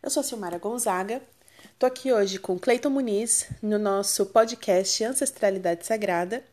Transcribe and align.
Eu 0.00 0.10
sou 0.10 0.22
Silmara 0.22 0.58
Gonzaga, 0.58 1.20
estou 1.72 1.88
aqui 1.88 2.12
hoje 2.12 2.38
com 2.38 2.56
Cleiton 2.56 2.88
Muniz 2.88 3.48
no 3.60 3.80
nosso 3.80 4.26
podcast 4.26 5.02
Ancestralidade 5.02 5.84
Sagrada 5.84 6.44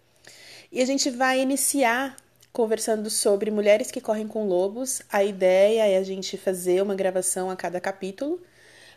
e 0.72 0.82
a 0.82 0.86
gente 0.86 1.12
vai 1.12 1.40
iniciar 1.42 2.18
conversando 2.52 3.08
sobre 3.08 3.52
mulheres 3.52 3.92
que 3.92 4.02
correm 4.02 4.28
com 4.28 4.48
lobos. 4.48 5.04
A 5.12 5.24
ideia 5.24 5.86
é 5.86 5.98
a 5.98 6.04
gente 6.04 6.38
fazer 6.38 6.82
uma 6.82 6.96
gravação 6.96 7.52
a 7.52 7.56
cada 7.56 7.80
capítulo 7.80 8.42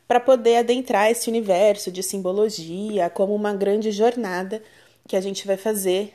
para 0.09 0.19
poder 0.19 0.57
adentrar 0.57 1.11
esse 1.11 1.29
universo 1.29 1.93
de 1.93 2.03
simbologia 2.03 3.11
como 3.11 3.35
uma 3.35 3.53
grande 3.53 3.93
jornada 3.93 4.63
que 5.07 5.15
a 5.15 5.21
gente 5.21 5.47
vai 5.47 5.59
fazer 5.59 6.15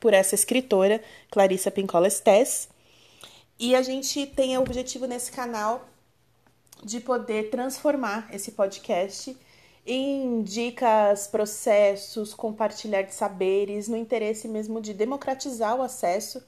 por 0.00 0.14
essa 0.14 0.34
escritora, 0.34 1.02
Clarissa 1.30 1.70
Pincola 1.70 2.08
Stess. 2.08 2.70
E 3.58 3.74
a 3.74 3.82
gente 3.82 4.24
tem 4.24 4.56
o 4.56 4.62
objetivo 4.62 5.06
nesse 5.06 5.30
canal 5.30 5.86
de 6.82 7.00
poder 7.00 7.50
transformar 7.50 8.28
esse 8.32 8.52
podcast 8.52 9.36
em 9.86 10.42
dicas, 10.42 11.26
processos, 11.28 12.34
compartilhar 12.34 13.02
de 13.02 13.14
saberes, 13.14 13.86
no 13.88 13.96
interesse 13.96 14.48
mesmo 14.48 14.80
de 14.80 14.92
democratizar 14.92 15.76
o 15.76 15.82
acesso 15.82 16.42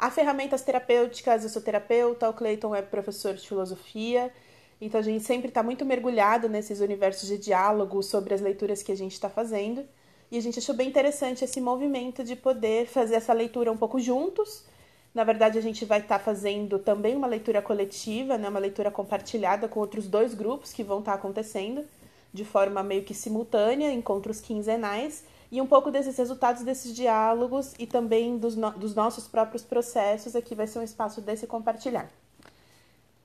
a 0.00 0.10
ferramentas 0.10 0.62
terapêuticas. 0.62 1.44
Eu 1.44 1.50
sou 1.50 1.60
terapeuta, 1.60 2.28
o 2.28 2.32
Clayton 2.32 2.74
é 2.74 2.82
professor 2.82 3.34
de 3.34 3.46
filosofia, 3.46 4.32
então 4.80 4.98
a 4.98 5.02
gente 5.02 5.24
sempre 5.24 5.48
está 5.48 5.62
muito 5.62 5.84
mergulhado 5.84 6.48
nesses 6.48 6.80
universos 6.80 7.28
de 7.28 7.36
diálogo 7.36 8.02
sobre 8.02 8.32
as 8.32 8.40
leituras 8.40 8.82
que 8.82 8.90
a 8.90 8.96
gente 8.96 9.12
está 9.12 9.28
fazendo. 9.28 9.86
E 10.30 10.38
a 10.38 10.40
gente 10.40 10.58
achou 10.58 10.74
bem 10.74 10.88
interessante 10.88 11.44
esse 11.44 11.60
movimento 11.60 12.24
de 12.24 12.34
poder 12.34 12.86
fazer 12.86 13.16
essa 13.16 13.32
leitura 13.32 13.70
um 13.70 13.76
pouco 13.76 14.00
juntos 14.00 14.64
na 15.14 15.24
verdade, 15.24 15.58
a 15.58 15.62
gente 15.62 15.84
vai 15.84 16.00
estar 16.00 16.18
tá 16.18 16.24
fazendo 16.24 16.78
também 16.78 17.16
uma 17.16 17.26
leitura 17.26 17.60
coletiva, 17.60 18.38
né, 18.38 18.48
uma 18.48 18.60
leitura 18.60 18.90
compartilhada 18.90 19.68
com 19.68 19.80
outros 19.80 20.06
dois 20.06 20.34
grupos 20.34 20.72
que 20.72 20.84
vão 20.84 21.00
estar 21.00 21.12
tá 21.12 21.18
acontecendo 21.18 21.84
de 22.32 22.44
forma 22.44 22.82
meio 22.82 23.02
que 23.02 23.12
simultânea, 23.12 23.92
encontros 23.92 24.40
quinzenais, 24.40 25.24
e 25.50 25.60
um 25.60 25.66
pouco 25.66 25.90
desses 25.90 26.16
resultados 26.16 26.62
desses 26.62 26.94
diálogos 26.94 27.74
e 27.76 27.86
também 27.86 28.38
dos, 28.38 28.54
no 28.54 28.70
dos 28.70 28.94
nossos 28.94 29.26
próprios 29.26 29.64
processos. 29.64 30.36
Aqui 30.36 30.54
vai 30.54 30.68
ser 30.68 30.78
um 30.78 30.82
espaço 30.82 31.20
desse 31.20 31.44
compartilhar. 31.46 32.08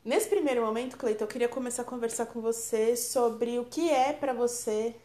Nesse 0.04 0.28
primeiro 0.28 0.66
momento, 0.66 0.98
Cleiton, 0.98 1.24
eu 1.24 1.28
queria 1.28 1.48
começar 1.48 1.84
a 1.84 1.86
conversar 1.86 2.26
com 2.26 2.42
você 2.42 2.96
sobre 2.96 3.60
o 3.60 3.66
que 3.66 3.92
é 3.92 4.12
para 4.12 4.34
você 4.34 4.96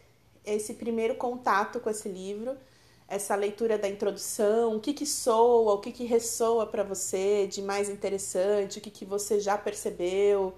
esse 0.43 0.73
primeiro 0.73 1.13
contato 1.13 1.79
com 1.79 1.89
esse 1.91 2.09
livro 2.09 2.57
essa 3.11 3.35
leitura 3.35 3.77
da 3.77 3.89
introdução, 3.89 4.77
o 4.77 4.79
que 4.79 4.93
que 4.93 5.05
soa, 5.05 5.73
o 5.73 5.79
que 5.79 5.91
que 5.91 6.05
ressoa 6.05 6.65
para 6.65 6.81
você 6.81 7.45
de 7.45 7.61
mais 7.61 7.89
interessante, 7.89 8.79
o 8.79 8.81
que 8.81 8.89
que 8.89 9.03
você 9.03 9.37
já 9.37 9.57
percebeu. 9.57 10.53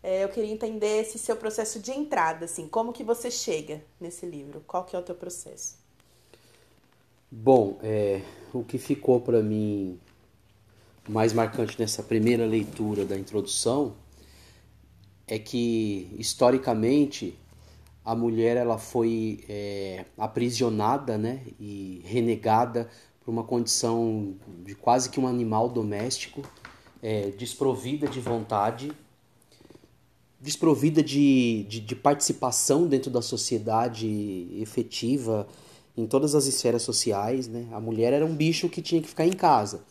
É, 0.00 0.22
eu 0.22 0.28
queria 0.28 0.52
entender 0.52 1.00
esse 1.00 1.18
seu 1.18 1.34
processo 1.34 1.80
de 1.80 1.90
entrada, 1.90 2.44
assim, 2.44 2.68
como 2.68 2.92
que 2.92 3.02
você 3.02 3.28
chega 3.28 3.82
nesse 4.00 4.24
livro, 4.24 4.62
qual 4.68 4.84
que 4.84 4.94
é 4.94 4.98
o 5.00 5.02
teu 5.02 5.16
processo? 5.16 5.78
Bom, 7.28 7.76
é, 7.82 8.22
o 8.54 8.62
que 8.62 8.78
ficou 8.78 9.20
para 9.20 9.42
mim 9.42 9.98
mais 11.08 11.32
marcante 11.32 11.76
nessa 11.76 12.04
primeira 12.04 12.46
leitura 12.46 13.04
da 13.04 13.18
introdução 13.18 13.96
é 15.26 15.40
que 15.40 16.14
historicamente 16.16 17.36
a 18.06 18.14
mulher 18.14 18.56
ela 18.56 18.78
foi 18.78 19.40
é, 19.48 20.04
aprisionada 20.16 21.18
né, 21.18 21.40
e 21.58 22.00
renegada 22.04 22.88
por 23.24 23.32
uma 23.32 23.42
condição 23.42 24.36
de 24.64 24.76
quase 24.76 25.10
que 25.10 25.18
um 25.18 25.26
animal 25.26 25.68
doméstico, 25.68 26.40
é, 27.02 27.30
desprovida 27.32 28.06
de 28.06 28.20
vontade, 28.20 28.92
desprovida 30.40 31.02
de, 31.02 31.66
de, 31.68 31.80
de, 31.80 31.96
participação 31.96 32.86
dentro 32.86 33.10
da 33.10 33.20
sociedade 33.20 34.46
efetiva 34.52 35.48
em 35.96 36.06
todas 36.06 36.36
as 36.36 36.46
esferas 36.46 36.82
sociais. 36.82 37.48
Né? 37.48 37.66
A 37.72 37.80
mulher 37.80 38.12
era 38.12 38.24
um 38.24 38.36
bicho 38.36 38.68
que 38.68 38.80
tinha 38.80 39.02
que 39.02 39.08
ficar 39.08 39.26
em 39.26 39.32
casa. 39.32 39.82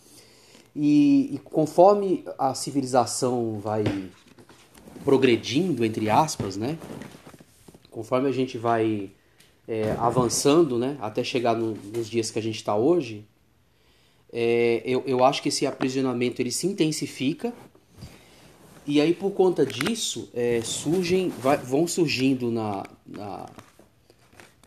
E, 0.74 1.36
e 1.36 1.38
conforme 1.40 2.24
a 2.40 2.54
civilização 2.54 3.60
vai 3.60 3.84
progredindo, 5.04 5.84
entre 5.84 6.10
aspas, 6.10 6.56
né? 6.56 6.78
Conforme 7.96 8.28
a 8.28 8.32
gente 8.34 8.58
vai 8.58 9.10
é, 9.66 9.92
avançando, 9.98 10.78
né, 10.78 10.98
até 11.00 11.24
chegar 11.24 11.56
no, 11.56 11.76
nos 11.96 12.10
dias 12.10 12.30
que 12.30 12.38
a 12.38 12.42
gente 12.42 12.58
está 12.58 12.76
hoje, 12.76 13.26
é, 14.34 14.82
eu, 14.84 15.02
eu 15.08 15.24
acho 15.24 15.42
que 15.42 15.48
esse 15.48 15.66
aprisionamento 15.66 16.42
ele 16.42 16.52
se 16.52 16.68
intensifica. 16.68 17.54
E 18.86 19.00
aí 19.00 19.14
por 19.14 19.32
conta 19.32 19.66
disso 19.66 20.30
é, 20.34 20.60
surgem, 20.62 21.30
vai, 21.30 21.56
vão 21.56 21.88
surgindo 21.88 22.52
na, 22.52 22.84
na, 23.08 23.50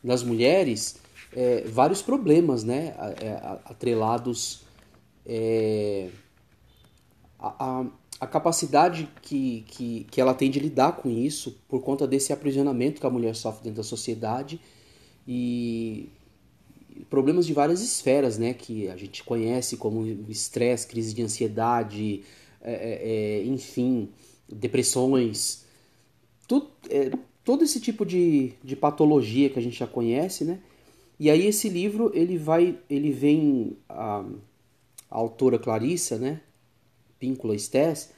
nas 0.02 0.22
mulheres 0.22 0.96
é, 1.36 1.64
vários 1.66 2.00
problemas, 2.00 2.64
né, 2.64 2.94
é, 3.20 3.58
atrelados 3.66 4.62
é, 5.26 6.08
a, 7.38 7.80
a 7.80 7.86
a 8.20 8.26
capacidade 8.26 9.08
que, 9.22 9.64
que, 9.68 10.06
que 10.10 10.20
ela 10.20 10.34
tem 10.34 10.50
de 10.50 10.58
lidar 10.58 10.92
com 10.92 11.08
isso 11.08 11.56
por 11.68 11.80
conta 11.82 12.06
desse 12.06 12.32
aprisionamento 12.32 13.00
que 13.00 13.06
a 13.06 13.10
mulher 13.10 13.34
sofre 13.36 13.64
dentro 13.64 13.76
da 13.78 13.84
sociedade 13.84 14.60
e 15.26 16.08
problemas 17.08 17.46
de 17.46 17.52
várias 17.52 17.80
esferas, 17.80 18.36
né, 18.36 18.52
que 18.54 18.88
a 18.88 18.96
gente 18.96 19.22
conhece 19.22 19.76
como 19.76 20.04
estresse, 20.28 20.86
crise 20.86 21.14
de 21.14 21.22
ansiedade, 21.22 22.22
é, 22.60 22.72
é, 22.72 23.40
é 23.40 23.44
enfim, 23.44 24.08
depressões, 24.48 25.64
tudo, 26.48 26.70
é, 26.90 27.10
todo 27.44 27.62
esse 27.62 27.80
tipo 27.80 28.04
de, 28.04 28.52
de 28.64 28.74
patologia 28.74 29.48
que 29.48 29.58
a 29.58 29.62
gente 29.62 29.78
já 29.78 29.86
conhece, 29.86 30.44
né? 30.44 30.58
E 31.20 31.30
aí 31.30 31.46
esse 31.46 31.68
livro 31.68 32.10
ele 32.14 32.38
vai, 32.38 32.78
ele 32.88 33.10
vem 33.10 33.76
a, 33.88 34.24
a 35.10 35.16
autora 35.16 35.58
Clarissa, 35.58 36.16
né? 36.16 36.40
Píncula 37.18 37.58
Stess, 37.58 38.10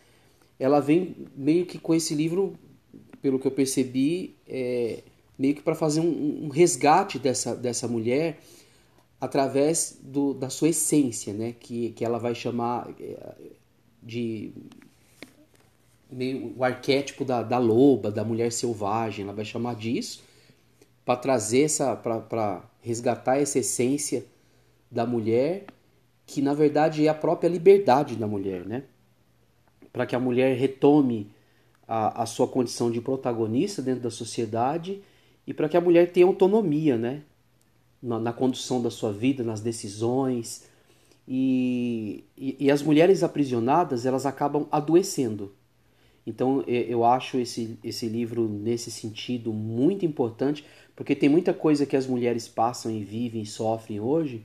ela 0.58 0.80
vem 0.80 1.16
meio 1.34 1.66
que 1.66 1.78
com 1.78 1.94
esse 1.94 2.14
livro, 2.14 2.54
pelo 3.22 3.38
que 3.38 3.46
eu 3.46 3.50
percebi, 3.50 4.36
é, 4.46 5.02
meio 5.38 5.54
que 5.54 5.62
para 5.62 5.74
fazer 5.74 6.00
um, 6.00 6.44
um, 6.44 6.48
resgate 6.48 7.18
dessa, 7.18 7.56
dessa 7.56 7.88
mulher 7.88 8.38
através 9.20 9.98
do, 10.02 10.34
da 10.34 10.50
sua 10.50 10.68
essência, 10.68 11.32
né? 11.32 11.54
que, 11.58 11.90
que 11.90 12.04
ela 12.04 12.18
vai 12.18 12.34
chamar 12.34 12.88
é, 13.00 13.34
de 14.02 14.52
meio 16.10 16.54
o 16.56 16.64
arquétipo 16.64 17.24
da, 17.24 17.42
da 17.42 17.58
loba, 17.58 18.10
da 18.10 18.24
mulher 18.24 18.52
selvagem, 18.52 19.24
ela 19.24 19.32
vai 19.32 19.44
chamar 19.44 19.76
disso 19.76 20.22
para 21.04 21.16
trazer 21.16 21.62
essa, 21.62 21.96
para 21.96 22.62
resgatar 22.80 23.38
essa 23.38 23.58
essência 23.58 24.24
da 24.90 25.06
mulher 25.06 25.64
que 26.30 26.40
na 26.40 26.54
verdade 26.54 27.04
é 27.04 27.08
a 27.08 27.14
própria 27.14 27.48
liberdade 27.48 28.14
da 28.14 28.26
mulher, 28.26 28.64
né? 28.64 28.84
Para 29.92 30.06
que 30.06 30.14
a 30.14 30.20
mulher 30.20 30.56
retome 30.56 31.28
a, 31.88 32.22
a 32.22 32.26
sua 32.26 32.46
condição 32.46 32.88
de 32.88 33.00
protagonista 33.00 33.82
dentro 33.82 34.02
da 34.02 34.12
sociedade 34.12 35.02
e 35.44 35.52
para 35.52 35.68
que 35.68 35.76
a 35.76 35.80
mulher 35.80 36.12
tenha 36.12 36.26
autonomia, 36.26 36.96
né? 36.96 37.22
Na, 38.00 38.20
na, 38.20 38.32
condução 38.32 38.80
da 38.80 38.90
sua 38.90 39.12
vida, 39.12 39.42
nas 39.42 39.60
decisões. 39.60 40.68
E, 41.26 42.22
e, 42.38 42.56
e 42.60 42.70
as 42.70 42.80
mulheres 42.80 43.24
aprisionadas, 43.24 44.06
elas 44.06 44.24
acabam 44.24 44.68
adoecendo. 44.70 45.52
Então 46.24 46.62
eu 46.68 47.04
acho 47.04 47.38
esse, 47.38 47.76
esse 47.82 48.06
livro, 48.06 48.48
nesse 48.48 48.88
sentido, 48.88 49.52
muito 49.52 50.06
importante, 50.06 50.64
porque 50.94 51.16
tem 51.16 51.28
muita 51.28 51.52
coisa 51.52 51.84
que 51.84 51.96
as 51.96 52.06
mulheres 52.06 52.46
passam 52.46 52.92
e 52.92 53.02
vivem 53.02 53.42
e 53.42 53.46
sofrem 53.46 53.98
hoje 53.98 54.44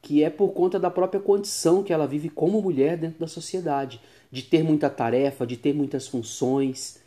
que 0.00 0.22
é 0.22 0.30
por 0.30 0.50
conta 0.50 0.78
da 0.78 0.90
própria 0.90 1.20
condição 1.20 1.82
que 1.82 1.92
ela 1.92 2.06
vive 2.06 2.28
como 2.28 2.62
mulher 2.62 2.96
dentro 2.96 3.18
da 3.18 3.26
sociedade, 3.26 4.00
de 4.30 4.42
ter 4.42 4.62
muita 4.62 4.88
tarefa, 4.88 5.46
de 5.46 5.56
ter 5.56 5.74
muitas 5.74 6.06
funções, 6.06 7.00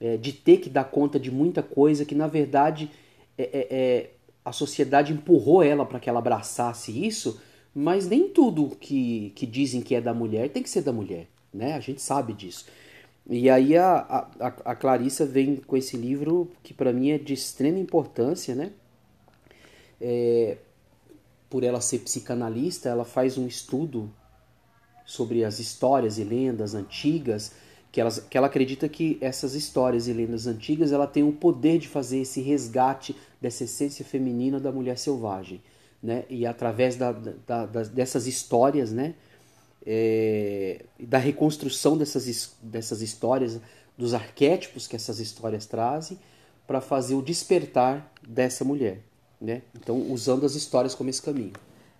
é, 0.00 0.16
de 0.16 0.32
ter 0.32 0.58
que 0.58 0.68
dar 0.68 0.84
conta 0.84 1.18
de 1.18 1.30
muita 1.30 1.62
coisa 1.62 2.04
que 2.04 2.14
na 2.14 2.26
verdade 2.26 2.90
é, 3.38 3.42
é, 3.44 3.66
é 3.70 4.10
a 4.44 4.52
sociedade 4.52 5.12
empurrou 5.12 5.62
ela 5.62 5.84
para 5.84 5.98
que 5.98 6.08
ela 6.08 6.20
abraçasse 6.20 7.04
isso, 7.04 7.40
mas 7.74 8.08
nem 8.08 8.28
tudo 8.28 8.76
que, 8.76 9.32
que 9.34 9.44
dizem 9.44 9.82
que 9.82 9.94
é 9.94 10.00
da 10.00 10.14
mulher 10.14 10.50
tem 10.50 10.62
que 10.62 10.70
ser 10.70 10.82
da 10.82 10.92
mulher, 10.92 11.26
né? 11.52 11.74
A 11.74 11.80
gente 11.80 12.00
sabe 12.00 12.32
disso. 12.32 12.66
E 13.28 13.50
aí 13.50 13.76
a, 13.76 13.96
a, 14.38 14.46
a 14.46 14.76
Clarissa 14.76 15.26
vem 15.26 15.56
com 15.56 15.76
esse 15.76 15.96
livro 15.96 16.48
que 16.62 16.72
para 16.72 16.92
mim 16.92 17.10
é 17.10 17.18
de 17.18 17.34
extrema 17.34 17.78
importância, 17.78 18.54
né? 18.54 18.70
É, 20.00 20.58
por 21.48 21.62
ela 21.62 21.80
ser 21.80 22.00
psicanalista, 22.00 22.88
ela 22.88 23.04
faz 23.04 23.38
um 23.38 23.46
estudo 23.46 24.10
sobre 25.04 25.44
as 25.44 25.58
histórias 25.60 26.18
e 26.18 26.24
lendas 26.24 26.74
antigas, 26.74 27.52
que, 27.92 28.00
elas, 28.00 28.18
que 28.18 28.36
ela 28.36 28.48
acredita 28.48 28.88
que 28.88 29.16
essas 29.20 29.54
histórias 29.54 30.08
e 30.08 30.12
lendas 30.12 30.46
antigas 30.46 30.92
ela 30.92 31.06
tem 31.06 31.22
o 31.22 31.32
poder 31.32 31.78
de 31.78 31.88
fazer 31.88 32.18
esse 32.18 32.40
resgate 32.40 33.16
dessa 33.40 33.64
essência 33.64 34.04
feminina 34.04 34.58
da 34.58 34.72
mulher 34.72 34.98
selvagem. 34.98 35.62
Né? 36.02 36.24
E 36.28 36.44
através 36.44 36.96
da, 36.96 37.12
da, 37.12 37.66
da 37.66 37.82
dessas 37.84 38.26
histórias, 38.26 38.92
né? 38.92 39.14
É, 39.88 40.84
da 40.98 41.16
reconstrução 41.16 41.96
dessas, 41.96 42.56
dessas 42.60 43.00
histórias, 43.00 43.60
dos 43.96 44.14
arquétipos 44.14 44.88
que 44.88 44.96
essas 44.96 45.20
histórias 45.20 45.64
trazem 45.64 46.18
para 46.66 46.80
fazer 46.80 47.14
o 47.14 47.22
despertar 47.22 48.12
dessa 48.26 48.64
mulher, 48.64 49.00
né? 49.40 49.62
Então, 49.74 49.96
usando 50.10 50.44
as 50.46 50.54
histórias 50.54 50.94
como 50.94 51.10
esse 51.10 51.22
caminho. 51.22 51.52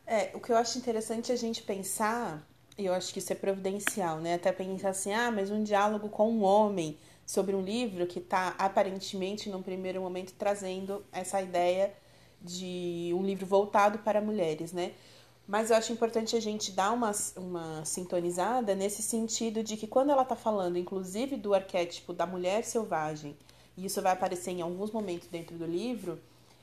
É, 0.07 0.31
o 0.35 0.41
que 0.41 0.53
eu 0.53 0.57
acho 0.57 0.79
interessante 0.79 1.31
é 1.33 1.35
a 1.35 1.39
gente 1.39 1.63
pensar, 1.63 2.47
e 2.79 2.87
eu 2.87 2.95
acho 2.95 3.13
que 3.13 3.19
isso 3.19 3.33
é 3.33 3.37
providencial, 3.37 4.19
né? 4.19 4.35
Até 4.35 4.53
pensar 4.53 4.91
assim, 4.91 5.13
ah, 5.13 5.31
mas 5.31 5.51
um 5.51 5.63
diálogo 5.63 6.09
com 6.09 6.31
um 6.31 6.43
homem 6.43 6.97
sobre 7.27 7.57
um 7.57 7.63
livro 7.63 8.07
que 8.07 8.21
está 8.21 8.55
aparentemente, 8.59 9.51
num 9.51 9.63
primeiro 9.63 10.01
momento, 10.01 10.33
trazendo 10.39 11.05
essa 11.11 11.43
ideia 11.43 11.93
de 12.41 13.11
um 13.15 13.23
livro 13.23 13.45
voltado 13.45 13.99
para 13.99 14.21
mulheres, 14.21 14.73
né? 14.73 14.93
Mas 15.47 15.71
eu 15.71 15.77
acho 15.77 15.93
importante 15.93 16.37
a 16.37 16.41
gente 16.41 16.73
dar 16.73 16.93
uma, 16.93 17.13
uma 17.37 17.85
sintonizada 17.85 18.75
nesse 18.75 19.03
sentido 19.03 19.63
de 19.63 19.77
que 19.77 19.87
quando 19.87 20.11
ela 20.11 20.23
está 20.23 20.35
falando, 20.35 20.77
inclusive, 20.77 21.37
do 21.37 21.55
arquétipo 21.55 22.13
da 22.13 22.27
mulher 22.27 22.65
selvagem, 22.65 23.37
e 23.77 23.87
isso 23.87 24.03
vai 24.03 24.13
aparecer 24.13 24.53
em 24.53 24.63
alguns 24.63 24.91
momentos 24.91 25.29
dentro 25.29 25.57
do 25.57 25.65
livro, 25.65 26.19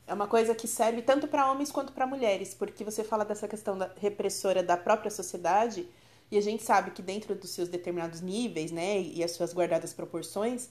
é 0.05 0.13
uma 0.13 0.27
coisa 0.27 0.53
que 0.53 0.67
serve 0.67 1.01
tanto 1.01 1.27
para 1.27 1.49
homens 1.51 1.71
quanto 1.71 1.93
para 1.93 2.05
mulheres, 2.05 2.53
porque 2.53 2.83
você 2.83 3.03
fala 3.03 3.23
dessa 3.23 3.47
questão 3.47 3.77
da 3.77 3.91
repressora 3.95 4.61
da 4.61 4.75
própria 4.75 5.09
sociedade, 5.09 5.87
e 6.29 6.37
a 6.37 6.41
gente 6.41 6.63
sabe 6.63 6.91
que 6.91 7.01
dentro 7.01 7.35
dos 7.35 7.51
seus 7.51 7.69
determinados 7.69 8.21
níveis, 8.21 8.71
né, 8.71 8.99
e 8.99 9.23
as 9.23 9.31
suas 9.31 9.53
guardadas 9.53 9.93
proporções, 9.93 10.69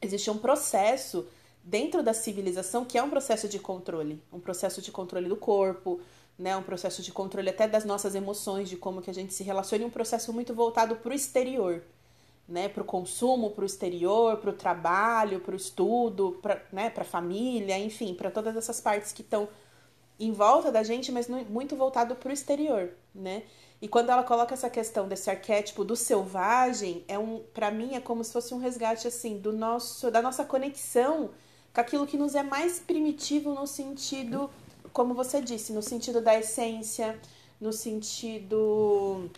existe 0.00 0.30
um 0.30 0.38
processo 0.38 1.26
dentro 1.62 2.02
da 2.02 2.14
civilização 2.14 2.84
que 2.84 2.96
é 2.96 3.02
um 3.02 3.10
processo 3.10 3.48
de 3.48 3.58
controle, 3.58 4.22
um 4.32 4.38
processo 4.38 4.80
de 4.80 4.92
controle 4.92 5.28
do 5.28 5.36
corpo, 5.36 6.00
né, 6.38 6.56
um 6.56 6.62
processo 6.62 7.02
de 7.02 7.12
controle 7.12 7.48
até 7.48 7.66
das 7.66 7.84
nossas 7.84 8.14
emoções, 8.14 8.68
de 8.68 8.76
como 8.76 9.02
que 9.02 9.10
a 9.10 9.14
gente 9.14 9.34
se 9.34 9.42
relaciona, 9.42 9.84
e 9.84 9.86
um 9.86 9.90
processo 9.90 10.32
muito 10.32 10.54
voltado 10.54 10.96
para 10.96 11.10
o 11.10 11.14
exterior, 11.14 11.82
né, 12.48 12.68
para 12.68 12.82
o 12.82 12.86
consumo, 12.86 13.50
para 13.50 13.62
o 13.62 13.66
exterior, 13.66 14.36
para 14.36 14.50
o 14.50 14.52
trabalho, 14.52 15.40
para 15.40 15.52
o 15.52 15.56
estudo, 15.56 16.38
para 16.40 16.62
né, 16.72 16.92
a 16.96 17.04
família, 17.04 17.78
enfim, 17.78 18.14
para 18.14 18.30
todas 18.30 18.56
essas 18.56 18.80
partes 18.80 19.12
que 19.12 19.22
estão 19.22 19.48
em 20.18 20.32
volta 20.32 20.70
da 20.70 20.82
gente, 20.82 21.12
mas 21.12 21.28
muito 21.28 21.76
voltado 21.76 22.14
para 22.14 22.30
o 22.30 22.32
exterior, 22.32 22.90
né? 23.14 23.42
E 23.82 23.86
quando 23.88 24.08
ela 24.08 24.22
coloca 24.22 24.54
essa 24.54 24.70
questão 24.70 25.06
desse 25.06 25.28
arquétipo 25.28 25.84
do 25.84 25.94
selvagem, 25.94 27.04
é 27.06 27.18
um, 27.18 27.42
para 27.52 27.70
mim 27.70 27.94
é 27.94 28.00
como 28.00 28.24
se 28.24 28.32
fosse 28.32 28.54
um 28.54 28.58
resgate 28.58 29.06
assim 29.06 29.38
do 29.38 29.52
nosso, 29.52 30.10
da 30.10 30.22
nossa 30.22 30.44
conexão 30.44 31.30
com 31.74 31.80
aquilo 31.80 32.06
que 32.06 32.16
nos 32.16 32.34
é 32.34 32.42
mais 32.42 32.78
primitivo 32.78 33.52
no 33.52 33.66
sentido 33.66 34.48
como 34.96 35.12
você 35.12 35.42
disse, 35.42 35.74
no 35.74 35.82
sentido 35.82 36.22
da 36.22 36.38
essência, 36.38 37.20
no 37.60 37.70
sentido 37.70 39.30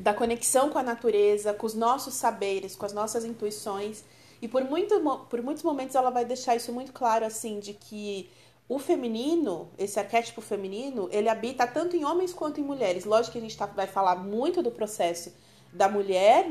da 0.00 0.14
conexão 0.14 0.70
com 0.70 0.78
a 0.78 0.82
natureza, 0.82 1.52
com 1.52 1.66
os 1.66 1.74
nossos 1.74 2.14
saberes, 2.14 2.76
com 2.76 2.86
as 2.86 2.92
nossas 2.92 3.24
intuições. 3.24 4.04
E 4.40 4.48
por, 4.48 4.64
muito, 4.64 4.98
por 5.28 5.42
muitos 5.42 5.62
momentos 5.62 5.94
ela 5.94 6.10
vai 6.10 6.24
deixar 6.24 6.56
isso 6.56 6.72
muito 6.72 6.92
claro, 6.92 7.24
assim, 7.24 7.60
de 7.60 7.74
que 7.74 8.28
o 8.68 8.78
feminino, 8.78 9.68
esse 9.78 9.98
arquétipo 9.98 10.40
feminino, 10.40 11.08
ele 11.12 11.28
habita 11.28 11.66
tanto 11.66 11.96
em 11.96 12.04
homens 12.04 12.32
quanto 12.32 12.60
em 12.60 12.64
mulheres. 12.64 13.04
Lógico 13.04 13.32
que 13.32 13.38
a 13.38 13.42
gente 13.42 13.56
tá, 13.56 13.66
vai 13.66 13.86
falar 13.86 14.16
muito 14.16 14.62
do 14.62 14.70
processo 14.70 15.32
da 15.72 15.88
mulher 15.88 16.46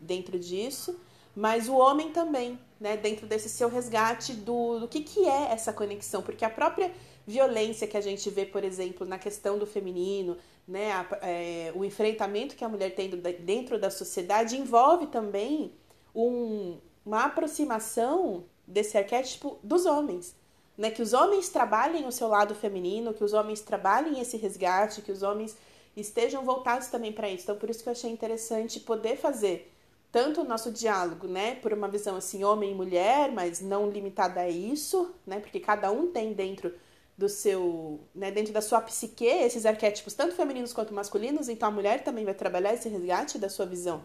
dentro 0.00 0.38
disso, 0.38 0.98
mas 1.34 1.68
o 1.68 1.76
homem 1.76 2.10
também, 2.10 2.58
né, 2.80 2.96
dentro 2.96 3.26
desse 3.26 3.48
seu 3.48 3.68
resgate 3.68 4.32
do, 4.32 4.80
do 4.80 4.88
que, 4.88 5.00
que 5.00 5.24
é 5.28 5.52
essa 5.52 5.72
conexão, 5.72 6.22
porque 6.22 6.44
a 6.44 6.50
própria 6.50 6.92
violência 7.26 7.86
que 7.86 7.96
a 7.96 8.00
gente 8.00 8.30
vê, 8.30 8.46
por 8.46 8.62
exemplo, 8.62 9.06
na 9.06 9.18
questão 9.18 9.58
do 9.58 9.66
feminino, 9.66 10.36
né, 10.66 10.92
a, 10.92 11.06
é, 11.22 11.72
o 11.74 11.84
enfrentamento 11.84 12.54
que 12.54 12.64
a 12.64 12.68
mulher 12.68 12.94
tem 12.94 13.10
dentro 13.10 13.78
da 13.78 13.90
sociedade 13.90 14.56
envolve 14.56 15.06
também 15.08 15.72
um, 16.14 16.78
uma 17.04 17.24
aproximação 17.24 18.44
desse 18.66 18.96
arquétipo 18.96 19.58
dos 19.62 19.86
homens. 19.86 20.34
Né, 20.78 20.90
que 20.90 21.00
os 21.00 21.14
homens 21.14 21.48
trabalhem 21.48 22.06
o 22.06 22.12
seu 22.12 22.28
lado 22.28 22.54
feminino, 22.54 23.14
que 23.14 23.24
os 23.24 23.32
homens 23.32 23.62
trabalhem 23.62 24.20
esse 24.20 24.36
resgate, 24.36 25.00
que 25.00 25.10
os 25.10 25.22
homens 25.22 25.56
estejam 25.96 26.44
voltados 26.44 26.88
também 26.88 27.12
para 27.12 27.30
isso. 27.30 27.44
Então, 27.44 27.56
por 27.56 27.70
isso 27.70 27.82
que 27.82 27.88
eu 27.88 27.92
achei 27.92 28.10
interessante 28.10 28.78
poder 28.80 29.16
fazer 29.16 29.72
tanto 30.12 30.42
o 30.42 30.44
nosso 30.44 30.70
diálogo, 30.70 31.26
né, 31.26 31.56
por 31.56 31.72
uma 31.72 31.88
visão 31.88 32.16
assim 32.16 32.44
homem 32.44 32.72
e 32.72 32.74
mulher, 32.74 33.32
mas 33.32 33.60
não 33.60 33.88
limitada 33.88 34.40
a 34.40 34.48
isso, 34.48 35.14
né, 35.26 35.40
porque 35.40 35.58
cada 35.58 35.90
um 35.90 36.08
tem 36.08 36.32
dentro 36.32 36.72
do 37.16 37.28
seu, 37.28 38.00
né, 38.14 38.30
dentro 38.30 38.52
da 38.52 38.60
sua 38.60 38.80
psique 38.80 39.24
esses 39.24 39.64
arquétipos 39.64 40.12
tanto 40.14 40.34
femininos 40.34 40.72
quanto 40.72 40.92
masculinos, 40.92 41.48
então 41.48 41.68
a 41.68 41.72
mulher 41.72 42.04
também 42.04 42.24
vai 42.24 42.34
trabalhar 42.34 42.74
esse 42.74 42.88
resgate 42.88 43.38
da 43.38 43.48
sua 43.48 43.64
visão 43.64 44.02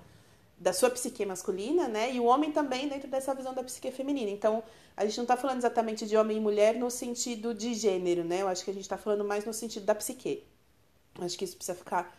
da 0.61 0.71
sua 0.71 0.91
psique 0.91 1.25
masculina, 1.25 1.87
né, 1.87 2.13
e 2.13 2.19
o 2.19 2.25
homem 2.25 2.51
também 2.51 2.87
dentro 2.87 3.09
dessa 3.09 3.33
visão 3.33 3.51
da 3.51 3.63
psique 3.63 3.91
feminina. 3.91 4.29
Então, 4.29 4.63
a 4.95 5.03
gente 5.03 5.17
não 5.17 5.23
está 5.23 5.35
falando 5.35 5.57
exatamente 5.57 6.05
de 6.05 6.15
homem 6.15 6.37
e 6.37 6.39
mulher 6.39 6.75
no 6.75 6.91
sentido 6.91 7.51
de 7.51 7.73
gênero, 7.73 8.23
né? 8.23 8.43
Eu 8.43 8.47
acho 8.47 8.63
que 8.63 8.69
a 8.69 8.73
gente 8.73 8.83
está 8.83 8.95
falando 8.95 9.25
mais 9.25 9.43
no 9.43 9.53
sentido 9.53 9.87
da 9.87 9.95
psique. 9.95 10.43
Acho 11.19 11.35
que 11.35 11.45
isso 11.45 11.55
precisa 11.55 11.75
ficar 11.75 12.15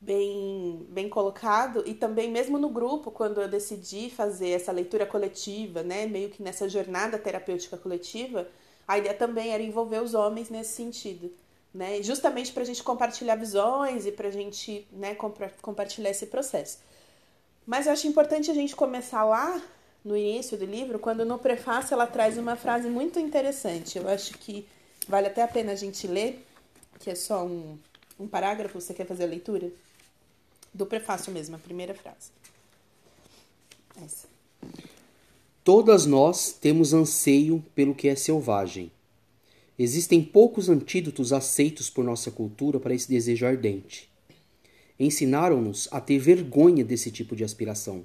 bem, 0.00 0.86
bem 0.88 1.10
colocado. 1.10 1.82
E 1.86 1.92
também, 1.92 2.30
mesmo 2.30 2.58
no 2.58 2.70
grupo, 2.70 3.10
quando 3.10 3.42
eu 3.42 3.48
decidi 3.48 4.08
fazer 4.08 4.50
essa 4.50 4.72
leitura 4.72 5.04
coletiva, 5.04 5.82
né, 5.82 6.06
meio 6.06 6.30
que 6.30 6.42
nessa 6.42 6.66
jornada 6.70 7.18
terapêutica 7.18 7.76
coletiva, 7.76 8.48
a 8.86 8.98
ideia 8.98 9.14
também 9.14 9.52
era 9.52 9.62
envolver 9.62 10.02
os 10.02 10.14
homens 10.14 10.50
nesse 10.50 10.72
sentido. 10.74 11.32
Né, 11.74 12.02
justamente 12.02 12.52
para 12.52 12.62
a 12.62 12.64
gente 12.64 12.82
compartilhar 12.82 13.36
visões 13.36 14.06
e 14.06 14.12
para 14.12 14.28
a 14.28 14.30
gente 14.30 14.88
né, 14.90 15.14
compartilhar 15.60 16.08
esse 16.08 16.24
processo. 16.24 16.78
Mas 17.66 17.86
eu 17.86 17.92
acho 17.92 18.06
importante 18.06 18.50
a 18.50 18.54
gente 18.54 18.74
começar 18.74 19.22
lá 19.24 19.60
no 20.02 20.16
início 20.16 20.56
do 20.56 20.64
livro, 20.64 21.00
quando 21.00 21.24
no 21.24 21.36
prefácio 21.36 21.92
ela 21.92 22.06
traz 22.06 22.38
uma 22.38 22.54
frase 22.54 22.88
muito 22.88 23.18
interessante. 23.18 23.98
Eu 23.98 24.08
acho 24.08 24.38
que 24.38 24.66
vale 25.08 25.26
até 25.26 25.42
a 25.42 25.48
pena 25.48 25.72
a 25.72 25.74
gente 25.74 26.06
ler, 26.06 26.46
que 27.00 27.10
é 27.10 27.14
só 27.16 27.44
um, 27.44 27.76
um 28.18 28.28
parágrafo. 28.28 28.80
Você 28.80 28.94
quer 28.94 29.04
fazer 29.04 29.24
a 29.24 29.26
leitura? 29.26 29.68
Do 30.72 30.86
prefácio 30.86 31.32
mesmo, 31.32 31.56
a 31.56 31.58
primeira 31.58 31.92
frase. 31.92 32.30
Essa. 34.02 34.28
Todas 35.66 36.06
nós 36.06 36.52
temos 36.52 36.94
anseio 36.94 37.60
pelo 37.74 37.92
que 37.92 38.06
é 38.06 38.14
selvagem. 38.14 38.92
Existem 39.76 40.22
poucos 40.22 40.68
antídotos 40.68 41.32
aceitos 41.32 41.90
por 41.90 42.04
nossa 42.04 42.30
cultura 42.30 42.78
para 42.78 42.94
esse 42.94 43.08
desejo 43.08 43.44
ardente. 43.44 44.08
Ensinaram-nos 44.96 45.88
a 45.90 46.00
ter 46.00 46.20
vergonha 46.20 46.84
desse 46.84 47.10
tipo 47.10 47.34
de 47.34 47.42
aspiração. 47.42 48.04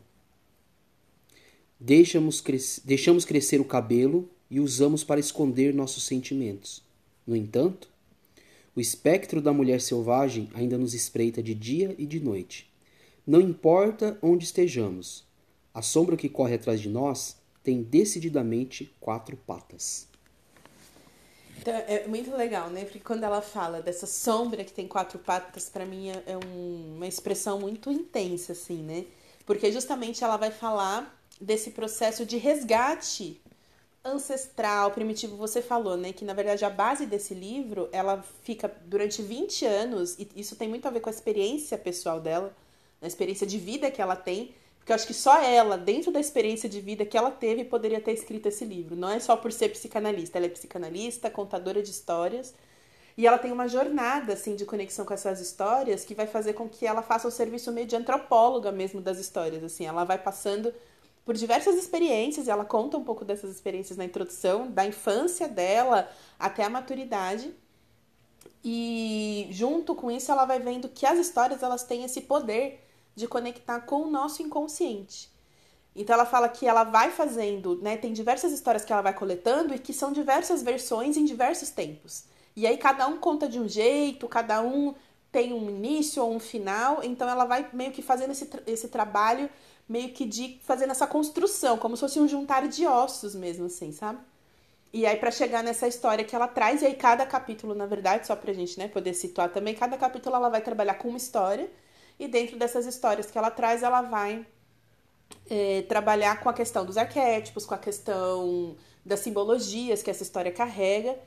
Deixamos, 1.79 2.41
cres 2.41 2.81
deixamos 2.83 3.25
crescer 3.25 3.61
o 3.61 3.65
cabelo 3.65 4.27
e 4.49 4.59
usamos 4.59 5.03
para 5.03 5.19
esconder 5.19 5.71
nossos 5.71 6.01
sentimentos. 6.01 6.81
No 7.27 7.35
entanto, 7.35 7.89
o 8.75 8.81
espectro 8.81 9.39
da 9.39 9.53
mulher 9.53 9.81
selvagem 9.81 10.49
ainda 10.55 10.79
nos 10.79 10.95
espreita 10.95 11.43
de 11.43 11.53
dia 11.53 11.93
e 11.99 12.07
de 12.07 12.19
noite. 12.19 12.67
Não 13.23 13.39
importa 13.39 14.17
onde 14.19 14.45
estejamos, 14.45 15.23
a 15.71 15.83
sombra 15.83 16.17
que 16.17 16.27
corre 16.27 16.55
atrás 16.55 16.81
de 16.81 16.89
nós 16.89 17.39
tem 17.63 17.83
decididamente 17.83 18.93
quatro 18.99 19.37
patas. 19.37 20.07
Então, 21.59 21.73
é 21.73 22.07
muito 22.07 22.35
legal, 22.35 22.69
né? 22.71 22.85
Porque 22.85 22.99
quando 22.99 23.23
ela 23.23 23.41
fala 23.41 23.81
dessa 23.81 24.07
sombra 24.07 24.63
que 24.63 24.73
tem 24.73 24.87
quatro 24.87 25.19
patas, 25.19 25.69
para 25.69 25.85
mim 25.85 26.09
é, 26.09 26.23
é 26.25 26.37
um, 26.37 26.95
uma 26.95 27.07
expressão 27.07 27.59
muito 27.59 27.91
intensa, 27.91 28.53
assim, 28.53 28.81
né? 28.81 29.05
Porque 29.45 29.71
justamente 29.71 30.23
ela 30.23 30.37
vai 30.37 30.49
falar 30.49 31.15
desse 31.39 31.71
processo 31.71 32.25
de 32.25 32.37
resgate 32.37 33.39
ancestral, 34.03 34.89
primitivo, 34.89 35.35
você 35.37 35.61
falou, 35.61 35.95
né? 35.95 36.11
Que 36.11 36.25
na 36.25 36.33
verdade 36.33 36.65
a 36.65 36.69
base 36.69 37.05
desse 37.05 37.35
livro, 37.35 37.87
ela 37.91 38.23
fica 38.43 38.73
durante 38.85 39.21
20 39.21 39.65
anos, 39.65 40.17
e 40.17 40.27
isso 40.35 40.55
tem 40.55 40.67
muito 40.67 40.87
a 40.87 40.91
ver 40.91 40.99
com 40.99 41.09
a 41.09 41.13
experiência 41.13 41.77
pessoal 41.77 42.19
dela, 42.19 42.55
a 42.99 43.05
experiência 43.05 43.45
de 43.45 43.59
vida 43.59 43.91
que 43.91 44.01
ela 44.01 44.15
tem, 44.15 44.55
porque 44.81 44.91
eu 44.91 44.95
acho 44.95 45.05
que 45.05 45.13
só 45.13 45.39
ela, 45.43 45.77
dentro 45.77 46.11
da 46.11 46.19
experiência 46.19 46.67
de 46.67 46.81
vida 46.81 47.05
que 47.05 47.15
ela 47.15 47.29
teve, 47.29 47.63
poderia 47.63 48.01
ter 48.01 48.13
escrito 48.13 48.47
esse 48.47 48.65
livro. 48.65 48.95
Não 48.95 49.11
é 49.11 49.19
só 49.19 49.37
por 49.37 49.51
ser 49.51 49.69
psicanalista, 49.69 50.39
ela 50.39 50.47
é 50.47 50.49
psicanalista, 50.49 51.29
contadora 51.29 51.83
de 51.83 51.91
histórias, 51.91 52.51
e 53.15 53.27
ela 53.27 53.37
tem 53.37 53.51
uma 53.51 53.67
jornada 53.67 54.33
assim 54.33 54.55
de 54.55 54.65
conexão 54.65 55.05
com 55.05 55.13
essas 55.13 55.39
histórias 55.39 56.03
que 56.03 56.15
vai 56.15 56.25
fazer 56.25 56.53
com 56.53 56.67
que 56.67 56.87
ela 56.87 57.03
faça 57.03 57.27
o 57.27 57.31
serviço 57.31 57.71
meio 57.71 57.85
de 57.85 57.95
antropóloga 57.95 58.71
mesmo 58.71 58.99
das 58.99 59.19
histórias, 59.19 59.63
assim, 59.63 59.85
ela 59.85 60.03
vai 60.03 60.17
passando 60.17 60.73
por 61.23 61.35
diversas 61.35 61.75
experiências, 61.75 62.47
e 62.47 62.49
ela 62.49 62.65
conta 62.65 62.97
um 62.97 63.03
pouco 63.03 63.23
dessas 63.23 63.51
experiências 63.51 63.99
na 63.99 64.05
introdução, 64.05 64.71
da 64.71 64.83
infância 64.83 65.47
dela 65.47 66.09
até 66.39 66.63
a 66.63 66.69
maturidade. 66.71 67.53
E 68.63 69.47
junto 69.51 69.93
com 69.93 70.09
isso 70.09 70.31
ela 70.31 70.45
vai 70.45 70.59
vendo 70.59 70.89
que 70.89 71.05
as 71.05 71.19
histórias 71.19 71.61
elas 71.61 71.83
têm 71.83 72.03
esse 72.03 72.21
poder 72.21 72.83
de 73.15 73.27
conectar 73.27 73.81
com 73.81 74.03
o 74.03 74.09
nosso 74.09 74.41
inconsciente. 74.41 75.29
Então 75.95 76.13
ela 76.13 76.25
fala 76.25 76.47
que 76.47 76.65
ela 76.65 76.83
vai 76.83 77.11
fazendo, 77.11 77.75
né, 77.81 77.97
tem 77.97 78.13
diversas 78.13 78.51
histórias 78.53 78.85
que 78.85 78.93
ela 78.93 79.01
vai 79.01 79.13
coletando 79.13 79.73
e 79.73 79.79
que 79.79 79.93
são 79.93 80.11
diversas 80.11 80.63
versões 80.63 81.17
em 81.17 81.25
diversos 81.25 81.69
tempos. 81.69 82.25
E 82.55 82.65
aí 82.65 82.77
cada 82.77 83.07
um 83.07 83.17
conta 83.17 83.47
de 83.47 83.59
um 83.59 83.67
jeito, 83.67 84.27
cada 84.27 84.61
um 84.61 84.95
tem 85.31 85.53
um 85.53 85.69
início 85.69 86.23
ou 86.23 86.33
um 86.33 86.39
final, 86.39 87.03
então 87.03 87.29
ela 87.29 87.45
vai 87.45 87.69
meio 87.73 87.91
que 87.91 88.01
fazendo 88.01 88.31
esse, 88.31 88.49
esse 88.67 88.87
trabalho 88.87 89.49
meio 89.87 90.09
que 90.13 90.25
de 90.25 90.59
fazendo 90.63 90.91
essa 90.91 91.05
construção, 91.05 91.77
como 91.77 91.95
se 91.97 92.01
fosse 92.01 92.19
um 92.19 92.27
juntar 92.27 92.67
de 92.67 92.85
ossos 92.87 93.35
mesmo, 93.35 93.65
assim, 93.65 93.91
sabe? 93.91 94.19
E 94.93 95.05
aí, 95.05 95.15
para 95.17 95.31
chegar 95.31 95.63
nessa 95.63 95.87
história 95.87 96.23
que 96.23 96.35
ela 96.35 96.47
traz, 96.47 96.81
e 96.81 96.85
aí 96.85 96.95
cada 96.95 97.25
capítulo, 97.25 97.73
na 97.73 97.85
verdade, 97.85 98.27
só 98.27 98.35
pra 98.35 98.51
gente 98.51 98.77
né, 98.77 98.89
poder 98.89 99.13
situar 99.13 99.49
também, 99.49 99.73
cada 99.73 99.97
capítulo 99.97 100.35
ela 100.35 100.49
vai 100.49 100.61
trabalhar 100.61 100.95
com 100.95 101.07
uma 101.07 101.17
história, 101.17 101.69
e 102.21 102.27
dentro 102.27 102.55
dessas 102.55 102.85
histórias 102.85 103.31
que 103.31 103.37
ela 103.37 103.49
traz, 103.49 103.81
ela 103.81 104.03
vai 104.03 104.45
é, 105.49 105.81
trabalhar 105.89 106.39
com 106.39 106.49
a 106.49 106.53
questão 106.53 106.85
dos 106.85 106.95
arquétipos, 106.95 107.65
com 107.65 107.73
a 107.73 107.79
questão 107.79 108.75
das 109.03 109.21
simbologias 109.21 110.03
que 110.03 110.11
essa 110.11 110.21
história 110.21 110.51
carrega. 110.51 111.17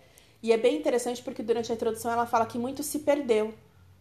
E 0.41 0.53
é 0.53 0.57
bem 0.57 0.77
interessante 0.77 1.21
porque 1.21 1.43
durante 1.43 1.73
a 1.73 1.75
introdução 1.75 2.13
ela 2.13 2.27
fala 2.27 2.47
que 2.47 2.57
muito 2.57 2.85
se 2.85 3.01
perdeu, 3.01 3.53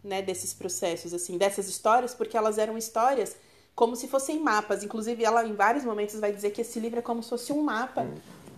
né, 0.04 0.22
desses 0.22 0.54
processos, 0.54 1.16
assim, 1.16 1.36
dessas 1.36 1.68
histórias, 1.68 2.14
porque 2.14 2.38
elas 2.38 2.60
eram 2.60 2.78
histórias 2.78 3.36
como 3.74 3.96
se 3.96 4.08
fossem 4.08 4.40
mapas. 4.40 4.84
Inclusive, 4.84 5.26
ela 5.26 5.44
em 5.44 5.56
vários 5.56 5.84
momentos 5.84 6.20
vai 6.20 6.32
dizer 6.32 6.52
que 6.52 6.62
esse 6.62 6.80
livro 6.80 7.00
é 7.00 7.02
como 7.02 7.24
se 7.24 7.30
fosse 7.30 7.52
um 7.52 7.64
mapa 7.64 8.06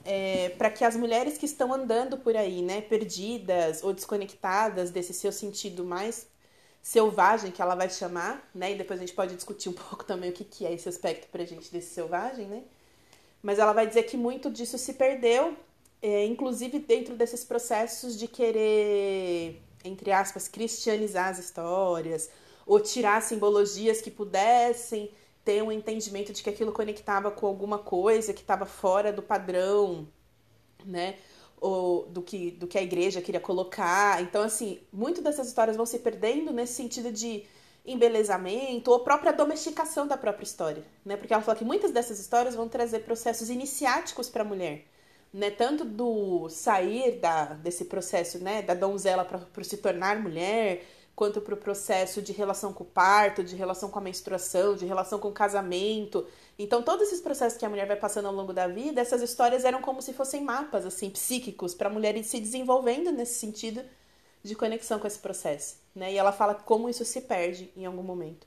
é, 0.04 0.50
para 0.58 0.70
que 0.70 0.84
as 0.84 0.98
mulheres 0.98 1.38
que 1.38 1.46
estão 1.46 1.74
andando 1.74 2.18
por 2.18 2.36
aí, 2.36 2.62
né, 2.62 2.82
perdidas 2.82 3.82
ou 3.82 3.94
desconectadas 3.94 4.92
desse 4.92 5.14
seu 5.14 5.32
sentido 5.32 5.86
mais 5.86 6.28
selvagem, 6.86 7.50
que 7.50 7.64
ela 7.64 7.74
vai 7.74 7.90
chamar, 7.90 8.48
né, 8.54 8.74
e 8.74 8.78
depois 8.78 9.00
a 9.00 9.04
gente 9.04 9.16
pode 9.16 9.36
discutir 9.36 9.70
um 9.70 9.74
pouco 9.90 10.06
também 10.06 10.30
o 10.30 10.34
que, 10.34 10.44
que 10.44 10.68
é 10.68 10.72
esse 10.72 10.88
aspecto 10.88 11.28
pra 11.32 11.44
gente 11.44 11.72
desse 11.72 11.92
selvagem, 11.96 12.46
né, 12.46 12.62
mas 13.42 13.58
ela 13.58 13.74
vai 13.74 13.88
dizer 13.88 14.04
que 14.04 14.16
muito 14.16 14.52
disso 14.52 14.78
se 14.78 14.94
perdeu, 14.94 15.58
é, 16.00 16.26
inclusive 16.26 16.78
dentro 16.78 17.16
desses 17.16 17.44
processos 17.44 18.20
de 18.20 18.28
querer, 18.28 19.60
entre 19.84 20.12
aspas, 20.12 20.48
cristianizar 20.48 21.30
as 21.30 21.40
histórias, 21.40 22.30
ou 22.68 22.80
tirar 22.80 23.20
simbologias 23.24 24.00
que 24.00 24.12
pudessem 24.12 25.10
ter 25.44 25.64
um 25.64 25.72
entendimento 25.72 26.32
de 26.34 26.44
que 26.44 26.50
aquilo 26.52 26.72
conectava 26.72 27.32
com 27.32 27.48
alguma 27.48 27.80
coisa 27.80 28.32
que 28.32 28.42
estava 28.42 28.68
fora 28.68 29.12
do 29.12 29.24
padrão, 29.24 30.08
né? 30.84 31.16
Do 32.12 32.22
que, 32.22 32.52
do 32.52 32.68
que 32.68 32.78
a 32.78 32.84
igreja 32.84 33.22
queria 33.22 33.40
colocar. 33.40 34.22
Então, 34.22 34.44
assim, 34.44 34.80
muito 34.94 35.22
dessas 35.22 35.48
histórias 35.48 35.76
vão 35.76 35.86
se 35.86 36.00
perdendo 36.00 36.54
nesse 36.54 36.74
sentido 36.74 37.12
de 37.12 37.44
embelezamento 37.86 38.92
ou 38.92 39.00
própria 39.00 39.32
domesticação 39.32 40.08
da 40.08 40.18
própria 40.18 40.44
história, 40.44 40.84
né? 41.06 41.16
Porque 41.16 41.34
ela 41.34 41.44
fala 41.44 41.58
que 41.58 41.64
muitas 41.64 41.92
dessas 41.92 42.20
histórias 42.20 42.56
vão 42.56 42.68
trazer 42.68 43.00
processos 43.00 43.50
iniciáticos 43.50 44.30
para 44.30 44.42
a 44.42 44.46
mulher, 44.46 44.86
né? 45.34 45.52
Tanto 45.52 45.86
do 45.86 46.50
sair 46.50 47.20
da, 47.20 47.54
desse 47.54 47.86
processo, 47.86 48.40
né, 48.40 48.62
da 48.62 48.74
donzela 48.74 49.24
para 49.26 49.64
se 49.64 49.78
tornar 49.78 50.20
mulher, 50.20 50.84
quanto 51.16 51.40
para 51.40 51.54
o 51.54 51.58
processo 51.58 52.22
de 52.22 52.34
relação 52.34 52.74
com 52.74 52.84
o 52.84 52.88
parto, 52.88 53.44
de 53.44 53.56
relação 53.56 53.90
com 53.90 53.98
a 53.98 54.02
menstruação, 54.02 54.76
de 54.76 54.86
relação 54.86 55.18
com 55.18 55.30
o 55.30 55.32
casamento. 55.32 56.28
Então, 56.60 56.84
todos 56.84 57.08
esses 57.08 57.22
processos 57.22 57.58
que 57.58 57.66
a 57.66 57.70
mulher 57.70 57.88
vai 57.88 57.96
passando 57.96 58.28
ao 58.28 58.34
longo 58.34 58.52
da 58.52 58.68
vida, 58.68 59.00
essas 59.00 59.22
histórias 59.22 59.64
eram 59.64 59.82
como 59.82 60.02
se 60.02 60.12
fossem 60.12 60.44
mapas 60.44 60.86
assim 60.86 61.10
psíquicos 61.10 61.74
para 61.74 61.88
a 61.88 61.92
mulher 61.92 62.18
ir 62.18 62.24
se 62.24 62.40
desenvolvendo 62.40 63.12
nesse 63.12 63.40
sentido 63.40 63.82
de 64.44 64.56
conexão 64.56 65.00
com 65.00 65.08
esse 65.08 65.18
processo, 65.18 65.78
né? 65.96 66.14
E 66.14 66.18
ela 66.18 66.32
fala 66.32 66.54
como 66.54 66.90
isso 66.90 67.04
se 67.04 67.22
perde 67.22 67.72
em 67.76 67.86
algum 67.86 68.04
momento. 68.04 68.46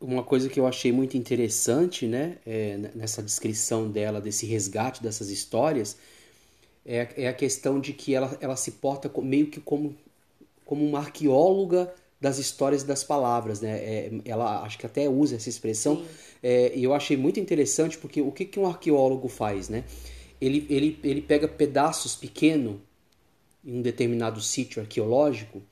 Uma 0.00 0.22
coisa 0.22 0.48
que 0.48 0.60
eu 0.60 0.66
achei 0.66 0.92
muito 0.92 1.16
interessante, 1.16 2.06
né, 2.06 2.38
é, 2.46 2.76
nessa 2.94 3.22
descrição 3.22 3.90
dela 3.90 4.20
desse 4.20 4.46
resgate 4.46 5.02
dessas 5.02 5.28
histórias, 5.28 5.96
é, 6.84 7.08
é 7.16 7.28
a 7.28 7.34
questão 7.34 7.78
de 7.80 7.92
que 7.92 8.14
ela, 8.14 8.36
ela 8.40 8.56
se 8.56 8.72
porta 8.72 9.10
meio 9.20 9.48
que 9.48 9.60
como 9.60 9.94
como 10.66 10.84
uma 10.84 10.98
arqueóloga 10.98 11.90
das 12.20 12.38
histórias 12.38 12.82
das 12.82 13.04
palavras, 13.04 13.60
né? 13.60 13.78
É, 13.78 14.10
ela 14.24 14.62
acho 14.62 14.78
que 14.78 14.84
até 14.84 15.08
usa 15.08 15.36
essa 15.36 15.48
expressão 15.48 16.04
é, 16.42 16.76
e 16.76 16.82
eu 16.82 16.92
achei 16.92 17.16
muito 17.16 17.40
interessante 17.40 17.96
porque 17.96 18.20
o 18.20 18.32
que, 18.32 18.44
que 18.44 18.58
um 18.58 18.66
arqueólogo 18.66 19.28
faz, 19.28 19.68
né? 19.70 19.84
Ele, 20.40 20.66
ele, 20.68 20.98
ele 21.02 21.22
pega 21.22 21.48
pedaços 21.48 22.14
pequenos 22.14 22.76
em 23.64 23.78
um 23.78 23.82
determinado 23.82 24.40
sítio 24.40 24.82
arqueológico 24.82 25.62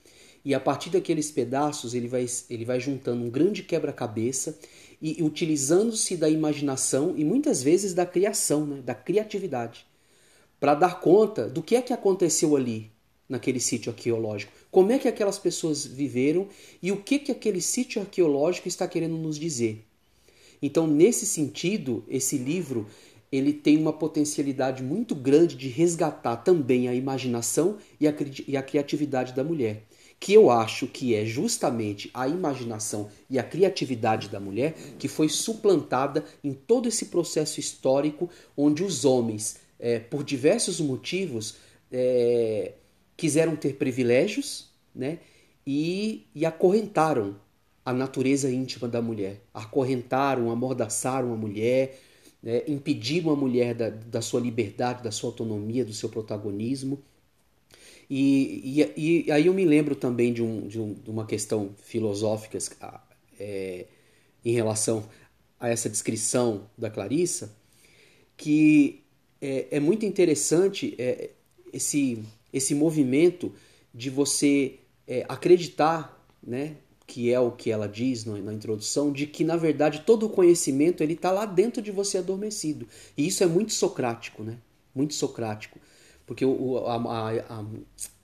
e 0.45 0.55
a 0.55 0.61
partir 0.61 0.91
daqueles 0.91 1.31
pedaços 1.31 1.95
ele 1.95 2.09
vai, 2.09 2.25
ele 2.49 2.65
vai 2.65 2.79
juntando 2.79 3.25
um 3.25 3.31
grande 3.31 3.63
quebra-cabeça 3.63 4.59
e, 5.03 5.21
e 5.21 5.23
utilizando-se 5.23 6.17
da 6.17 6.29
imaginação 6.29 7.15
e 7.17 7.25
muitas 7.25 7.63
vezes 7.63 7.95
da 7.95 8.07
criação, 8.07 8.67
né? 8.67 8.83
da 8.83 8.95
criatividade, 8.95 9.87
para 10.61 10.75
dar 10.75 11.01
conta 11.01 11.49
do 11.49 11.63
que 11.63 11.77
é 11.77 11.83
que 11.83 11.93
aconteceu 11.93 12.57
ali 12.57 12.91
naquele 13.29 13.61
sítio 13.61 13.91
arqueológico 13.91 14.53
como 14.75 14.91
é 14.91 14.99
que 14.99 15.07
aquelas 15.07 15.39
pessoas 15.39 15.87
viveram 15.87 16.49
e 16.83 16.91
o 16.91 16.97
que, 16.97 17.21
que 17.21 17.31
aquele 17.31 17.61
sítio 17.61 18.03
arqueológico 18.03 18.67
está 18.67 18.89
querendo 18.89 19.17
nos 19.17 19.39
dizer. 19.39 19.85
Então, 20.61 20.85
nesse 20.85 21.25
sentido, 21.27 22.05
esse 22.09 22.37
livro 22.37 22.89
ele 23.31 23.53
tem 23.53 23.79
uma 23.79 23.93
potencialidade 23.93 24.83
muito 24.83 25.15
grande 25.15 25.55
de 25.55 25.69
resgatar 25.69 26.39
também 26.39 26.89
a 26.89 26.95
imaginação 26.95 27.79
e 28.01 28.09
a, 28.09 28.15
e 28.49 28.57
a 28.57 28.63
criatividade 28.65 29.33
da 29.33 29.45
mulher. 29.45 29.85
Que 30.19 30.33
eu 30.33 30.51
acho 30.51 30.89
que 30.89 31.15
é 31.15 31.25
justamente 31.25 32.11
a 32.13 32.27
imaginação 32.27 33.09
e 33.31 33.39
a 33.39 33.45
criatividade 33.45 34.29
da 34.29 34.41
mulher 34.41 34.75
que 34.99 35.07
foi 35.07 35.29
suplantada 35.29 36.25
em 36.43 36.53
todo 36.53 36.89
esse 36.89 37.07
processo 37.07 37.61
histórico 37.61 38.29
onde 38.57 38.83
os 38.83 39.05
homens, 39.05 39.55
é, 39.79 40.01
por 40.01 40.25
diversos 40.25 40.81
motivos, 40.81 41.59
é, 41.93 42.73
quiseram 43.17 43.57
ter 43.57 43.75
privilégios, 43.75 44.71
né? 44.95 45.19
E, 45.67 46.27
e 46.35 46.45
acorrentaram 46.45 47.37
a 47.85 47.93
natureza 47.93 48.51
íntima 48.51 48.89
da 48.89 49.03
mulher, 49.03 49.43
acorrentaram, 49.53 50.51
amordaçaram 50.51 51.33
a 51.33 51.37
mulher, 51.37 52.01
né? 52.43 52.63
impediram 52.67 53.31
a 53.31 53.37
mulher 53.37 53.75
da, 53.75 53.91
da 53.91 54.23
sua 54.23 54.41
liberdade, 54.41 55.03
da 55.03 55.11
sua 55.11 55.31
autonomia, 55.31 55.85
do 55.85 55.93
seu 55.93 56.09
protagonismo. 56.09 57.03
E, 58.09 58.87
e, 58.97 59.25
e 59.27 59.33
aí 59.33 59.47
eu 59.47 59.55
me 59.55 59.65
lembro 59.65 59.95
também 59.95 60.33
de, 60.33 60.43
um, 60.43 60.67
de, 60.67 60.81
um, 60.81 60.95
de 60.95 61.11
uma 61.11 61.27
questão 61.27 61.75
filosófica 61.83 62.59
é, 63.39 63.87
em 64.45 64.53
relação 64.53 65.09
a 65.59 65.69
essa 65.69 65.89
descrição 65.89 66.69
da 66.77 66.91
Clarissa, 66.91 67.55
que 68.37 69.03
é, 69.41 69.69
é 69.73 69.81
muito 69.81 70.05
interessante 70.05 70.95
é, 70.99 71.31
esse, 71.73 72.23
esse 72.55 72.73
movimento 72.73 73.53
de 73.93 74.09
você 74.09 74.79
é, 75.09 75.27
acreditar, 75.29 76.25
né, 76.41 76.77
que 77.05 77.33
é 77.33 77.41
o 77.41 77.51
que 77.51 77.71
ela 77.71 77.89
diz 77.89 78.25
na, 78.25 78.39
na 78.39 78.55
introdução, 78.55 79.13
de 79.13 79.27
que 79.27 79.43
na 79.43 79.57
verdade 79.57 80.03
todo 80.07 80.27
o 80.27 80.31
conhecimento 80.31 81.03
ele 81.03 81.15
está 81.15 81.33
lá 81.33 81.45
dentro 81.45 81.83
de 81.83 81.91
você 81.91 82.19
adormecido. 82.19 82.87
E 83.17 83.27
isso 83.27 83.43
é 83.43 83.47
muito 83.47 83.73
socrático, 83.73 84.45
né? 84.45 84.57
Muito 84.95 85.15
socrático. 85.15 85.79
Porque 86.25 86.45
o, 86.45 86.79
a, 86.87 86.97
a, 86.97 87.65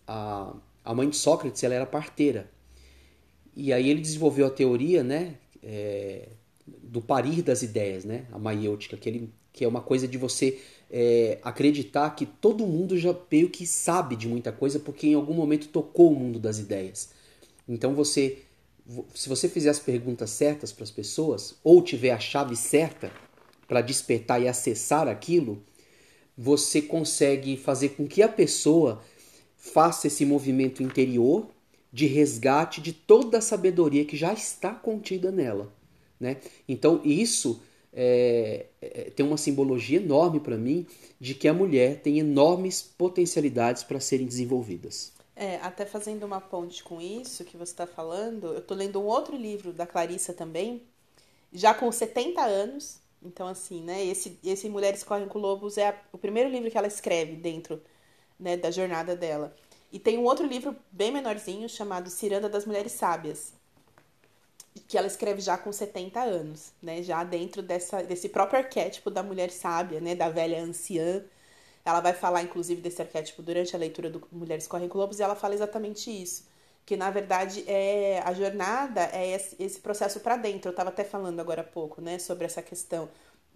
a, 0.07 0.55
a 0.85 0.95
mãe 0.95 1.11
de 1.11 1.17
Sócrates 1.17 1.63
ela 1.65 1.75
era 1.75 1.85
parteira. 1.85 2.49
E 3.55 3.73
aí 3.73 3.91
ele 3.91 4.01
desenvolveu 4.01 4.47
a 4.47 4.51
teoria, 4.51 5.03
né, 5.03 5.35
é, 5.63 6.29
do 6.67 7.03
parir 7.03 7.43
das 7.43 7.63
ideias, 7.63 8.05
né, 8.05 8.27
a 8.31 8.39
maiêutica, 8.39 8.97
que, 8.97 9.09
ele, 9.09 9.31
que 9.53 9.65
é 9.65 9.69
uma 9.69 9.83
coisa 9.83 10.07
de 10.07 10.17
você 10.17 10.61
é, 10.91 11.39
acreditar 11.43 12.11
que 12.11 12.27
todo 12.27 12.67
mundo 12.67 12.99
já 12.99 13.15
meio 13.31 13.49
que 13.49 13.67
sabe 13.67 14.17
de 14.17 14.27
muita 14.27 14.51
coisa 14.51 14.81
porque 14.81 15.07
em 15.07 15.15
algum 15.15 15.35
momento 15.35 15.69
tocou 15.69 16.13
o 16.13 16.15
mundo 16.15 16.39
das 16.39 16.59
ideias. 16.59 17.11
Então 17.69 17.95
você, 17.95 18.39
se 19.15 19.29
você 19.29 19.49
fizer 19.49 19.71
as 19.71 19.79
perguntas 19.79 20.31
certas 20.31 20.73
para 20.73 20.83
as 20.83 20.91
pessoas 20.91 21.55
ou 21.63 21.81
tiver 21.81 22.11
a 22.11 22.19
chave 22.19 22.57
certa 22.57 23.13
para 23.69 23.81
despertar 23.81 24.43
e 24.43 24.49
acessar 24.49 25.07
aquilo, 25.07 25.63
você 26.37 26.83
consegue 26.83 27.57
fazer 27.57 27.91
com 27.91 28.09
que 28.09 28.23
a 28.23 28.29
pessoa 28.29 29.01
faça 29.57 30.09
esse 30.09 30.25
movimento 30.25 30.83
interior 30.83 31.47
de 31.93 32.07
resgate 32.07 32.81
de 32.81 32.93
toda 32.93 33.39
a 33.39 33.43
sabedoria 33.43 34.05
que 34.05 34.17
já 34.17 34.33
está 34.33 34.73
contida 34.73 35.31
nela. 35.31 35.73
Né? 36.19 36.39
Então, 36.69 37.01
isso 37.05 37.61
é, 37.93 38.67
é, 38.81 39.11
tem 39.11 39.27
uma 39.27 39.37
simbologia 39.37 40.01
enorme 40.01 40.41
para 40.41 40.57
mim 40.57 40.87
de 41.19 41.35
que 41.35 41.49
a 41.49 41.55
mulher 41.55 42.01
tem 42.01 42.19
enormes 42.19 42.83
potencialidades 42.83 43.83
para 43.83 44.01
serem 44.01 44.27
desenvolvidas. 44.27 45.13
É, 45.35 45.57
até 45.57 45.87
fazendo 45.87 46.25
uma 46.25 46.41
ponte 46.41 46.85
com 46.85 47.01
isso 47.01 47.45
que 47.45 47.57
você 47.57 47.73
está 47.73 47.87
falando, 47.87 48.49
eu 48.49 48.59
estou 48.59 48.77
lendo 48.77 49.01
um 49.01 49.07
outro 49.07 49.37
livro 49.37 49.73
da 49.73 49.87
Clarissa 49.87 50.35
também, 50.35 50.83
já 51.53 51.73
com 51.73 51.91
70 51.91 52.43
anos. 52.43 52.99
Então, 53.23 53.47
assim, 53.47 53.83
né? 53.83 54.05
Esse, 54.05 54.39
esse 54.45 54.69
Mulheres 54.69 55.03
Correm 55.03 55.29
com 55.29 55.39
Lobos 55.39 55.77
é 55.77 55.89
a, 55.89 56.03
o 56.13 56.19
primeiro 56.19 56.49
livro 56.51 56.71
que 56.71 56.79
ela 56.79 56.87
escreve 56.87 57.37
dentro 57.37 57.83
né, 58.39 58.57
da 58.57 58.71
jornada 58.71 59.15
dela. 59.17 59.55
E 59.93 59.99
tem 59.99 60.19
um 60.19 60.25
outro 60.25 60.47
livro 60.47 60.75
bem 60.91 61.11
menorzinho 61.11 61.69
chamado 61.69 62.09
Ciranda 62.09 62.49
das 62.49 62.65
Mulheres 62.65 62.93
Sábias, 62.93 63.53
que 64.89 64.99
ela 64.99 65.07
escreve 65.07 65.41
já 65.41 65.57
com 65.59 65.73
70 65.73 66.21
anos, 66.21 66.73
né? 66.83 67.03
Já 67.03 67.25
dentro 67.25 67.63
dessa, 67.63 68.03
desse 68.03 68.29
próprio 68.29 68.61
arquétipo 68.61 69.11
da 69.11 69.23
mulher 69.23 69.51
sábia, 69.51 70.01
né? 70.01 70.15
Da 70.15 70.29
velha 70.29 70.63
anciã. 70.63 71.23
Ela 71.85 72.01
vai 72.01 72.13
falar, 72.13 72.43
inclusive, 72.43 72.81
desse 72.81 73.01
arquétipo 73.01 73.43
durante 73.43 73.75
a 73.75 73.79
leitura 73.79 74.11
do 74.11 74.27
Mulheres 74.31 74.67
Correm 74.67 74.89
Globos 74.89 75.19
e 75.19 75.23
ela 75.23 75.35
fala 75.35 75.55
exatamente 75.55 76.11
isso. 76.11 76.49
Porque, 76.81 76.97
na 76.97 77.11
verdade, 77.11 77.65
é 77.67 78.21
a 78.25 78.33
jornada 78.33 79.03
é 79.13 79.41
esse 79.59 79.81
processo 79.81 80.21
para 80.21 80.37
dentro. 80.37 80.69
Eu 80.69 80.73
estava 80.73 80.91
até 80.91 81.05
falando 81.05 81.41
agora 81.41 81.63
há 81.63 81.65
pouco, 81.65 82.01
né, 82.01 82.19
sobre 82.19 82.45
essa 82.45 82.63
questão 82.63 83.09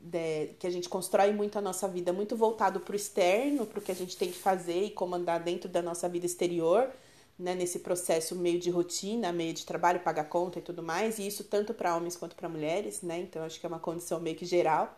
de, 0.05 0.49
que 0.59 0.67
a 0.67 0.71
gente 0.71 0.89
constrói 0.89 1.33
muito 1.33 1.59
a 1.59 1.63
nossa 1.63 1.89
vida, 1.89 2.13
muito 2.13 2.37
voltado 2.37 2.81
para 2.81 2.93
o 2.93 2.97
externo, 2.97 3.67
para 3.67 3.79
o 3.79 3.83
que 3.83 3.91
a 3.91 3.95
gente 3.95 4.17
tem 4.17 4.31
que 4.31 4.39
fazer 4.39 4.85
e 4.85 4.91
comandar 4.91 5.41
dentro 5.41 5.69
da 5.69 5.81
nossa 5.81 6.09
vida 6.09 6.27
exterior, 6.27 6.91
né, 7.39 7.55
nesse 7.55 7.81
processo 7.81 8.37
meio 8.37 8.59
de 8.61 8.71
rotina, 8.71 9.33
meio 9.33 9.53
de 9.53 9.67
trabalho, 9.67 10.01
pagar 10.01 10.25
conta 10.25 10.59
e 10.59 10.63
tudo 10.63 10.83
mais, 10.83 11.19
e 11.19 11.27
isso 11.27 11.45
tanto 11.45 11.75
para 11.75 11.97
homens 11.97 12.17
quanto 12.17 12.37
para 12.37 12.49
mulheres, 12.49 13.03
né? 13.03 13.19
Então 13.21 13.43
acho 13.43 13.59
que 13.59 13.67
é 13.67 13.69
uma 13.69 13.81
condição 13.81 14.21
meio 14.21 14.37
que 14.37 14.45
geral 14.45 14.97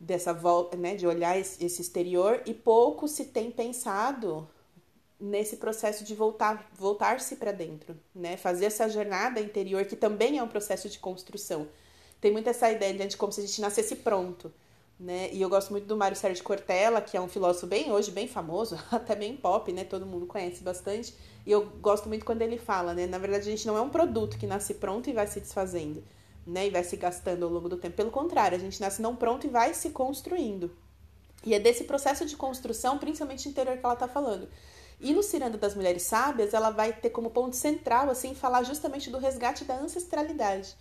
dessa 0.00 0.32
volta, 0.32 0.76
né, 0.76 0.96
de 0.96 1.06
olhar 1.06 1.38
esse 1.38 1.80
exterior 1.80 2.42
e 2.44 2.52
pouco 2.52 3.08
se 3.08 3.26
tem 3.26 3.50
pensado 3.50 4.46
nesse 5.20 5.56
processo 5.56 6.04
de 6.04 6.14
voltar 6.14 6.70
voltar-se 6.74 7.36
para 7.36 7.52
dentro, 7.52 7.96
né? 8.14 8.36
Fazer 8.36 8.66
essa 8.66 8.88
jornada 8.88 9.40
interior 9.40 9.84
que 9.84 9.96
também 9.96 10.38
é 10.38 10.42
um 10.42 10.48
processo 10.48 10.88
de 10.88 10.98
construção. 10.98 11.68
Tem 12.20 12.32
muito 12.32 12.48
essa 12.48 12.70
ideia 12.70 13.06
de 13.06 13.16
como 13.16 13.32
se 13.32 13.40
a 13.40 13.46
gente 13.46 13.60
nascesse 13.60 13.96
pronto, 13.96 14.52
né? 14.98 15.30
E 15.32 15.42
eu 15.42 15.48
gosto 15.48 15.70
muito 15.70 15.86
do 15.86 15.96
Mário 15.96 16.16
Sérgio 16.16 16.44
Cortella, 16.44 17.00
que 17.00 17.16
é 17.16 17.20
um 17.20 17.28
filósofo 17.28 17.66
bem 17.66 17.90
hoje 17.90 18.10
bem 18.10 18.28
famoso, 18.28 18.78
até 18.90 19.14
bem 19.14 19.36
pop, 19.36 19.72
né? 19.72 19.84
Todo 19.84 20.06
mundo 20.06 20.26
conhece 20.26 20.62
bastante. 20.62 21.14
E 21.44 21.50
eu 21.50 21.66
gosto 21.80 22.08
muito 22.08 22.24
quando 22.24 22.42
ele 22.42 22.58
fala, 22.58 22.94
né? 22.94 23.06
Na 23.06 23.18
verdade, 23.18 23.48
a 23.48 23.50
gente 23.50 23.66
não 23.66 23.76
é 23.76 23.80
um 23.80 23.90
produto 23.90 24.38
que 24.38 24.46
nasce 24.46 24.74
pronto 24.74 25.10
e 25.10 25.12
vai 25.12 25.26
se 25.26 25.40
desfazendo 25.40 26.02
né, 26.46 26.66
e 26.66 26.70
vai 26.70 26.84
se 26.84 26.96
gastando 26.96 27.44
ao 27.44 27.50
longo 27.50 27.68
do 27.68 27.76
tempo. 27.76 27.96
Pelo 27.96 28.10
contrário, 28.10 28.56
a 28.56 28.60
gente 28.60 28.80
nasce 28.80 29.00
não 29.00 29.16
pronto 29.16 29.46
e 29.46 29.50
vai 29.50 29.72
se 29.74 29.90
construindo. 29.90 30.70
E 31.44 31.54
é 31.54 31.60
desse 31.60 31.84
processo 31.84 32.24
de 32.24 32.36
construção, 32.36 32.98
principalmente 32.98 33.48
interior, 33.48 33.76
que 33.76 33.84
ela 33.84 33.94
está 33.94 34.08
falando. 34.08 34.48
E 35.00 35.12
no 35.12 35.22
Ciranda 35.22 35.58
das 35.58 35.74
Mulheres 35.74 36.02
Sábias, 36.02 36.54
ela 36.54 36.70
vai 36.70 36.92
ter 36.92 37.10
como 37.10 37.30
ponto 37.30 37.56
central, 37.56 38.08
assim, 38.08 38.34
falar 38.34 38.62
justamente 38.62 39.10
do 39.10 39.18
resgate 39.18 39.64
da 39.64 39.76
ancestralidade. 39.76 40.76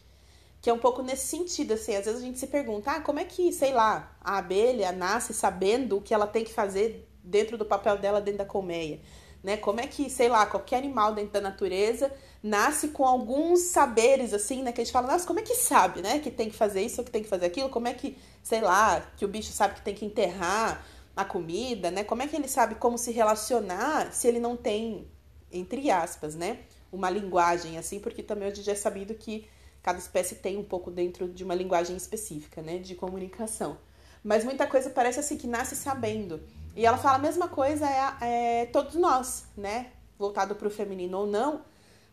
Que 0.63 0.69
é 0.69 0.73
um 0.73 0.79
pouco 0.79 1.01
nesse 1.01 1.27
sentido, 1.27 1.73
assim, 1.73 1.93
às 1.93 2.05
vezes 2.05 2.21
a 2.21 2.25
gente 2.25 2.39
se 2.39 2.47
pergunta, 2.47 2.89
ah, 2.89 3.01
como 3.01 3.19
é 3.19 3.25
que, 3.25 3.51
sei 3.51 3.73
lá, 3.73 4.15
a 4.21 4.37
abelha 4.37 4.93
nasce 4.93 5.33
sabendo 5.33 5.97
o 5.97 6.01
que 6.01 6.13
ela 6.13 6.25
tem 6.25 6.45
que 6.45 6.53
fazer 6.53 7.05
dentro 7.21 7.57
do 7.57 7.65
papel 7.65 7.97
dela 7.97 8.21
dentro 8.21 8.37
da 8.37 8.45
colmeia? 8.45 9.01
Né? 9.43 9.57
Como 9.57 9.81
é 9.81 9.87
que, 9.87 10.09
sei 10.09 10.29
lá, 10.29 10.45
qualquer 10.45 10.77
animal 10.77 11.13
dentro 11.13 11.33
da 11.33 11.41
natureza 11.41 12.09
nasce 12.41 12.87
com 12.87 13.03
alguns 13.03 13.59
saberes, 13.59 14.33
assim, 14.33 14.63
né? 14.63 14.71
Que 14.71 14.79
a 14.79 14.85
gente 14.85 14.93
fala, 14.93 15.11
nossa, 15.11 15.27
como 15.27 15.41
é 15.41 15.43
que 15.43 15.53
sabe, 15.53 16.01
né? 16.01 16.19
Que 16.19 16.31
tem 16.31 16.49
que 16.49 16.55
fazer 16.55 16.81
isso 16.81 17.01
ou 17.01 17.03
que 17.03 17.11
tem 17.11 17.23
que 17.23 17.27
fazer 17.27 17.47
aquilo? 17.47 17.67
Como 17.67 17.89
é 17.89 17.93
que, 17.93 18.17
sei 18.41 18.61
lá, 18.61 19.01
que 19.17 19.25
o 19.25 19.27
bicho 19.27 19.51
sabe 19.51 19.75
que 19.75 19.81
tem 19.81 19.93
que 19.93 20.05
enterrar 20.05 20.85
a 21.13 21.25
comida, 21.25 21.91
né? 21.91 22.05
Como 22.05 22.21
é 22.21 22.27
que 22.27 22.37
ele 22.37 22.47
sabe 22.47 22.75
como 22.75 22.97
se 22.97 23.11
relacionar 23.11 24.13
se 24.13 24.29
ele 24.29 24.39
não 24.39 24.55
tem, 24.55 25.11
entre 25.51 25.91
aspas, 25.91 26.35
né? 26.35 26.59
Uma 26.89 27.09
linguagem, 27.09 27.77
assim, 27.77 27.99
porque 27.99 28.23
também 28.23 28.47
hoje 28.47 28.61
já 28.61 28.71
é 28.71 28.75
sabido 28.75 29.13
que 29.13 29.45
cada 29.83 29.99
espécie 29.99 30.35
tem 30.35 30.57
um 30.57 30.63
pouco 30.63 30.89
dentro 30.89 31.27
de 31.27 31.43
uma 31.43 31.53
linguagem 31.53 31.95
específica, 31.95 32.61
né? 32.61 32.79
De 32.79 32.95
comunicação. 32.95 33.77
Mas 34.23 34.45
muita 34.45 34.65
coisa 34.65 34.89
parece 34.89 35.19
assim 35.19 35.37
que 35.37 35.45
nasce 35.45 35.75
sabendo. 35.75 36.41
E 36.75 36.85
ela 36.85 36.97
fala 36.97 37.15
a 37.17 37.19
mesma 37.19 37.49
coisa 37.49 37.85
é, 37.85 38.61
é 38.61 38.65
todos 38.67 38.95
nós, 38.95 39.45
né? 39.57 39.91
Voltado 40.17 40.55
para 40.55 40.67
o 40.67 40.71
feminino 40.71 41.19
ou 41.19 41.27
não, 41.27 41.65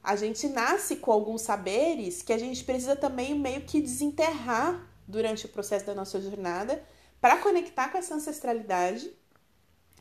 a 0.03 0.17
gente 0.17 0.49
nasce 0.49 0.97
com 0.97 1.13
alguns 1.13 1.43
saberes 1.43 2.23
que 2.23 2.33
a 2.33 2.39
gente 2.39 2.65
precisa 2.65 2.97
também 2.97 3.39
meio 3.39 3.61
que 3.63 3.81
desenterrar 3.81 4.87
durante 5.07 5.47
o 5.47 5.49
processo 5.49 5.87
da 5.87 5.95
nossa 5.95 6.21
jornada 6.21 6.83
para 7.21 7.37
conectar 7.37 7.89
com 7.91 7.99
essa 7.99 8.15
ancestralidade, 8.15 9.13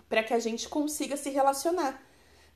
para 0.07 0.23
que 0.23 0.33
a 0.33 0.39
gente 0.39 0.67
consiga 0.67 1.15
se 1.15 1.29
relacionar. 1.29 2.01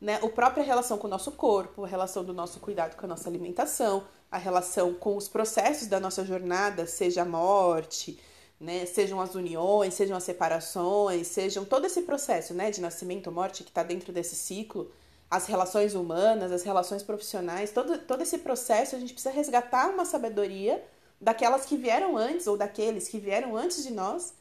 Né? 0.04 0.20
A 0.22 0.28
própria 0.28 0.66
relação 0.66 0.98
com 0.98 1.08
o 1.08 1.10
nosso 1.10 1.32
corpo, 1.32 1.86
a 1.86 1.88
relação 1.88 2.26
do 2.26 2.34
nosso 2.34 2.60
cuidado 2.60 2.98
com 2.98 3.06
a 3.06 3.08
nossa 3.08 3.30
alimentação, 3.30 4.04
a 4.30 4.38
relação 4.38 4.94
com 4.94 5.16
os 5.16 5.30
processos 5.30 5.88
da 5.88 5.98
nossa 5.98 6.26
jornada, 6.26 6.86
seja 6.86 7.22
a 7.22 7.26
morte, 7.26 8.20
né? 8.60 8.86
sejam 8.86 9.22
as 9.22 9.34
uniões, 9.34 9.94
sejam 9.94 10.18
as 10.18 10.24
separações, 10.24 11.28
sejam 11.28 11.64
todo 11.64 11.86
esse 11.86 12.02
processo 12.02 12.54
né? 12.54 12.70
de 12.70 12.82
nascimento 12.82 13.32
morte 13.32 13.64
que 13.64 13.70
está 13.70 13.82
dentro 13.82 14.12
desse 14.12 14.36
ciclo 14.36 14.92
as 15.32 15.48
relações 15.48 15.96
humanas, 15.96 16.52
as 16.52 16.64
relações 16.64 17.02
profissionais, 17.02 17.72
todo, 17.72 17.98
todo 18.00 18.22
esse 18.22 18.40
processo, 18.40 18.98
a 18.98 19.00
gente 19.00 19.14
precisa 19.14 19.34
resgatar 19.34 19.90
uma 19.90 20.04
sabedoria 20.04 20.84
daquelas 21.20 21.66
que 21.66 21.78
vieram 21.78 22.18
antes 22.18 22.46
ou 22.46 22.58
daqueles 22.58 23.08
que 23.08 23.18
vieram 23.18 23.56
antes 23.56 23.82
de 23.82 23.92
nós, 23.92 24.34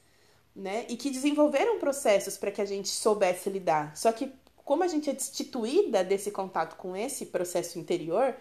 né? 0.55 0.85
E 0.91 0.97
que 0.99 1.09
desenvolveram 1.09 1.79
processos 1.79 2.37
para 2.37 2.51
que 2.51 2.61
a 2.61 2.67
gente 2.67 2.89
soubesse 2.89 3.49
lidar. 3.49 3.97
Só 3.97 4.13
que 4.13 4.31
como 4.73 4.85
a 4.85 4.89
gente 4.89 5.11
é 5.11 5.13
destituída 5.13 6.03
desse 6.03 6.31
contato 6.31 6.77
com 6.77 6.97
esse 6.97 7.27
processo 7.27 7.79
interior, 7.79 8.35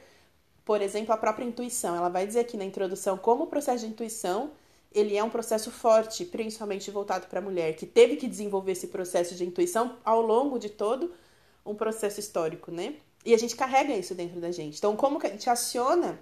por 0.64 0.82
exemplo, 0.82 1.14
a 1.14 1.18
própria 1.18 1.44
intuição, 1.44 1.94
ela 1.94 2.08
vai 2.08 2.26
dizer 2.26 2.40
aqui 2.40 2.56
na 2.56 2.64
introdução 2.64 3.18
como 3.18 3.44
o 3.44 3.48
processo 3.48 3.86
de 3.86 3.92
intuição 3.92 4.52
ele 4.94 5.18
é 5.18 5.22
um 5.22 5.30
processo 5.30 5.70
forte, 5.70 6.24
principalmente 6.24 6.90
voltado 6.90 7.28
para 7.28 7.40
a 7.40 7.42
mulher, 7.42 7.76
que 7.76 7.86
teve 7.86 8.16
que 8.16 8.30
desenvolver 8.30 8.72
esse 8.72 8.88
processo 8.88 9.36
de 9.36 9.44
intuição 9.44 9.98
ao 10.06 10.22
longo 10.22 10.58
de 10.58 10.70
todo 10.70 11.14
um 11.66 11.76
processo 11.76 12.22
histórico, 12.22 12.72
né? 12.72 12.96
E 13.26 13.34
a 13.34 13.38
gente 13.38 13.54
carrega 13.54 13.94
isso 13.94 14.16
dentro 14.16 14.40
da 14.40 14.54
gente. 14.54 14.78
Então, 14.78 14.96
como 14.96 15.20
que 15.20 15.28
a 15.28 15.32
gente 15.32 15.50
aciona 15.50 16.18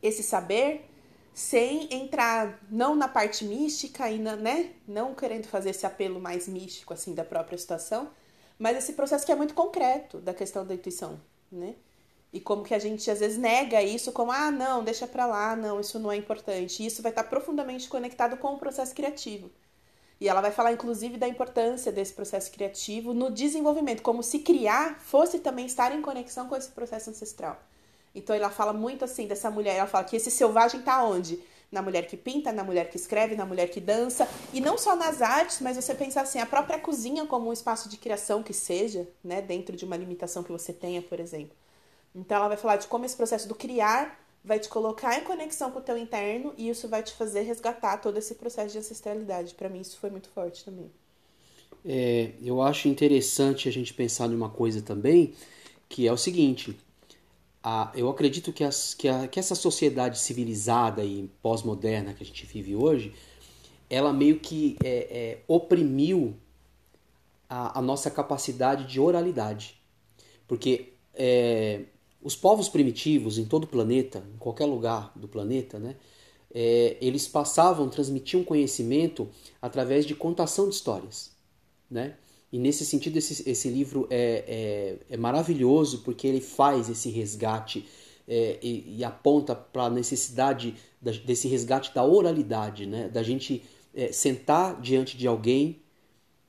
esse 0.00 0.22
saber 0.22 0.88
sem 1.34 1.92
entrar 1.92 2.64
não 2.70 2.94
na 2.94 3.08
parte 3.08 3.44
mística 3.44 4.08
e 4.08 4.16
na, 4.16 4.36
né, 4.36 4.70
não 4.86 5.12
querendo 5.12 5.48
fazer 5.48 5.70
esse 5.70 5.84
apelo 5.84 6.20
mais 6.20 6.46
místico 6.46 6.94
assim 6.94 7.14
da 7.14 7.24
própria 7.24 7.58
situação, 7.58 8.12
mas 8.58 8.76
esse 8.76 8.92
processo 8.92 9.26
que 9.26 9.32
é 9.32 9.36
muito 9.36 9.54
concreto 9.54 10.18
da 10.18 10.34
questão 10.34 10.66
da 10.66 10.74
intuição, 10.74 11.20
né? 11.50 11.74
E 12.32 12.40
como 12.40 12.64
que 12.64 12.74
a 12.74 12.78
gente 12.78 13.08
às 13.10 13.20
vezes 13.20 13.38
nega 13.38 13.80
isso 13.80 14.10
como 14.10 14.32
ah, 14.32 14.50
não, 14.50 14.82
deixa 14.82 15.06
para 15.06 15.24
lá, 15.24 15.54
não, 15.54 15.78
isso 15.80 16.00
não 16.00 16.10
é 16.10 16.16
importante. 16.16 16.82
E 16.82 16.86
isso 16.86 17.00
vai 17.00 17.12
estar 17.12 17.24
profundamente 17.24 17.88
conectado 17.88 18.36
com 18.36 18.54
o 18.54 18.58
processo 18.58 18.92
criativo. 18.92 19.50
E 20.20 20.28
ela 20.28 20.40
vai 20.40 20.50
falar, 20.50 20.72
inclusive, 20.72 21.16
da 21.16 21.28
importância 21.28 21.92
desse 21.92 22.12
processo 22.12 22.50
criativo 22.50 23.14
no 23.14 23.30
desenvolvimento, 23.30 24.02
como 24.02 24.22
se 24.22 24.40
criar 24.40 24.98
fosse 25.00 25.38
também 25.38 25.66
estar 25.66 25.94
em 25.94 26.02
conexão 26.02 26.48
com 26.48 26.56
esse 26.56 26.68
processo 26.70 27.10
ancestral. 27.10 27.60
Então 28.14 28.34
ela 28.34 28.50
fala 28.50 28.72
muito 28.72 29.04
assim 29.04 29.26
dessa 29.26 29.50
mulher, 29.50 29.76
ela 29.76 29.88
fala 29.88 30.04
que 30.04 30.16
esse 30.16 30.30
selvagem 30.30 30.80
está 30.80 31.04
onde? 31.04 31.42
Na 31.74 31.82
mulher 31.82 32.06
que 32.06 32.16
pinta, 32.16 32.52
na 32.52 32.62
mulher 32.62 32.88
que 32.88 32.96
escreve, 32.96 33.34
na 33.34 33.44
mulher 33.44 33.68
que 33.68 33.80
dança, 33.80 34.28
e 34.52 34.60
não 34.60 34.78
só 34.78 34.94
nas 34.94 35.20
artes, 35.20 35.60
mas 35.60 35.76
você 35.76 35.94
pensa 35.94 36.20
assim, 36.20 36.38
a 36.38 36.46
própria 36.46 36.78
cozinha 36.78 37.26
como 37.26 37.50
um 37.50 37.52
espaço 37.52 37.88
de 37.88 37.96
criação 37.96 38.42
que 38.42 38.52
seja, 38.54 39.08
né, 39.22 39.42
dentro 39.42 39.76
de 39.76 39.84
uma 39.84 39.96
limitação 39.96 40.44
que 40.44 40.52
você 40.52 40.72
tenha, 40.72 41.02
por 41.02 41.18
exemplo. 41.18 41.56
Então 42.14 42.36
ela 42.36 42.48
vai 42.48 42.56
falar 42.56 42.76
de 42.76 42.86
como 42.86 43.04
esse 43.04 43.16
processo 43.16 43.48
do 43.48 43.54
criar 43.54 44.20
vai 44.44 44.58
te 44.60 44.68
colocar 44.68 45.18
em 45.18 45.24
conexão 45.24 45.70
com 45.70 45.78
o 45.78 45.82
teu 45.82 45.96
interno 45.96 46.52
e 46.58 46.68
isso 46.68 46.86
vai 46.86 47.02
te 47.02 47.14
fazer 47.14 47.40
resgatar 47.40 47.96
todo 47.96 48.18
esse 48.18 48.34
processo 48.34 48.72
de 48.72 48.78
ancestralidade. 48.78 49.54
Para 49.54 49.70
mim 49.70 49.80
isso 49.80 49.98
foi 49.98 50.10
muito 50.10 50.28
forte 50.28 50.64
também. 50.64 50.90
É, 51.84 52.32
eu 52.42 52.60
acho 52.60 52.86
interessante 52.88 53.68
a 53.68 53.72
gente 53.72 53.94
pensar 53.94 54.28
numa 54.28 54.50
coisa 54.50 54.82
também, 54.82 55.34
que 55.88 56.06
é 56.06 56.12
o 56.12 56.16
seguinte, 56.16 56.78
a, 57.66 57.90
eu 57.94 58.10
acredito 58.10 58.52
que, 58.52 58.62
as, 58.62 58.92
que, 58.92 59.08
a, 59.08 59.26
que 59.26 59.40
essa 59.40 59.54
sociedade 59.54 60.18
civilizada 60.18 61.02
e 61.02 61.30
pós-moderna 61.40 62.12
que 62.12 62.22
a 62.22 62.26
gente 62.26 62.44
vive 62.44 62.76
hoje, 62.76 63.14
ela 63.88 64.12
meio 64.12 64.38
que 64.38 64.76
é, 64.84 64.88
é, 64.88 65.38
oprimiu 65.48 66.36
a, 67.48 67.78
a, 67.78 67.82
nossa 67.82 68.10
capacidade 68.10 68.86
de 68.86 69.00
oralidade. 69.00 69.80
Porque 70.46 70.92
é, 71.14 71.84
os 72.22 72.36
povos 72.36 72.68
primitivos 72.68 73.38
em 73.38 73.46
todo 73.46 73.64
o 73.64 73.68
planeta, 73.68 74.22
em 74.34 74.36
qualquer 74.36 74.66
lugar 74.66 75.10
do 75.16 75.26
planeta, 75.26 75.78
né, 75.78 75.96
é, 76.54 76.98
eles 77.00 77.26
passavam, 77.26 77.88
transmitiam 77.88 78.44
conhecimento 78.44 79.26
através 79.62 80.04
de 80.04 80.14
contação 80.14 80.68
de 80.68 80.74
histórias. 80.74 81.32
Né? 81.90 82.14
E 82.52 82.58
nesse 82.58 82.84
sentido, 82.86 83.16
esse, 83.16 83.48
esse 83.48 83.68
livro 83.68 84.06
é, 84.10 84.98
é, 85.08 85.14
é 85.14 85.16
maravilhoso 85.16 86.02
porque 86.02 86.26
ele 86.26 86.40
faz 86.40 86.88
esse 86.88 87.10
resgate 87.10 87.84
é, 88.26 88.58
e, 88.62 88.96
e, 88.98 89.04
aponta 89.04 89.54
para 89.54 89.84
a 89.84 89.90
necessidade 89.90 90.74
da, 91.00 91.10
desse 91.10 91.48
resgate 91.48 91.94
da 91.94 92.04
oralidade, 92.04 92.86
né? 92.86 93.08
da 93.08 93.22
gente 93.22 93.62
é, 93.94 94.12
sentar 94.12 94.80
diante 94.80 95.16
de 95.16 95.26
alguém 95.26 95.80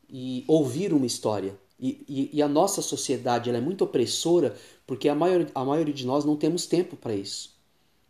e 0.10 0.44
ouvir 0.48 0.94
uma 0.94 1.06
história. 1.06 1.58
E, 1.80 2.06
e, 2.08 2.30
e, 2.38 2.42
a 2.42 2.48
nossa 2.48 2.82
sociedade 2.82 3.50
é 3.50 3.60
muito 3.60 3.84
opressora 3.84 4.56
porque 4.88 5.10
a 5.10 5.16
maioria, 5.16 5.48
a 5.54 5.66
maioria 5.66 5.94
de 5.94 6.06
nós 6.06 6.24
não 6.24 6.38
temos 6.38 6.66
tempo 6.66 6.96
para 6.96 7.14
isso. 7.14 7.54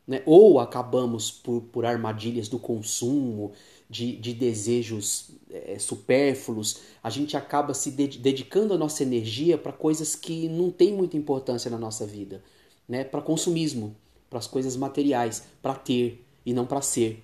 Né? 0.07 0.21
Ou 0.25 0.59
acabamos 0.59 1.31
por, 1.31 1.61
por 1.61 1.85
armadilhas 1.85 2.47
do 2.47 2.59
consumo, 2.59 3.53
de, 3.89 4.15
de 4.15 4.33
desejos 4.33 5.31
é, 5.49 5.77
supérfluos, 5.77 6.81
a 7.03 7.09
gente 7.09 7.37
acaba 7.37 7.73
se 7.73 7.91
dedicando 7.91 8.73
a 8.73 8.77
nossa 8.77 9.03
energia 9.03 9.57
para 9.57 9.71
coisas 9.71 10.15
que 10.15 10.49
não 10.49 10.71
têm 10.71 10.93
muita 10.93 11.17
importância 11.17 11.69
na 11.69 11.77
nossa 11.77 12.05
vida, 12.05 12.43
né? 12.87 13.03
para 13.03 13.21
consumismo, 13.21 13.95
para 14.29 14.39
as 14.39 14.47
coisas 14.47 14.75
materiais, 14.75 15.43
para 15.61 15.75
ter 15.75 16.25
e 16.45 16.53
não 16.53 16.65
para 16.65 16.81
ser. 16.81 17.23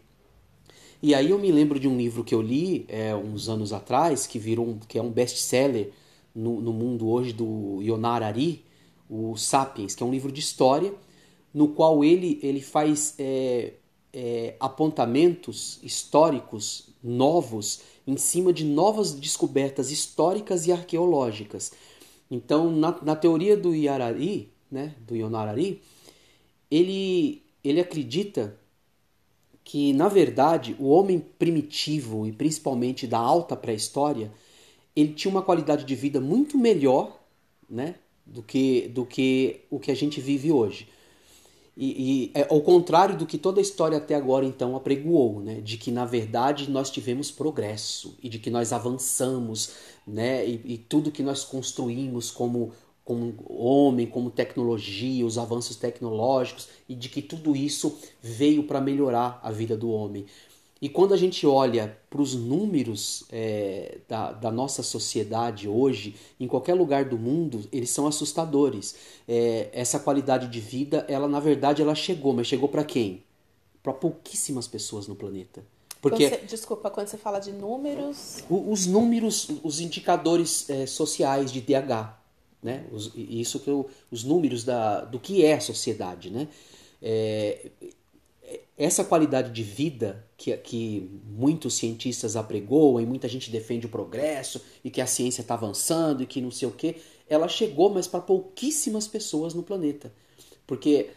E 1.01 1.15
aí 1.15 1.31
eu 1.31 1.39
me 1.39 1.51
lembro 1.51 1.79
de 1.79 1.87
um 1.87 1.97
livro 1.97 2.23
que 2.23 2.33
eu 2.33 2.41
li 2.41 2.85
é, 2.87 3.15
uns 3.15 3.49
anos 3.49 3.73
atrás, 3.73 4.27
que 4.27 4.37
virou 4.37 4.67
um, 4.67 4.77
que 4.77 4.99
é 4.99 5.01
um 5.01 5.09
best-seller 5.09 5.91
no, 6.33 6.61
no 6.61 6.71
mundo 6.71 7.09
hoje 7.09 7.33
do 7.33 7.81
Yonar 7.81 8.21
Ari, 8.21 8.63
o 9.09 9.35
Sapiens, 9.35 9.95
que 9.95 10.03
é 10.03 10.05
um 10.05 10.11
livro 10.11 10.31
de 10.31 10.39
história, 10.39 10.93
no 11.51 11.69
qual 11.69 12.03
ele, 12.03 12.39
ele 12.43 12.61
faz 12.61 13.15
é, 13.17 13.73
é, 14.13 14.55
apontamentos 14.59 15.79
históricos 15.83 16.89
novos 17.03 17.81
em 18.05 18.17
cima 18.17 18.51
de 18.51 18.65
novas 18.65 19.13
descobertas 19.13 19.91
históricas 19.91 20.67
e 20.67 20.71
arqueológicas. 20.71 21.71
Então, 22.29 22.71
na, 22.71 22.97
na 23.01 23.15
teoria 23.15 23.57
do 23.57 23.73
Yarari, 23.73 24.49
né, 24.71 24.95
do 25.05 25.15
Yonarari, 25.15 25.81
ele, 26.69 27.43
ele 27.63 27.79
acredita 27.79 28.57
que, 29.63 29.93
na 29.93 30.07
verdade, 30.07 30.75
o 30.79 30.89
homem 30.89 31.19
primitivo 31.19 32.25
e 32.25 32.31
principalmente 32.31 33.05
da 33.05 33.19
alta 33.19 33.55
pré-história, 33.55 34.31
ele 34.95 35.13
tinha 35.13 35.31
uma 35.31 35.41
qualidade 35.41 35.85
de 35.85 35.95
vida 35.95 36.19
muito 36.19 36.57
melhor 36.57 37.19
né, 37.69 37.95
do, 38.25 38.41
que, 38.41 38.87
do 38.89 39.05
que 39.05 39.61
o 39.69 39.79
que 39.79 39.91
a 39.91 39.95
gente 39.95 40.19
vive 40.19 40.51
hoje. 40.51 40.87
E, 41.75 42.31
e 42.31 42.31
é 42.33 42.47
ao 42.49 42.61
contrário 42.61 43.17
do 43.17 43.25
que 43.25 43.37
toda 43.37 43.59
a 43.59 43.61
história 43.61 43.97
até 43.97 44.13
agora 44.15 44.45
então 44.45 44.75
apregoou, 44.75 45.41
né? 45.41 45.61
De 45.61 45.77
que 45.77 45.91
na 45.91 46.05
verdade 46.05 46.69
nós 46.69 46.89
tivemos 46.89 47.31
progresso 47.31 48.17
e 48.21 48.27
de 48.27 48.39
que 48.39 48.49
nós 48.49 48.73
avançamos, 48.73 49.73
né? 50.05 50.45
E, 50.45 50.61
e 50.65 50.77
tudo 50.77 51.11
que 51.11 51.23
nós 51.23 51.43
construímos 51.43 52.29
como 52.29 52.71
como 53.03 53.33
homem, 53.49 54.05
como 54.05 54.29
tecnologia, 54.29 55.25
os 55.25 55.37
avanços 55.37 55.75
tecnológicos 55.75 56.69
e 56.87 56.95
de 56.95 57.09
que 57.09 57.21
tudo 57.21 57.55
isso 57.55 57.97
veio 58.21 58.63
para 58.63 58.79
melhorar 58.79 59.39
a 59.43 59.51
vida 59.51 59.75
do 59.75 59.89
homem. 59.89 60.25
E 60.81 60.89
quando 60.89 61.13
a 61.13 61.17
gente 61.17 61.45
olha 61.45 61.95
para 62.09 62.19
os 62.19 62.33
números 62.33 63.23
é, 63.31 63.99
da, 64.09 64.31
da, 64.31 64.51
nossa 64.51 64.81
sociedade 64.81 65.67
hoje, 65.67 66.15
em 66.39 66.47
qualquer 66.47 66.73
lugar 66.73 67.05
do 67.05 67.19
mundo, 67.19 67.63
eles 67.71 67.91
são 67.91 68.07
assustadores. 68.07 68.95
É, 69.27 69.69
essa 69.73 69.99
qualidade 69.99 70.47
de 70.47 70.59
vida, 70.59 71.05
ela 71.07 71.27
na 71.27 71.39
verdade 71.39 71.83
ela 71.83 71.93
chegou, 71.93 72.33
mas 72.33 72.47
chegou 72.47 72.67
para 72.67 72.83
quem? 72.83 73.23
Para 73.83 73.93
pouquíssimas 73.93 74.67
pessoas 74.67 75.07
no 75.07 75.15
planeta. 75.15 75.63
Porque 76.01 76.27
quando 76.27 76.39
você, 76.39 76.45
desculpa, 76.47 76.89
quando 76.89 77.07
você 77.09 77.17
fala 77.17 77.37
de 77.37 77.51
números, 77.51 78.43
os 78.49 78.87
números, 78.87 79.49
os 79.63 79.79
indicadores 79.79 80.67
é, 80.67 80.87
sociais 80.87 81.51
de 81.51 81.61
DH, 81.61 82.17
né? 82.63 82.87
Os, 82.91 83.11
isso 83.15 83.59
que 83.59 83.69
eu, 83.69 83.87
os 84.09 84.23
números 84.23 84.63
da, 84.63 85.01
do 85.01 85.19
que 85.19 85.45
é 85.45 85.53
a 85.53 85.61
sociedade, 85.61 86.31
né? 86.31 86.47
É, 86.99 87.69
essa 88.75 89.03
qualidade 89.03 89.51
de 89.51 89.61
vida 89.61 90.25
que, 90.41 90.57
que 90.57 91.21
muitos 91.25 91.75
cientistas 91.75 92.35
apregoam 92.35 92.99
e 92.99 93.05
muita 93.05 93.27
gente 93.27 93.51
defende 93.51 93.85
o 93.85 93.89
progresso 93.89 94.59
e 94.83 94.89
que 94.89 94.99
a 94.99 95.05
ciência 95.05 95.41
está 95.41 95.53
avançando 95.53 96.23
e 96.23 96.25
que 96.25 96.41
não 96.41 96.49
sei 96.49 96.67
o 96.67 96.71
que, 96.71 96.95
ela 97.29 97.47
chegou, 97.47 97.91
mas 97.91 98.07
para 98.07 98.21
pouquíssimas 98.21 99.07
pessoas 99.07 99.53
no 99.53 99.61
planeta. 99.61 100.11
Porque 100.65 101.11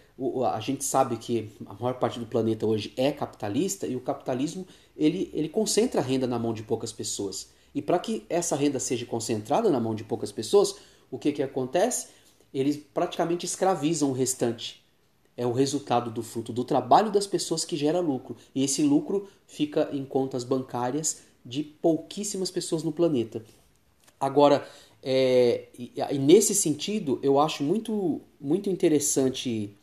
a 0.52 0.60
gente 0.60 0.84
sabe 0.84 1.16
que 1.16 1.50
a 1.64 1.72
maior 1.72 1.94
parte 1.94 2.20
do 2.20 2.26
planeta 2.26 2.66
hoje 2.66 2.92
é 2.98 3.10
capitalista 3.10 3.86
e 3.86 3.96
o 3.96 4.00
capitalismo 4.00 4.66
ele, 4.94 5.30
ele 5.32 5.48
concentra 5.48 6.02
a 6.02 6.04
renda 6.04 6.26
na 6.26 6.38
mão 6.38 6.52
de 6.52 6.62
poucas 6.62 6.92
pessoas. 6.92 7.48
E 7.74 7.80
para 7.80 7.98
que 7.98 8.26
essa 8.28 8.54
renda 8.54 8.78
seja 8.78 9.06
concentrada 9.06 9.70
na 9.70 9.80
mão 9.80 9.94
de 9.94 10.04
poucas 10.04 10.30
pessoas, 10.30 10.76
o 11.10 11.18
que, 11.18 11.32
que 11.32 11.42
acontece? 11.42 12.08
Eles 12.52 12.76
praticamente 12.76 13.46
escravizam 13.46 14.10
o 14.10 14.12
restante 14.12 14.83
é 15.36 15.46
o 15.46 15.52
resultado 15.52 16.10
do 16.10 16.22
fruto 16.22 16.52
do 16.52 16.64
trabalho 16.64 17.10
das 17.10 17.26
pessoas 17.26 17.64
que 17.64 17.76
gera 17.76 18.00
lucro. 18.00 18.36
E 18.54 18.62
esse 18.62 18.82
lucro 18.82 19.28
fica 19.46 19.88
em 19.92 20.04
contas 20.04 20.44
bancárias 20.44 21.22
de 21.44 21.62
pouquíssimas 21.62 22.50
pessoas 22.50 22.82
no 22.82 22.92
planeta. 22.92 23.44
Agora, 24.18 24.66
é, 25.02 25.68
e, 25.78 26.18
nesse 26.18 26.54
sentido, 26.54 27.18
eu 27.22 27.38
acho 27.38 27.62
muito, 27.62 28.22
muito 28.40 28.70
interessante 28.70 29.76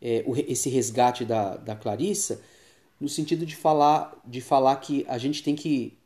é, 0.00 0.24
esse 0.48 0.68
resgate 0.68 1.24
da, 1.24 1.56
da 1.56 1.76
Clarissa, 1.76 2.40
no 3.00 3.08
sentido 3.08 3.46
de 3.46 3.54
falar, 3.54 4.20
de 4.24 4.40
falar 4.40 4.76
que 4.76 5.04
a 5.08 5.18
gente 5.18 5.42
tem 5.42 5.54
que 5.54 5.96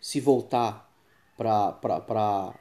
se 0.00 0.20
voltar 0.20 0.90
para 1.36 2.54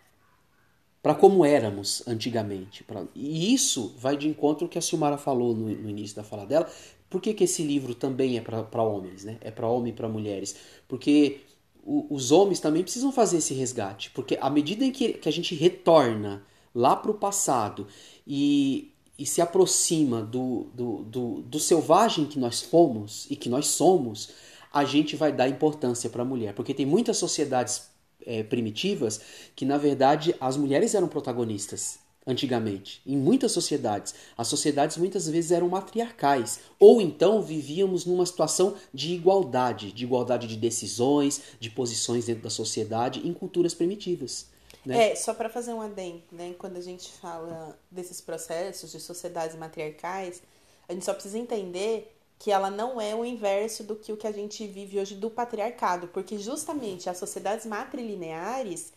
para 1.01 1.15
como 1.15 1.45
éramos 1.45 2.03
antigamente. 2.07 2.83
Pra... 2.83 3.03
E 3.15 3.53
isso 3.53 3.93
vai 3.97 4.17
de 4.17 4.27
encontro 4.27 4.65
ao 4.65 4.69
que 4.69 4.77
a 4.77 4.81
Silmara 4.81 5.17
falou 5.17 5.55
no, 5.55 5.69
no 5.69 5.89
início 5.89 6.15
da 6.15 6.23
fala 6.23 6.45
dela. 6.45 6.69
Por 7.09 7.21
que, 7.21 7.33
que 7.33 7.45
esse 7.45 7.63
livro 7.63 7.95
também 7.95 8.37
é 8.37 8.41
para 8.41 8.83
homens, 8.83 9.23
né? 9.23 9.37
É 9.41 9.49
para 9.49 9.67
homem 9.67 9.91
e 9.91 9.95
para 9.95 10.07
mulheres? 10.07 10.55
Porque 10.87 11.41
o, 11.83 12.05
os 12.13 12.31
homens 12.31 12.59
também 12.59 12.83
precisam 12.83 13.11
fazer 13.11 13.37
esse 13.37 13.53
resgate. 13.53 14.11
Porque 14.11 14.37
à 14.39 14.49
medida 14.49 14.85
em 14.85 14.91
que, 14.91 15.13
que 15.13 15.29
a 15.29 15.31
gente 15.31 15.55
retorna 15.55 16.43
lá 16.75 16.95
para 16.95 17.09
o 17.11 17.15
passado 17.15 17.87
e, 18.27 18.91
e 19.17 19.25
se 19.25 19.41
aproxima 19.41 20.21
do, 20.21 20.67
do, 20.73 21.03
do, 21.03 21.41
do 21.41 21.59
selvagem 21.59 22.25
que 22.25 22.37
nós 22.37 22.61
fomos 22.61 23.25
e 23.29 23.35
que 23.35 23.49
nós 23.49 23.67
somos, 23.67 24.29
a 24.71 24.85
gente 24.85 25.15
vai 25.15 25.31
dar 25.31 25.49
importância 25.49 26.09
para 26.09 26.21
a 26.21 26.25
mulher. 26.25 26.53
Porque 26.53 26.73
tem 26.73 26.85
muitas 26.85 27.17
sociedades 27.17 27.89
é, 28.25 28.43
primitivas 28.43 29.21
que, 29.55 29.65
na 29.65 29.77
verdade, 29.77 30.35
as 30.39 30.57
mulheres 30.57 30.95
eram 30.95 31.07
protagonistas 31.07 31.99
antigamente. 32.25 33.01
Em 33.05 33.17
muitas 33.17 33.51
sociedades, 33.51 34.13
as 34.37 34.47
sociedades 34.47 34.97
muitas 34.97 35.27
vezes 35.27 35.51
eram 35.51 35.67
matriarcais, 35.69 36.59
ou 36.79 37.01
então 37.01 37.41
vivíamos 37.41 38.05
numa 38.05 38.25
situação 38.25 38.75
de 38.93 39.13
igualdade, 39.13 39.91
de 39.91 40.03
igualdade 40.03 40.47
de 40.47 40.55
decisões, 40.55 41.41
de 41.59 41.71
posições 41.71 42.25
dentro 42.25 42.43
da 42.43 42.49
sociedade 42.49 43.27
em 43.27 43.33
culturas 43.33 43.73
primitivas. 43.73 44.47
Né? 44.85 45.11
É, 45.11 45.15
só 45.15 45.33
para 45.33 45.49
fazer 45.49 45.73
um 45.73 45.81
adendo, 45.81 46.21
né? 46.31 46.53
Quando 46.57 46.77
a 46.77 46.81
gente 46.81 47.11
fala 47.11 47.77
desses 47.91 48.21
processos 48.21 48.91
de 48.91 48.99
sociedades 48.99 49.55
matriarcais, 49.57 50.41
a 50.87 50.93
gente 50.93 51.03
só 51.03 51.13
precisa 51.13 51.37
entender 51.37 52.15
que 52.39 52.51
ela 52.51 52.71
não 52.71 52.99
é 53.01 53.13
o 53.13 53.25
inverso 53.25 53.83
do 53.83 53.97
que 53.97 54.13
o 54.13 54.17
que 54.17 54.25
a 54.25 54.31
gente 54.31 54.65
vive 54.65 54.97
hoje 54.97 55.13
do 55.13 55.29
patriarcado, 55.29 56.07
porque 56.07 56.37
justamente 56.37 57.09
as 57.09 57.17
sociedades 57.17 57.65
matrilineares 57.65 58.93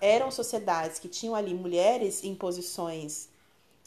eram 0.00 0.30
sociedades 0.30 0.98
que 0.98 1.08
tinham 1.08 1.34
ali 1.34 1.52
mulheres 1.52 2.22
em 2.22 2.34
posições 2.34 3.28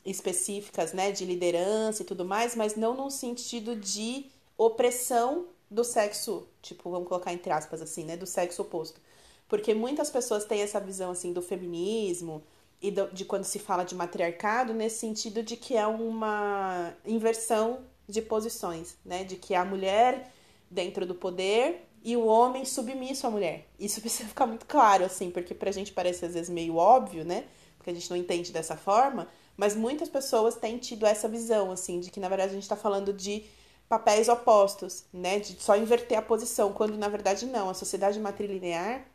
específicas, 0.06 0.92
né, 0.92 1.12
de 1.12 1.26
liderança 1.26 2.02
e 2.02 2.06
tudo 2.06 2.26
mais, 2.26 2.56
mas 2.56 2.76
não 2.76 2.94
no 2.94 3.10
sentido 3.10 3.76
de 3.76 4.26
opressão 4.58 5.46
do 5.72 5.84
sexo, 5.84 6.46
tipo, 6.62 6.90
vamos 6.92 7.08
colocar 7.08 7.34
entre 7.34 7.52
aspas 7.52 7.82
assim, 7.82 8.04
né, 8.04 8.18
do 8.18 8.26
sexo 8.26 8.62
oposto. 8.62 9.00
Porque 9.48 9.74
muitas 9.74 10.10
pessoas 10.10 10.46
têm 10.46 10.62
essa 10.62 10.80
visão 10.80 11.12
assim 11.12 11.32
do 11.32 11.42
feminismo 11.42 12.44
e 12.82 12.92
de 13.14 13.24
quando 13.24 13.46
se 13.46 13.60
fala 13.60 13.86
de 13.86 13.96
matriarcado 13.96 14.74
nesse 14.74 15.00
sentido 15.00 15.42
de 15.42 15.56
que 15.56 15.78
é 15.78 15.88
uma 15.88 16.94
inversão 17.06 17.80
de 18.14 18.22
posições, 18.22 18.96
né? 19.04 19.24
De 19.24 19.36
que 19.36 19.56
a 19.56 19.66
mulher 19.66 20.32
dentro 20.70 21.06
do 21.06 21.16
poder 21.16 21.90
e 22.04 22.16
o 22.16 22.26
homem 22.26 22.64
submisso 22.64 23.26
à 23.26 23.30
mulher. 23.30 23.68
Isso 23.80 24.00
precisa 24.02 24.30
ficar 24.30 24.46
muito 24.46 24.66
claro, 24.66 25.04
assim, 25.04 25.32
porque 25.32 25.54
pra 25.54 25.72
gente 25.72 25.92
parece 25.92 26.24
às 26.26 26.34
vezes 26.34 26.50
meio 26.50 26.76
óbvio, 26.76 27.26
né? 27.26 27.46
Porque 27.78 27.90
a 27.90 27.94
gente 27.94 28.10
não 28.10 28.16
entende 28.16 28.52
dessa 28.52 28.78
forma, 28.78 29.28
mas 29.58 29.76
muitas 29.76 30.08
pessoas 30.08 30.56
têm 30.56 30.78
tido 30.78 31.06
essa 31.06 31.28
visão, 31.28 31.72
assim, 31.72 32.00
de 32.00 32.12
que 32.12 32.20
na 32.20 32.30
verdade 32.30 32.52
a 32.52 32.56
gente 32.56 32.70
tá 32.70 32.76
falando 32.76 33.12
de 33.12 33.44
papéis 33.90 34.30
opostos, 34.30 35.04
né? 35.12 35.40
De 35.40 35.60
só 35.60 35.76
inverter 35.76 36.18
a 36.18 36.22
posição, 36.22 36.72
quando 36.72 36.96
na 36.98 37.10
verdade 37.10 37.46
não. 37.48 37.70
A 37.70 37.74
sociedade 37.74 38.20
matrilinear, 38.20 39.06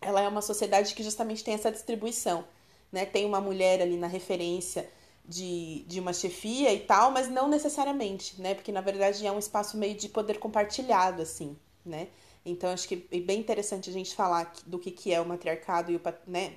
ela 0.00 0.22
é 0.22 0.28
uma 0.28 0.42
sociedade 0.42 0.94
que 0.94 1.02
justamente 1.02 1.44
tem 1.44 1.54
essa 1.54 1.70
distribuição, 1.70 2.44
né? 2.90 3.04
Tem 3.04 3.26
uma 3.26 3.40
mulher 3.40 3.82
ali 3.82 3.96
na 3.96 4.06
referência 4.06 4.88
de, 5.30 5.84
de 5.86 6.00
uma 6.00 6.12
chefia 6.12 6.74
e 6.74 6.80
tal, 6.80 7.12
mas 7.12 7.28
não 7.28 7.48
necessariamente, 7.48 8.40
né? 8.42 8.52
Porque 8.52 8.72
na 8.72 8.80
verdade 8.80 9.24
é 9.24 9.30
um 9.30 9.38
espaço 9.38 9.76
meio 9.76 9.94
de 9.94 10.08
poder 10.08 10.40
compartilhado, 10.40 11.22
assim, 11.22 11.56
né? 11.86 12.08
Então 12.44 12.70
acho 12.70 12.88
que 12.88 13.06
é 13.12 13.20
bem 13.20 13.38
interessante 13.38 13.88
a 13.88 13.92
gente 13.92 14.12
falar 14.12 14.52
do 14.66 14.76
que, 14.76 14.90
que 14.90 15.14
é 15.14 15.20
o 15.20 15.26
matriarcado 15.26 15.92
e 15.92 15.96
o, 15.96 16.00
né, 16.26 16.54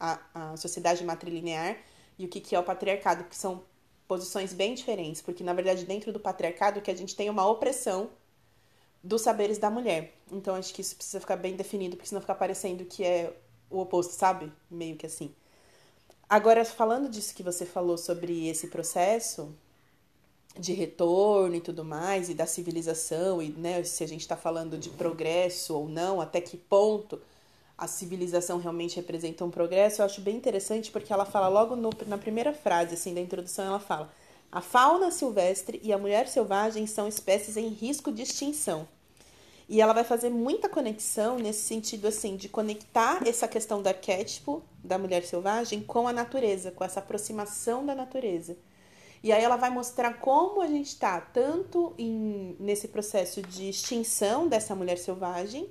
a, 0.00 0.18
a 0.34 0.56
sociedade 0.56 1.04
matrilinear 1.04 1.76
e 2.18 2.24
o 2.24 2.28
que, 2.28 2.40
que 2.40 2.54
é 2.56 2.58
o 2.58 2.62
patriarcado, 2.62 3.24
que 3.24 3.36
são 3.36 3.62
posições 4.06 4.54
bem 4.54 4.74
diferentes, 4.74 5.20
porque 5.20 5.44
na 5.44 5.52
verdade 5.52 5.84
dentro 5.84 6.10
do 6.10 6.18
patriarcado 6.18 6.80
que 6.80 6.90
a 6.90 6.96
gente 6.96 7.14
tem 7.14 7.28
uma 7.28 7.46
opressão 7.46 8.08
dos 9.04 9.20
saberes 9.20 9.58
da 9.58 9.70
mulher. 9.70 10.14
Então 10.32 10.54
acho 10.54 10.72
que 10.72 10.80
isso 10.80 10.96
precisa 10.96 11.20
ficar 11.20 11.36
bem 11.36 11.56
definido, 11.56 11.94
porque 11.96 12.08
senão 12.08 12.22
fica 12.22 12.34
parecendo 12.34 12.86
que 12.86 13.04
é 13.04 13.34
o 13.68 13.80
oposto, 13.80 14.14
sabe? 14.14 14.50
Meio 14.70 14.96
que 14.96 15.04
assim. 15.04 15.34
Agora, 16.28 16.64
falando 16.64 17.08
disso 17.08 17.34
que 17.34 17.42
você 17.42 17.64
falou 17.64 17.96
sobre 17.96 18.48
esse 18.48 18.68
processo 18.68 19.54
de 20.58 20.74
retorno 20.74 21.54
e 21.54 21.60
tudo 21.60 21.84
mais, 21.84 22.28
e 22.28 22.34
da 22.34 22.46
civilização, 22.46 23.40
e 23.40 23.48
né, 23.48 23.82
se 23.84 24.04
a 24.04 24.08
gente 24.08 24.20
está 24.20 24.36
falando 24.36 24.76
de 24.76 24.90
progresso 24.90 25.74
ou 25.74 25.88
não, 25.88 26.20
até 26.20 26.40
que 26.40 26.56
ponto 26.56 27.20
a 27.78 27.86
civilização 27.86 28.58
realmente 28.58 28.96
representa 28.96 29.44
um 29.44 29.50
progresso, 29.50 30.02
eu 30.02 30.06
acho 30.06 30.20
bem 30.20 30.36
interessante 30.36 30.90
porque 30.90 31.12
ela 31.12 31.24
fala 31.24 31.48
logo 31.48 31.76
no, 31.76 31.90
na 32.06 32.18
primeira 32.18 32.52
frase, 32.52 32.94
assim, 32.94 33.14
da 33.14 33.20
introdução, 33.20 33.66
ela 33.66 33.78
fala: 33.78 34.12
a 34.50 34.60
fauna 34.60 35.10
silvestre 35.10 35.80
e 35.82 35.92
a 35.92 35.98
mulher 35.98 36.28
selvagem 36.28 36.86
são 36.86 37.08
espécies 37.08 37.56
em 37.56 37.68
risco 37.68 38.10
de 38.10 38.22
extinção. 38.22 38.86
E 39.68 39.82
ela 39.82 39.92
vai 39.92 40.04
fazer 40.04 40.30
muita 40.30 40.68
conexão 40.68 41.36
nesse 41.36 41.60
sentido, 41.60 42.08
assim, 42.08 42.36
de 42.36 42.48
conectar 42.48 43.20
essa 43.28 43.46
questão 43.46 43.82
do 43.82 43.86
arquétipo 43.86 44.62
da 44.82 44.98
mulher 44.98 45.24
selvagem 45.24 45.82
com 45.82 46.08
a 46.08 46.12
natureza, 46.12 46.70
com 46.70 46.82
essa 46.82 47.00
aproximação 47.00 47.84
da 47.84 47.94
natureza. 47.94 48.56
E 49.22 49.32
aí 49.32 49.42
ela 49.42 49.56
vai 49.56 49.68
mostrar 49.68 50.14
como 50.20 50.62
a 50.62 50.66
gente 50.66 50.86
está 50.86 51.20
tanto 51.20 51.92
em, 51.98 52.56
nesse 52.58 52.88
processo 52.88 53.42
de 53.42 53.68
extinção 53.68 54.48
dessa 54.48 54.74
mulher 54.74 54.96
selvagem, 54.96 55.68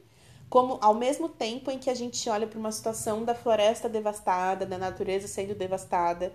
como 0.50 0.78
ao 0.82 0.94
mesmo 0.94 1.28
tempo 1.28 1.72
em 1.72 1.80
que 1.80 1.90
a 1.90 1.96
gente 1.96 2.30
olha 2.30 2.46
para 2.46 2.60
uma 2.60 2.72
situação 2.72 3.24
da 3.24 3.34
floresta 3.34 3.90
devastada, 3.90 4.66
da 4.66 4.78
natureza 4.78 5.28
sendo 5.28 5.56
devastada, 5.56 6.34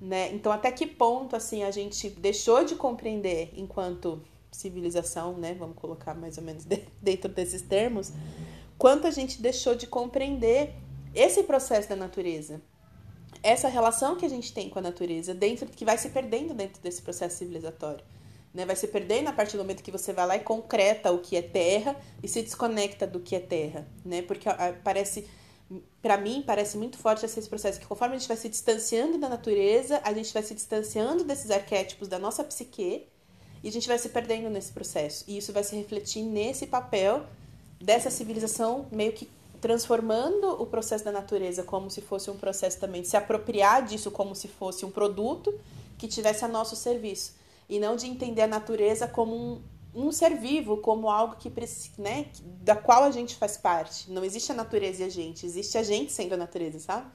né? 0.00 0.32
Então 0.32 0.50
até 0.50 0.70
que 0.72 0.86
ponto 0.86 1.36
assim 1.36 1.62
a 1.62 1.70
gente 1.70 2.08
deixou 2.10 2.64
de 2.64 2.74
compreender 2.74 3.52
enquanto 3.56 4.20
civilização, 4.52 5.36
né? 5.36 5.54
Vamos 5.54 5.76
colocar 5.76 6.14
mais 6.14 6.38
ou 6.38 6.44
menos 6.44 6.64
dentro 7.00 7.30
desses 7.30 7.62
termos, 7.62 8.12
quanto 8.78 9.06
a 9.06 9.10
gente 9.10 9.40
deixou 9.40 9.74
de 9.74 9.86
compreender 9.86 10.74
esse 11.14 11.42
processo 11.42 11.88
da 11.88 11.96
natureza, 11.96 12.60
essa 13.42 13.68
relação 13.68 14.16
que 14.16 14.24
a 14.24 14.28
gente 14.28 14.52
tem 14.52 14.68
com 14.68 14.78
a 14.78 14.82
natureza 14.82 15.34
dentro 15.34 15.66
que 15.66 15.84
vai 15.84 15.98
se 15.98 16.10
perdendo 16.10 16.54
dentro 16.54 16.80
desse 16.80 17.02
processo 17.02 17.38
civilizatório. 17.38 18.04
Né? 18.54 18.66
Vai 18.66 18.76
se 18.76 18.86
perdendo 18.86 19.28
a 19.28 19.32
partir 19.32 19.56
do 19.56 19.62
momento 19.62 19.82
que 19.82 19.90
você 19.90 20.12
vai 20.12 20.26
lá 20.26 20.36
e 20.36 20.40
concreta 20.40 21.10
o 21.10 21.18
que 21.18 21.36
é 21.36 21.42
terra 21.42 21.96
e 22.22 22.28
se 22.28 22.42
desconecta 22.42 23.06
do 23.06 23.18
que 23.20 23.34
é 23.34 23.40
terra, 23.40 23.86
né? 24.04 24.20
Porque 24.22 24.46
parece 24.84 25.26
para 26.02 26.18
mim 26.18 26.42
parece 26.46 26.76
muito 26.76 26.98
forte 26.98 27.24
esse 27.24 27.48
processo 27.48 27.80
que 27.80 27.86
conforme 27.86 28.16
a 28.16 28.18
gente 28.18 28.28
vai 28.28 28.36
se 28.36 28.48
distanciando 28.48 29.16
da 29.16 29.28
natureza, 29.28 30.00
a 30.04 30.12
gente 30.12 30.32
vai 30.32 30.42
se 30.42 30.54
distanciando 30.54 31.24
desses 31.24 31.50
arquétipos 31.50 32.08
da 32.08 32.18
nossa 32.18 32.44
psique 32.44 33.08
e 33.62 33.68
a 33.68 33.72
gente 33.72 33.86
vai 33.88 33.98
se 33.98 34.08
perdendo 34.08 34.50
nesse 34.50 34.72
processo. 34.72 35.24
E 35.28 35.38
isso 35.38 35.52
vai 35.52 35.62
se 35.62 35.76
refletir 35.76 36.22
nesse 36.22 36.66
papel 36.66 37.24
dessa 37.80 38.10
civilização 38.10 38.86
meio 38.90 39.12
que 39.12 39.28
transformando 39.60 40.60
o 40.60 40.66
processo 40.66 41.04
da 41.04 41.12
natureza 41.12 41.62
como 41.62 41.88
se 41.88 42.00
fosse 42.00 42.28
um 42.30 42.36
processo 42.36 42.80
também 42.80 43.04
se 43.04 43.16
apropriar 43.16 43.84
disso 43.84 44.10
como 44.10 44.34
se 44.34 44.48
fosse 44.48 44.84
um 44.84 44.90
produto 44.90 45.54
que 45.96 46.08
tivesse 46.08 46.44
a 46.44 46.48
nosso 46.48 46.74
serviço 46.74 47.34
e 47.68 47.78
não 47.78 47.94
de 47.94 48.06
entender 48.06 48.42
a 48.42 48.46
natureza 48.46 49.06
como 49.06 49.34
um, 49.34 49.62
um 49.94 50.10
ser 50.10 50.36
vivo, 50.36 50.78
como 50.78 51.08
algo 51.08 51.36
que 51.36 51.52
né, 51.96 52.26
da 52.60 52.74
qual 52.74 53.04
a 53.04 53.10
gente 53.10 53.36
faz 53.36 53.56
parte. 53.56 54.10
Não 54.10 54.24
existe 54.24 54.50
a 54.50 54.54
natureza 54.54 55.02
e 55.02 55.06
a 55.06 55.08
gente, 55.08 55.46
existe 55.46 55.78
a 55.78 55.82
gente 55.82 56.12
sendo 56.12 56.32
a 56.34 56.36
natureza, 56.36 56.80
sabe? 56.80 57.06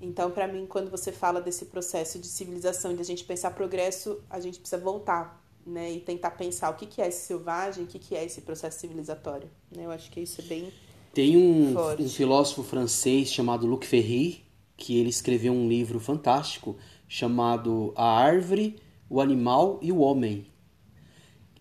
Então, 0.00 0.30
para 0.30 0.48
mim, 0.48 0.66
quando 0.66 0.90
você 0.90 1.12
fala 1.12 1.40
desse 1.40 1.66
processo 1.66 2.18
de 2.18 2.26
civilização, 2.26 2.94
de 2.94 3.02
a 3.02 3.04
gente 3.04 3.24
pensar 3.24 3.52
progresso, 3.52 4.20
a 4.28 4.40
gente 4.40 4.58
precisa 4.58 4.82
voltar 4.82 5.41
né, 5.66 5.92
e 5.92 6.00
tentar 6.00 6.32
pensar 6.32 6.70
o 6.70 6.74
que, 6.74 6.86
que 6.86 7.00
é 7.00 7.08
esse 7.08 7.26
selvagem, 7.26 7.84
o 7.84 7.86
que, 7.86 7.98
que 7.98 8.14
é 8.14 8.24
esse 8.24 8.40
processo 8.42 8.80
civilizatório. 8.80 9.48
Né? 9.74 9.84
Eu 9.86 9.90
acho 9.90 10.10
que 10.10 10.20
isso 10.20 10.40
é 10.40 10.44
bem 10.44 10.72
tem 11.12 11.36
um, 11.36 11.74
um, 11.78 12.08
filósofo 12.08 12.62
francês 12.62 13.30
chamado 13.30 13.66
Luc 13.66 13.84
Ferry, 13.84 14.42
que 14.78 14.98
ele 14.98 15.10
escreveu 15.10 15.52
um 15.52 15.68
livro 15.68 16.00
fantástico 16.00 16.76
chamado 17.06 17.92
A 17.94 18.18
Árvore, 18.18 18.76
o 19.10 19.20
Animal 19.20 19.78
e 19.82 19.92
o 19.92 19.98
Homem, 19.98 20.46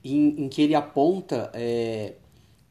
em, 0.01 0.45
em 0.45 0.47
que 0.47 0.61
ele 0.61 0.73
aponta 0.73 1.51
é, 1.53 2.13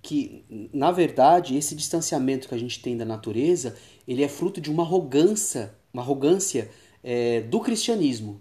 que, 0.01 0.43
na 0.73 0.91
verdade, 0.91 1.55
esse 1.55 1.75
distanciamento 1.75 2.49
que 2.49 2.55
a 2.55 2.59
gente 2.59 2.81
tem 2.81 2.97
da 2.97 3.05
natureza, 3.05 3.77
ele 4.09 4.23
é 4.23 4.29
fruto 4.29 4.59
de 4.59 4.71
uma 4.71 4.83
arrogância, 4.83 5.75
uma 5.93 6.03
arrogância 6.03 6.71
é, 7.05 7.43
do 7.43 7.61
cristianismo, 7.61 8.41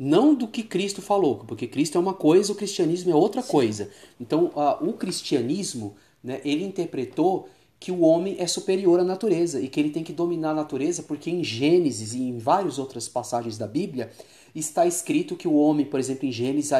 não 0.00 0.32
do 0.32 0.46
que 0.46 0.62
Cristo 0.62 1.02
falou, 1.02 1.38
porque 1.38 1.66
Cristo 1.66 1.98
é 1.98 2.00
uma 2.00 2.14
coisa, 2.14 2.52
o 2.52 2.54
cristianismo 2.54 3.10
é 3.10 3.14
outra 3.16 3.42
Sim. 3.42 3.50
coisa. 3.50 3.90
Então, 4.20 4.52
a, 4.54 4.78
o 4.80 4.92
cristianismo, 4.92 5.96
né, 6.22 6.40
ele 6.44 6.62
interpretou 6.64 7.48
que 7.80 7.90
o 7.90 8.00
homem 8.00 8.36
é 8.38 8.46
superior 8.46 9.00
à 9.00 9.04
natureza 9.04 9.60
e 9.60 9.66
que 9.66 9.80
ele 9.80 9.90
tem 9.90 10.04
que 10.04 10.12
dominar 10.12 10.50
a 10.50 10.54
natureza, 10.54 11.02
porque 11.02 11.30
em 11.30 11.42
Gênesis 11.42 12.14
e 12.14 12.22
em 12.22 12.38
várias 12.38 12.78
outras 12.78 13.08
passagens 13.08 13.58
da 13.58 13.66
Bíblia 13.66 14.10
está 14.54 14.86
escrito 14.86 15.36
que 15.36 15.48
o 15.48 15.54
homem, 15.54 15.84
por 15.84 15.98
exemplo, 15.98 16.26
em 16.26 16.32
Gênesis, 16.32 16.70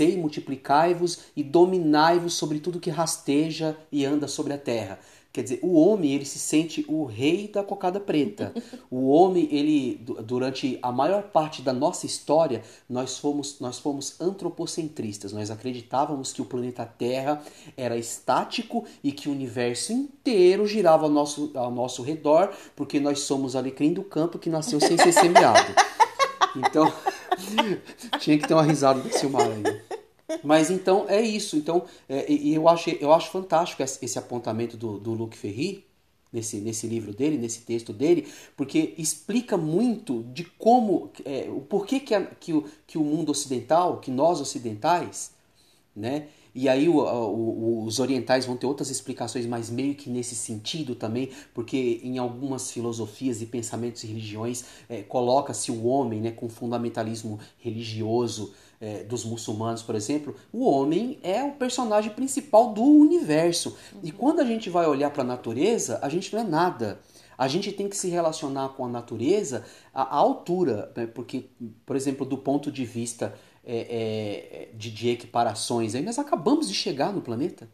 e 0.00 0.16
multiplicai-vos 0.16 1.18
e 1.36 1.42
dominai-vos 1.42 2.34
sobre 2.34 2.60
tudo 2.60 2.80
que 2.80 2.90
rasteja 2.90 3.76
e 3.90 4.04
anda 4.04 4.28
sobre 4.28 4.52
a 4.52 4.58
terra. 4.58 4.98
Quer 5.34 5.42
dizer, 5.42 5.58
o 5.62 5.74
homem, 5.74 6.12
ele 6.12 6.24
se 6.24 6.38
sente 6.38 6.86
o 6.86 7.04
rei 7.04 7.48
da 7.48 7.64
cocada 7.64 7.98
preta. 7.98 8.54
O 8.88 9.08
homem, 9.08 9.48
ele, 9.50 10.00
durante 10.22 10.78
a 10.80 10.92
maior 10.92 11.24
parte 11.24 11.60
da 11.60 11.72
nossa 11.72 12.06
história, 12.06 12.62
nós 12.88 13.18
fomos, 13.18 13.58
nós 13.58 13.80
fomos 13.80 14.20
antropocentristas. 14.20 15.32
Nós 15.32 15.50
acreditávamos 15.50 16.32
que 16.32 16.40
o 16.40 16.44
planeta 16.44 16.86
Terra 16.86 17.42
era 17.76 17.96
estático 17.96 18.84
e 19.02 19.10
que 19.10 19.28
o 19.28 19.32
universo 19.32 19.92
inteiro 19.92 20.68
girava 20.68 21.06
ao 21.06 21.10
nosso, 21.10 21.50
ao 21.56 21.72
nosso 21.72 22.04
redor, 22.04 22.54
porque 22.76 23.00
nós 23.00 23.18
somos 23.18 23.56
alecrim 23.56 23.92
do 23.92 24.04
campo 24.04 24.38
que 24.38 24.48
nasceu 24.48 24.78
sem 24.78 24.96
ser 24.96 25.10
semeado. 25.10 25.74
Então, 26.56 26.92
tinha 28.20 28.38
que 28.38 28.46
ter 28.46 28.54
uma 28.54 28.62
risada 28.62 29.00
do 29.00 29.12
Silmar 29.12 29.42
aí. 29.42 29.93
Mas 30.42 30.70
então 30.70 31.06
é 31.08 31.20
isso. 31.20 31.56
Então, 31.56 31.84
é, 32.08 32.30
e 32.30 32.54
eu 32.54 32.68
acho, 32.68 32.90
eu 32.90 33.12
acho 33.12 33.30
fantástico 33.30 33.82
esse 33.82 34.18
apontamento 34.18 34.76
do, 34.76 34.98
do 34.98 35.12
Luc 35.12 35.36
Ferry, 35.36 35.84
nesse, 36.34 36.56
nesse 36.56 36.88
livro 36.88 37.14
dele, 37.14 37.38
nesse 37.38 37.60
texto 37.60 37.92
dele, 37.92 38.26
porque 38.56 38.92
explica 38.98 39.56
muito 39.56 40.24
de 40.32 40.42
como, 40.44 41.12
é, 41.24 41.48
o 41.48 41.60
porquê 41.60 42.00
que, 42.00 42.12
a, 42.12 42.22
que, 42.22 42.52
o, 42.52 42.64
que 42.86 42.98
o 42.98 43.04
mundo 43.04 43.30
ocidental, 43.30 44.00
que 44.00 44.10
nós 44.10 44.40
ocidentais, 44.40 45.30
né? 45.94 46.26
E 46.52 46.68
aí 46.68 46.88
o, 46.88 46.98
o, 46.98 47.84
os 47.84 47.98
orientais 47.98 48.46
vão 48.46 48.56
ter 48.56 48.66
outras 48.66 48.88
explicações, 48.88 49.44
mas 49.44 49.70
meio 49.70 49.94
que 49.96 50.08
nesse 50.08 50.36
sentido 50.36 50.94
também, 50.94 51.30
porque 51.52 52.00
em 52.02 52.16
algumas 52.16 52.70
filosofias 52.70 53.42
e 53.42 53.46
pensamentos 53.46 54.04
e 54.04 54.06
religiões 54.06 54.64
é, 54.88 55.02
coloca-se 55.02 55.72
o 55.72 55.84
homem 55.86 56.20
né, 56.20 56.30
com 56.30 56.48
fundamentalismo 56.48 57.40
religioso 57.58 58.52
é, 58.84 59.02
dos 59.02 59.24
muçulmanos, 59.24 59.82
por 59.82 59.94
exemplo, 59.94 60.36
o 60.52 60.68
homem 60.68 61.18
é 61.22 61.42
o 61.42 61.52
personagem 61.52 62.12
principal 62.12 62.74
do 62.74 62.82
universo. 62.82 63.78
E 64.02 64.12
quando 64.12 64.40
a 64.40 64.44
gente 64.44 64.68
vai 64.68 64.86
olhar 64.86 65.08
para 65.08 65.22
a 65.22 65.26
natureza, 65.26 65.98
a 66.02 66.08
gente 66.10 66.30
não 66.34 66.42
é 66.42 66.44
nada. 66.44 67.00
A 67.38 67.48
gente 67.48 67.72
tem 67.72 67.88
que 67.88 67.96
se 67.96 68.08
relacionar 68.08 68.68
com 68.70 68.84
a 68.84 68.88
natureza 68.88 69.64
à, 69.92 70.14
altura, 70.14 70.92
né? 70.94 71.06
porque, 71.06 71.46
por 71.86 71.96
exemplo, 71.96 72.26
do 72.26 72.36
ponto 72.36 72.70
de 72.70 72.84
vista 72.84 73.34
é, 73.64 74.68
é, 74.68 74.76
de, 74.76 74.90
de 74.90 75.08
equiparações, 75.08 75.94
aí 75.94 76.02
nós 76.02 76.18
acabamos 76.18 76.68
de 76.68 76.74
chegar 76.74 77.10
no 77.10 77.22
planeta. 77.22 77.66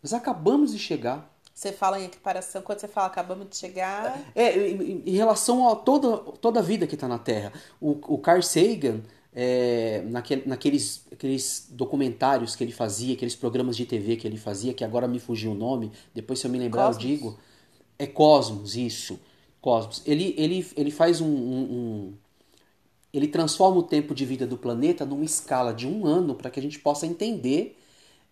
Nós 0.00 0.12
acabamos 0.12 0.70
de 0.70 0.78
chegar. 0.78 1.36
Você 1.52 1.72
fala 1.72 2.00
em 2.00 2.04
equiparação, 2.04 2.62
quando 2.62 2.78
você 2.78 2.86
fala 2.86 3.08
acabamos 3.08 3.48
de 3.50 3.56
chegar. 3.56 4.16
É, 4.36 4.56
em, 4.56 5.02
em 5.04 5.16
relação 5.16 5.68
a 5.68 5.74
toda, 5.74 6.16
toda 6.40 6.60
a 6.60 6.62
vida 6.62 6.86
que 6.86 6.94
está 6.94 7.08
na 7.08 7.18
Terra. 7.18 7.52
O, 7.80 7.98
o 8.14 8.18
Carl 8.18 8.40
Sagan, 8.40 9.00
é, 9.40 10.02
naquele, 10.04 10.42
naqueles 10.46 11.06
aqueles 11.12 11.68
documentários 11.70 12.56
que 12.56 12.64
ele 12.64 12.72
fazia, 12.72 13.14
aqueles 13.14 13.36
programas 13.36 13.76
de 13.76 13.86
TV 13.86 14.16
que 14.16 14.26
ele 14.26 14.36
fazia, 14.36 14.74
que 14.74 14.82
agora 14.82 15.06
me 15.06 15.20
fugiu 15.20 15.52
o 15.52 15.54
nome, 15.54 15.92
depois 16.12 16.40
se 16.40 16.46
eu 16.48 16.50
me 16.50 16.58
lembrar 16.58 16.86
Cosmos. 16.86 17.04
eu 17.04 17.08
digo. 17.08 17.38
É 17.96 18.06
Cosmos, 18.08 18.76
isso. 18.76 19.20
Cosmos. 19.60 20.02
Ele, 20.04 20.34
ele, 20.36 20.66
ele 20.76 20.90
faz 20.90 21.20
um, 21.20 21.28
um, 21.28 21.62
um 21.62 22.14
ele 23.12 23.28
transforma 23.28 23.78
o 23.78 23.82
tempo 23.84 24.12
de 24.12 24.24
vida 24.24 24.44
do 24.44 24.58
planeta 24.58 25.06
numa 25.06 25.24
escala 25.24 25.72
de 25.72 25.86
um 25.86 26.04
ano 26.04 26.34
para 26.34 26.50
que 26.50 26.58
a 26.58 26.62
gente 26.62 26.80
possa 26.80 27.06
entender 27.06 27.78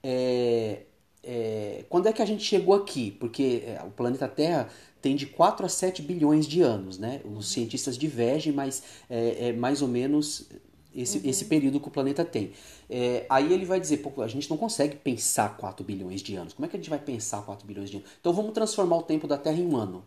é, 0.02 0.82
é, 1.22 1.84
quando 1.88 2.08
é 2.08 2.12
que 2.12 2.20
a 2.20 2.26
gente 2.26 2.42
chegou 2.42 2.74
aqui. 2.74 3.12
Porque 3.12 3.62
é, 3.64 3.80
o 3.86 3.92
planeta 3.92 4.26
Terra 4.26 4.68
tem 5.00 5.14
de 5.14 5.26
4 5.26 5.66
a 5.66 5.68
7 5.68 6.02
bilhões 6.02 6.48
de 6.48 6.62
anos. 6.62 6.98
Né? 6.98 7.20
Os 7.24 7.52
cientistas 7.52 7.96
divergem, 7.96 8.52
mas 8.52 8.82
é, 9.08 9.50
é 9.50 9.52
mais 9.52 9.82
ou 9.82 9.88
menos 9.88 10.48
esse, 10.96 11.18
uhum. 11.18 11.28
esse 11.30 11.44
período 11.44 11.78
que 11.78 11.88
o 11.88 11.90
planeta 11.90 12.24
tem. 12.24 12.52
É, 12.88 13.26
aí 13.28 13.52
ele 13.52 13.64
vai 13.64 13.78
dizer, 13.78 14.02
a 14.18 14.26
gente 14.26 14.48
não 14.48 14.56
consegue 14.56 14.96
pensar 14.96 15.56
4 15.56 15.84
bilhões 15.84 16.22
de 16.22 16.34
anos. 16.34 16.54
Como 16.54 16.64
é 16.64 16.68
que 16.68 16.76
a 16.76 16.78
gente 16.78 16.90
vai 16.90 16.98
pensar 16.98 17.42
4 17.42 17.66
bilhões 17.66 17.90
de 17.90 17.98
anos? 17.98 18.08
Então 18.20 18.32
vamos 18.32 18.52
transformar 18.52 18.96
o 18.96 19.02
tempo 19.02 19.26
da 19.26 19.36
Terra 19.36 19.58
em 19.58 19.66
um 19.66 19.76
ano. 19.76 20.04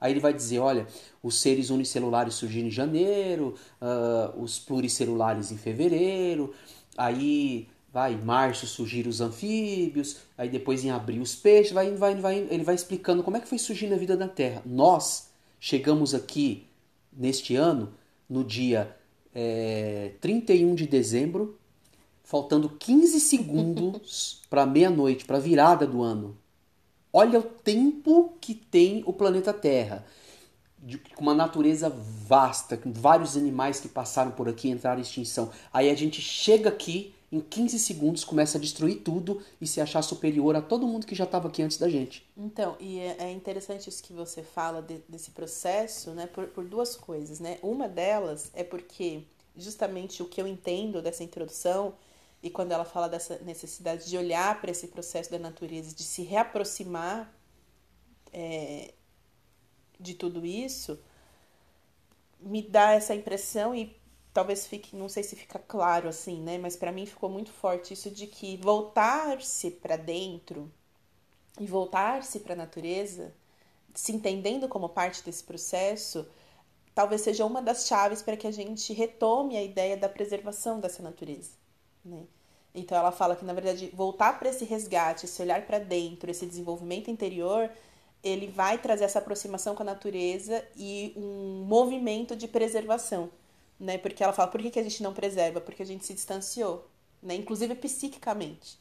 Aí 0.00 0.12
ele 0.12 0.20
vai 0.20 0.34
dizer, 0.34 0.58
olha, 0.58 0.86
os 1.22 1.40
seres 1.40 1.70
unicelulares 1.70 2.34
surgiram 2.34 2.68
em 2.68 2.70
janeiro, 2.70 3.54
uh, 3.80 4.38
os 4.38 4.58
pluricelulares 4.58 5.50
em 5.50 5.56
fevereiro, 5.56 6.52
aí 6.96 7.68
vai 7.90 8.12
em 8.12 8.20
março 8.20 8.66
surgiram 8.66 9.08
os 9.08 9.20
anfíbios, 9.20 10.18
aí 10.36 10.48
depois 10.48 10.84
em 10.84 10.90
abril 10.90 11.22
os 11.22 11.36
peixes, 11.36 11.72
vai, 11.72 11.94
vai, 11.94 12.16
vai, 12.16 12.38
ele 12.50 12.64
vai 12.64 12.74
explicando 12.74 13.22
como 13.22 13.36
é 13.36 13.40
que 13.40 13.48
foi 13.48 13.56
surgindo 13.56 13.94
a 13.94 13.96
vida 13.96 14.16
na 14.16 14.26
Terra. 14.26 14.60
Nós 14.66 15.30
chegamos 15.60 16.12
aqui 16.12 16.66
neste 17.12 17.54
ano, 17.54 17.94
no 18.28 18.42
dia 18.42 18.94
é, 19.34 20.12
31 20.20 20.74
de 20.74 20.86
dezembro, 20.86 21.58
faltando 22.22 22.68
15 22.68 23.20
segundos 23.20 24.40
para 24.48 24.64
meia-noite, 24.64 25.24
para 25.24 25.38
a 25.38 25.40
virada 25.40 25.86
do 25.86 26.02
ano. 26.02 26.36
Olha 27.12 27.38
o 27.38 27.42
tempo 27.42 28.34
que 28.40 28.54
tem 28.54 29.02
o 29.06 29.12
planeta 29.12 29.52
Terra. 29.52 30.04
Com 31.14 31.22
uma 31.22 31.34
natureza 31.34 31.88
vasta, 31.88 32.76
com 32.76 32.92
vários 32.92 33.36
animais 33.36 33.80
que 33.80 33.88
passaram 33.88 34.32
por 34.32 34.48
aqui 34.48 34.68
e 34.68 34.70
entraram 34.70 34.98
em 34.98 35.02
extinção. 35.02 35.50
Aí 35.72 35.88
a 35.88 35.94
gente 35.94 36.20
chega 36.20 36.68
aqui 36.68 37.14
em 37.34 37.40
15 37.40 37.80
segundos 37.80 38.22
começa 38.22 38.58
a 38.58 38.60
destruir 38.60 39.00
tudo 39.00 39.42
e 39.60 39.66
se 39.66 39.80
achar 39.80 40.02
superior 40.02 40.54
a 40.54 40.62
todo 40.62 40.86
mundo 40.86 41.04
que 41.04 41.16
já 41.16 41.24
estava 41.24 41.48
aqui 41.48 41.62
antes 41.62 41.76
da 41.78 41.88
gente. 41.88 42.24
Então, 42.36 42.76
e 42.78 43.00
é, 43.00 43.16
é 43.18 43.32
interessante 43.32 43.88
isso 43.88 44.02
que 44.02 44.12
você 44.12 44.42
fala 44.42 44.80
de, 44.80 44.98
desse 45.08 45.32
processo, 45.32 46.12
né, 46.12 46.28
por, 46.28 46.46
por 46.46 46.64
duas 46.64 46.94
coisas, 46.94 47.40
né? 47.40 47.58
Uma 47.60 47.88
delas 47.88 48.52
é 48.54 48.62
porque 48.62 49.24
justamente 49.56 50.22
o 50.22 50.26
que 50.26 50.40
eu 50.40 50.46
entendo 50.46 51.02
dessa 51.02 51.24
introdução 51.24 51.94
e 52.40 52.48
quando 52.50 52.70
ela 52.70 52.84
fala 52.84 53.08
dessa 53.08 53.38
necessidade 53.38 54.08
de 54.08 54.16
olhar 54.16 54.60
para 54.60 54.70
esse 54.70 54.86
processo 54.86 55.30
da 55.30 55.38
natureza, 55.38 55.92
de 55.92 56.04
se 56.04 56.22
reaproximar 56.22 57.32
é, 58.32 58.94
de 59.98 60.14
tudo 60.14 60.46
isso, 60.46 61.00
me 62.38 62.62
dá 62.62 62.92
essa 62.92 63.12
impressão 63.12 63.74
e 63.74 63.96
talvez 64.34 64.66
fique, 64.66 64.96
não 64.96 65.08
sei 65.08 65.22
se 65.22 65.36
fica 65.36 65.60
claro 65.60 66.08
assim, 66.08 66.42
né? 66.42 66.58
Mas 66.58 66.76
para 66.76 66.92
mim 66.92 67.06
ficou 67.06 67.30
muito 67.30 67.52
forte 67.52 67.94
isso 67.94 68.10
de 68.10 68.26
que 68.26 68.56
voltar-se 68.56 69.70
para 69.70 69.96
dentro 69.96 70.70
e 71.58 71.66
voltar-se 71.66 72.40
para 72.40 72.54
a 72.54 72.56
natureza, 72.56 73.32
se 73.94 74.12
entendendo 74.12 74.68
como 74.68 74.88
parte 74.88 75.22
desse 75.24 75.44
processo, 75.44 76.26
talvez 76.94 77.20
seja 77.20 77.46
uma 77.46 77.62
das 77.62 77.86
chaves 77.86 78.22
para 78.22 78.36
que 78.36 78.46
a 78.46 78.50
gente 78.50 78.92
retome 78.92 79.56
a 79.56 79.62
ideia 79.62 79.96
da 79.96 80.08
preservação 80.08 80.80
dessa 80.80 81.02
natureza, 81.02 81.52
né? 82.04 82.24
Então 82.74 82.98
ela 82.98 83.12
fala 83.12 83.36
que 83.36 83.44
na 83.44 83.52
verdade 83.52 83.88
voltar 83.94 84.36
para 84.36 84.48
esse 84.48 84.64
resgate, 84.64 85.26
esse 85.26 85.40
olhar 85.40 85.64
para 85.64 85.78
dentro, 85.78 86.28
esse 86.28 86.44
desenvolvimento 86.44 87.08
interior, 87.08 87.70
ele 88.20 88.48
vai 88.48 88.78
trazer 88.78 89.04
essa 89.04 89.20
aproximação 89.20 89.76
com 89.76 89.84
a 89.84 89.86
natureza 89.86 90.66
e 90.76 91.12
um 91.16 91.64
movimento 91.64 92.34
de 92.34 92.48
preservação 92.48 93.30
né? 93.78 93.98
Porque 93.98 94.22
ela 94.22 94.32
fala, 94.32 94.50
por 94.50 94.60
que, 94.60 94.70
que 94.70 94.78
a 94.78 94.82
gente 94.82 95.02
não 95.02 95.12
preserva? 95.12 95.60
Porque 95.60 95.82
a 95.82 95.86
gente 95.86 96.04
se 96.04 96.14
distanciou, 96.14 96.88
né? 97.22 97.34
Inclusive 97.34 97.74
psiquicamente, 97.74 98.78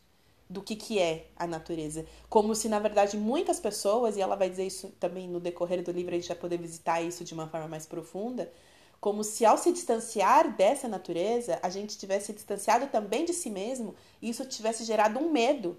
do 0.50 0.62
que, 0.62 0.76
que 0.76 1.00
é 1.00 1.28
a 1.36 1.48
natureza. 1.48 2.06
Como 2.30 2.54
se, 2.56 2.70
na 2.70 2.80
verdade, 2.80 3.18
muitas 3.18 3.60
pessoas, 3.60 4.18
e 4.18 4.22
ela 4.22 4.36
vai 4.36 4.50
dizer 4.50 4.66
isso 4.66 4.90
também 5.00 5.28
no 5.28 5.40
decorrer 5.40 5.84
do 5.84 5.92
livro, 5.92 6.14
a 6.14 6.18
gente 6.18 6.28
vai 6.28 6.38
poder 6.38 6.58
visitar 6.58 7.02
isso 7.02 7.24
de 7.24 7.34
uma 7.34 7.48
forma 7.48 7.68
mais 7.68 7.86
profunda, 7.86 8.52
como 9.00 9.22
se 9.22 9.46
ao 9.46 9.58
se 9.58 9.74
distanciar 9.74 10.56
dessa 10.56 10.88
natureza, 10.88 11.60
a 11.62 11.70
gente 11.70 11.98
tivesse 11.98 12.32
distanciado 12.32 12.88
também 12.88 13.26
de 13.26 13.34
si 13.34 13.50
mesmo, 13.50 13.96
e 14.22 14.30
isso 14.30 14.46
tivesse 14.46 14.86
gerado 14.86 15.20
um 15.20 15.30
medo 15.30 15.78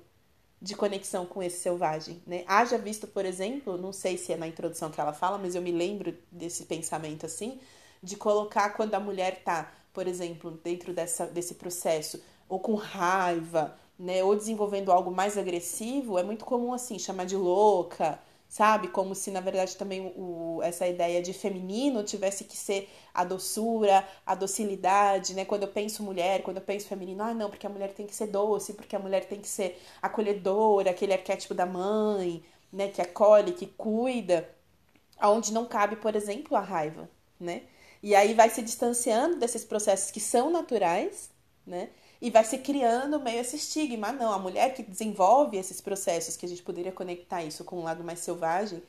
de 0.61 0.74
conexão 0.74 1.24
com 1.24 1.42
esse 1.42 1.59
selvagem, 1.59 2.22
né? 2.27 2.44
Haja 2.46 2.77
visto, 2.77 3.07
por 3.07 3.24
exemplo, 3.24 3.77
não 3.77 3.92
sei 3.92 4.18
se 4.18 4.33
é 4.33 4.37
na 4.37 4.46
introdução 4.46 4.90
que 4.90 5.00
ela 5.00 5.12
fala, 5.12 5.38
mas 5.38 5.55
eu 5.55 5.62
me 5.62 5.72
lembro 5.72 6.16
desse 6.31 6.64
pensamento 6.64 7.27
assim, 7.27 7.59
de 8.05 8.17
colocar 8.17 8.71
quando 8.71 8.95
a 8.95 9.01
mulher 9.01 9.43
tá, 9.45 9.73
por 9.93 10.07
exemplo, 10.07 10.53
dentro 10.62 10.93
dessa, 10.93 11.27
desse 11.27 11.55
processo, 11.55 12.23
ou 12.49 12.61
com 12.61 12.75
raiva, 12.75 13.77
né, 13.99 14.23
ou 14.25 14.37
desenvolvendo 14.37 14.93
algo 14.93 15.11
mais 15.11 15.38
agressivo, 15.38 16.19
é 16.19 16.23
muito 16.23 16.45
comum 16.45 16.73
assim 16.73 16.99
chamar 16.99 17.27
de 17.27 17.37
louca, 17.37 18.19
sabe? 18.49 18.88
Como 18.88 19.14
se 19.14 19.31
na 19.31 19.40
verdade 19.40 19.77
também 19.77 20.12
o, 20.17 20.61
essa 20.62 20.87
ideia 20.87 21.23
de 21.23 21.33
feminino 21.33 22.03
tivesse 22.03 22.45
que 22.45 22.57
ser 22.57 22.88
a 23.12 23.25
doçura, 23.25 24.07
a 24.27 24.35
docilidade, 24.35 25.35
né? 25.35 25.45
Quando 25.45 25.62
eu 25.62 25.69
penso 25.69 26.03
mulher, 26.03 26.43
quando 26.43 26.59
eu 26.59 26.62
penso 26.62 26.87
feminino, 26.88 27.23
ah, 27.23 27.35
não, 27.35 27.51
porque 27.51 27.67
a 27.67 27.71
mulher 27.71 27.93
tem 27.95 28.07
que 28.07 28.14
ser 28.14 28.27
doce, 28.29 28.75
porque 28.75 28.97
a 28.97 28.99
mulher 28.99 29.27
tem 29.27 29.40
que 29.40 29.49
ser 29.49 29.81
acolhedora, 30.03 30.90
aquele 30.90 31.12
arquétipo 31.12 31.55
da 31.55 31.67
mãe, 31.67 32.45
né, 32.73 32.88
que 32.88 33.01
acolhe, 33.01 33.53
que 33.53 33.67
cuida, 33.67 34.49
aonde 35.19 35.53
não 35.53 35.67
cabe, 35.67 35.97
por 35.97 36.14
exemplo, 36.17 36.57
a 36.57 36.61
raiva, 36.61 37.09
né? 37.40 37.62
E 38.05 38.14
aí 38.14 38.35
vai 38.35 38.51
se 38.51 38.61
distanciando 38.61 39.37
desses 39.37 39.64
processos 39.64 40.11
que 40.11 40.21
são 40.21 40.51
naturais, 40.51 41.31
né? 41.67 41.88
E 42.21 42.31
vai 42.31 42.45
se 42.45 42.59
criando 42.59 43.19
meio 43.19 43.40
esse 43.40 43.57
estigma. 43.57 44.12
Não, 44.12 44.31
a 44.31 44.38
mulher 44.38 44.75
que 44.75 44.83
desenvolve 44.83 45.57
esses 45.57 45.81
processos, 45.81 46.37
que 46.37 46.45
a 46.45 46.49
gente 46.51 46.62
poderia 46.62 46.93
conectar 46.93 47.43
isso 47.43 47.64
com 47.64 47.77
um 47.81 47.83
lado 47.83 48.05
mais 48.05 48.19
selvagem, 48.19 48.83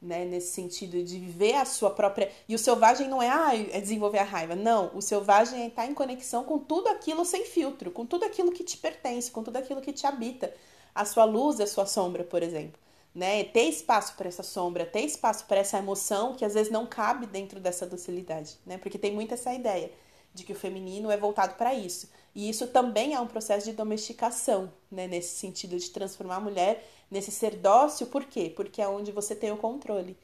né? 0.00 0.24
Nesse 0.24 0.52
sentido 0.52 1.02
de 1.02 1.18
viver 1.18 1.54
a 1.54 1.64
sua 1.64 1.90
própria. 1.90 2.30
E 2.48 2.54
o 2.54 2.58
selvagem 2.60 3.08
não 3.08 3.20
é, 3.20 3.28
ah, 3.28 3.50
é 3.56 3.80
desenvolver 3.80 4.18
a 4.18 4.22
raiva. 4.22 4.54
Não, 4.54 4.96
o 4.96 5.02
selvagem 5.02 5.62
é 5.62 5.66
estar 5.66 5.86
em 5.86 5.94
conexão 5.94 6.44
com 6.44 6.60
tudo 6.60 6.86
aquilo 6.90 7.24
sem 7.24 7.44
filtro, 7.44 7.90
com 7.90 8.06
tudo 8.06 8.24
aquilo 8.24 8.52
que 8.52 8.62
te 8.62 8.76
pertence, 8.76 9.32
com 9.32 9.42
tudo 9.42 9.56
aquilo 9.56 9.80
que 9.80 9.92
te 9.92 10.06
habita. 10.06 10.54
A 10.94 11.04
sua 11.04 11.24
luz 11.24 11.58
a 11.58 11.66
sua 11.66 11.86
sombra, 11.86 12.22
por 12.22 12.40
exemplo 12.40 12.78
né? 13.14 13.44
Ter 13.44 13.64
espaço 13.64 14.14
para 14.16 14.28
essa 14.28 14.42
sombra, 14.42 14.86
ter 14.86 15.00
espaço 15.00 15.44
para 15.46 15.58
essa 15.58 15.78
emoção 15.78 16.34
que 16.34 16.44
às 16.44 16.54
vezes 16.54 16.72
não 16.72 16.86
cabe 16.86 17.26
dentro 17.26 17.60
dessa 17.60 17.86
docilidade, 17.86 18.56
né? 18.64 18.78
Porque 18.78 18.98
tem 18.98 19.12
muito 19.12 19.34
essa 19.34 19.52
ideia 19.52 19.90
de 20.32 20.44
que 20.44 20.52
o 20.52 20.56
feminino 20.56 21.10
é 21.10 21.16
voltado 21.16 21.54
para 21.54 21.74
isso. 21.74 22.08
E 22.34 22.48
isso 22.48 22.68
também 22.68 23.14
é 23.14 23.20
um 23.20 23.26
processo 23.26 23.66
de 23.66 23.72
domesticação, 23.72 24.72
né? 24.90 25.06
Nesse 25.06 25.36
sentido 25.36 25.76
de 25.78 25.90
transformar 25.90 26.36
a 26.36 26.40
mulher 26.40 26.86
nesse 27.10 27.32
ser 27.32 27.56
dócil, 27.56 28.06
por 28.06 28.24
quê? 28.24 28.52
Porque 28.54 28.80
é 28.80 28.88
onde 28.88 29.10
você 29.10 29.34
tem 29.34 29.50
o 29.50 29.56
controle. 29.56 30.16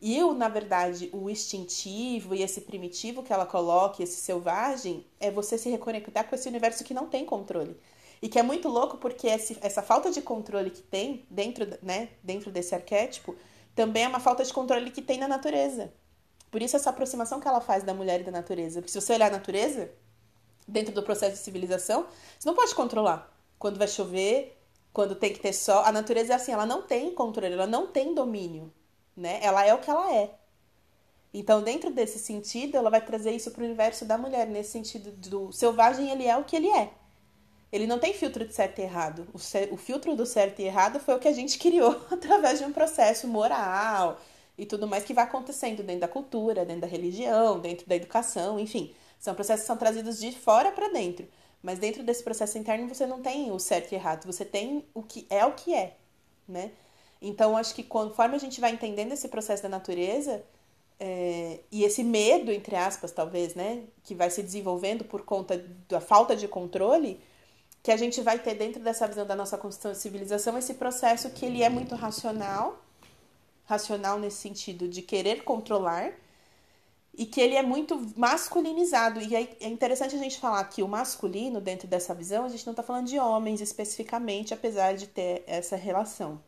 E 0.00 0.20
o, 0.24 0.34
na 0.34 0.48
verdade, 0.48 1.08
o 1.12 1.30
instintivo 1.30 2.34
e 2.34 2.42
esse 2.42 2.62
primitivo 2.62 3.22
que 3.22 3.32
ela 3.32 3.46
coloca, 3.46 4.02
esse 4.02 4.20
selvagem, 4.20 5.06
é 5.20 5.30
você 5.30 5.56
se 5.56 5.70
reconectar 5.70 6.28
com 6.28 6.34
esse 6.34 6.48
universo 6.48 6.82
que 6.82 6.92
não 6.92 7.06
tem 7.06 7.24
controle. 7.24 7.76
E 8.22 8.28
que 8.28 8.38
é 8.38 8.42
muito 8.42 8.68
louco 8.68 8.96
porque 8.98 9.26
esse, 9.26 9.58
essa 9.60 9.82
falta 9.82 10.10
de 10.10 10.22
controle 10.22 10.70
que 10.70 10.80
tem 10.80 11.26
dentro, 11.28 11.66
né, 11.82 12.08
dentro 12.22 12.52
desse 12.52 12.72
arquétipo 12.72 13.34
também 13.74 14.04
é 14.04 14.08
uma 14.08 14.20
falta 14.20 14.44
de 14.44 14.52
controle 14.52 14.92
que 14.92 15.02
tem 15.02 15.18
na 15.18 15.26
natureza. 15.26 15.92
Por 16.50 16.62
isso 16.62 16.76
essa 16.76 16.90
aproximação 16.90 17.40
que 17.40 17.48
ela 17.48 17.60
faz 17.60 17.82
da 17.82 17.92
mulher 17.92 18.20
e 18.20 18.24
da 18.24 18.30
natureza. 18.30 18.80
Porque 18.80 18.92
se 18.92 19.00
você 19.00 19.14
olhar 19.14 19.26
a 19.26 19.36
natureza, 19.36 19.90
dentro 20.68 20.94
do 20.94 21.02
processo 21.02 21.32
de 21.32 21.38
civilização, 21.38 22.06
você 22.38 22.48
não 22.48 22.54
pode 22.54 22.74
controlar. 22.74 23.34
Quando 23.58 23.78
vai 23.78 23.88
chover, 23.88 24.56
quando 24.92 25.14
tem 25.14 25.32
que 25.32 25.40
ter 25.40 25.52
sol, 25.52 25.82
a 25.84 25.90
natureza 25.90 26.32
é 26.32 26.36
assim, 26.36 26.52
ela 26.52 26.66
não 26.66 26.82
tem 26.82 27.12
controle, 27.14 27.54
ela 27.54 27.66
não 27.66 27.86
tem 27.86 28.14
domínio, 28.14 28.72
né? 29.16 29.40
Ela 29.42 29.64
é 29.66 29.74
o 29.74 29.78
que 29.78 29.90
ela 29.90 30.14
é. 30.14 30.34
Então, 31.34 31.62
dentro 31.62 31.90
desse 31.90 32.18
sentido, 32.18 32.76
ela 32.76 32.90
vai 32.90 33.04
trazer 33.04 33.32
isso 33.32 33.50
para 33.50 33.62
o 33.62 33.64
universo 33.64 34.04
da 34.04 34.18
mulher, 34.18 34.46
nesse 34.46 34.70
sentido 34.72 35.10
do 35.12 35.50
selvagem, 35.50 36.10
ele 36.10 36.26
é 36.26 36.36
o 36.36 36.44
que 36.44 36.54
ele 36.54 36.68
é. 36.68 36.92
Ele 37.72 37.86
não 37.86 37.98
tem 37.98 38.12
filtro 38.12 38.46
de 38.46 38.54
certo 38.54 38.78
e 38.80 38.82
errado. 38.82 39.26
O, 39.32 39.74
o 39.74 39.76
filtro 39.76 40.14
do 40.14 40.26
certo 40.26 40.60
e 40.60 40.64
errado 40.64 41.00
foi 41.00 41.14
o 41.14 41.18
que 41.18 41.28
a 41.28 41.32
gente 41.32 41.56
criou 41.58 42.00
através 42.10 42.58
de 42.58 42.64
um 42.64 42.72
processo 42.72 43.26
moral 43.26 44.20
e 44.58 44.66
tudo 44.66 44.86
mais 44.86 45.04
que 45.04 45.14
vai 45.14 45.24
acontecendo 45.24 45.82
dentro 45.82 46.02
da 46.02 46.08
cultura, 46.08 46.64
dentro 46.64 46.82
da 46.82 46.86
religião, 46.86 47.58
dentro 47.58 47.86
da 47.86 47.96
educação, 47.96 48.60
enfim. 48.60 48.94
São 49.18 49.34
processos 49.34 49.62
que 49.62 49.66
são 49.66 49.76
trazidos 49.76 50.20
de 50.20 50.32
fora 50.32 50.70
para 50.70 50.88
dentro. 50.88 51.26
Mas 51.62 51.78
dentro 51.78 52.02
desse 52.02 52.22
processo 52.22 52.58
interno 52.58 52.88
você 52.88 53.06
não 53.06 53.22
tem 53.22 53.50
o 53.50 53.58
certo 53.58 53.92
e 53.92 53.94
errado, 53.94 54.26
você 54.26 54.44
tem 54.44 54.84
o 54.92 55.02
que 55.02 55.26
é 55.30 55.46
o 55.46 55.52
que 55.52 55.72
é, 55.72 55.96
né? 56.46 56.72
Então, 57.20 57.56
acho 57.56 57.72
que 57.72 57.84
conforme 57.84 58.34
a 58.34 58.38
gente 58.38 58.60
vai 58.60 58.72
entendendo 58.72 59.12
esse 59.12 59.28
processo 59.28 59.62
da 59.62 59.68
natureza, 59.68 60.42
é, 60.98 61.60
e 61.70 61.84
esse 61.84 62.02
medo, 62.02 62.50
entre 62.50 62.74
aspas, 62.74 63.12
talvez, 63.12 63.54
né, 63.54 63.84
que 64.02 64.14
vai 64.14 64.28
se 64.28 64.42
desenvolvendo 64.42 65.04
por 65.04 65.22
conta 65.22 65.64
da 65.88 66.00
falta 66.00 66.34
de 66.34 66.48
controle, 66.48 67.20
que 67.82 67.90
a 67.90 67.96
gente 67.96 68.20
vai 68.20 68.38
ter 68.38 68.54
dentro 68.54 68.80
dessa 68.82 69.06
visão 69.08 69.26
da 69.26 69.34
nossa 69.34 69.58
construção 69.58 69.92
de 69.92 69.98
civilização 69.98 70.56
esse 70.56 70.74
processo 70.74 71.30
que 71.30 71.44
ele 71.44 71.62
é 71.62 71.68
muito 71.68 71.94
racional, 71.94 72.80
racional 73.64 74.18
nesse 74.18 74.36
sentido 74.36 74.86
de 74.88 75.02
querer 75.02 75.42
controlar, 75.42 76.12
e 77.14 77.26
que 77.26 77.40
ele 77.40 77.54
é 77.54 77.62
muito 77.62 78.00
masculinizado. 78.16 79.20
E 79.20 79.36
é 79.36 79.68
interessante 79.68 80.14
a 80.14 80.18
gente 80.18 80.38
falar 80.38 80.64
que 80.64 80.82
o 80.82 80.88
masculino, 80.88 81.60
dentro 81.60 81.86
dessa 81.86 82.14
visão, 82.14 82.44
a 82.44 82.48
gente 82.48 82.64
não 82.64 82.72
está 82.72 82.82
falando 82.82 83.06
de 83.06 83.18
homens 83.18 83.60
especificamente, 83.60 84.54
apesar 84.54 84.94
de 84.94 85.06
ter 85.06 85.44
essa 85.46 85.76
relação. 85.76 86.42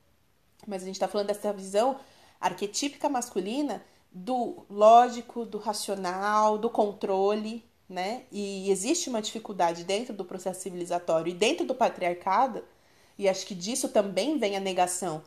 Mas 0.66 0.82
a 0.82 0.86
gente 0.86 0.94
está 0.94 1.08
falando 1.08 1.26
dessa 1.26 1.52
visão 1.52 1.98
arquetípica 2.40 3.08
masculina 3.08 3.84
do 4.10 4.64
lógico, 4.70 5.44
do 5.44 5.58
racional, 5.58 6.56
do 6.56 6.70
controle, 6.70 7.64
né? 7.88 8.22
E 8.32 8.70
existe 8.70 9.08
uma 9.08 9.20
dificuldade 9.20 9.84
dentro 9.84 10.14
do 10.14 10.24
processo 10.24 10.62
civilizatório 10.62 11.30
e 11.30 11.34
dentro 11.34 11.66
do 11.66 11.74
patriarcado, 11.74 12.64
e 13.18 13.28
acho 13.28 13.46
que 13.46 13.54
disso 13.54 13.88
também 13.88 14.38
vem 14.38 14.56
a 14.56 14.60
negação 14.60 15.22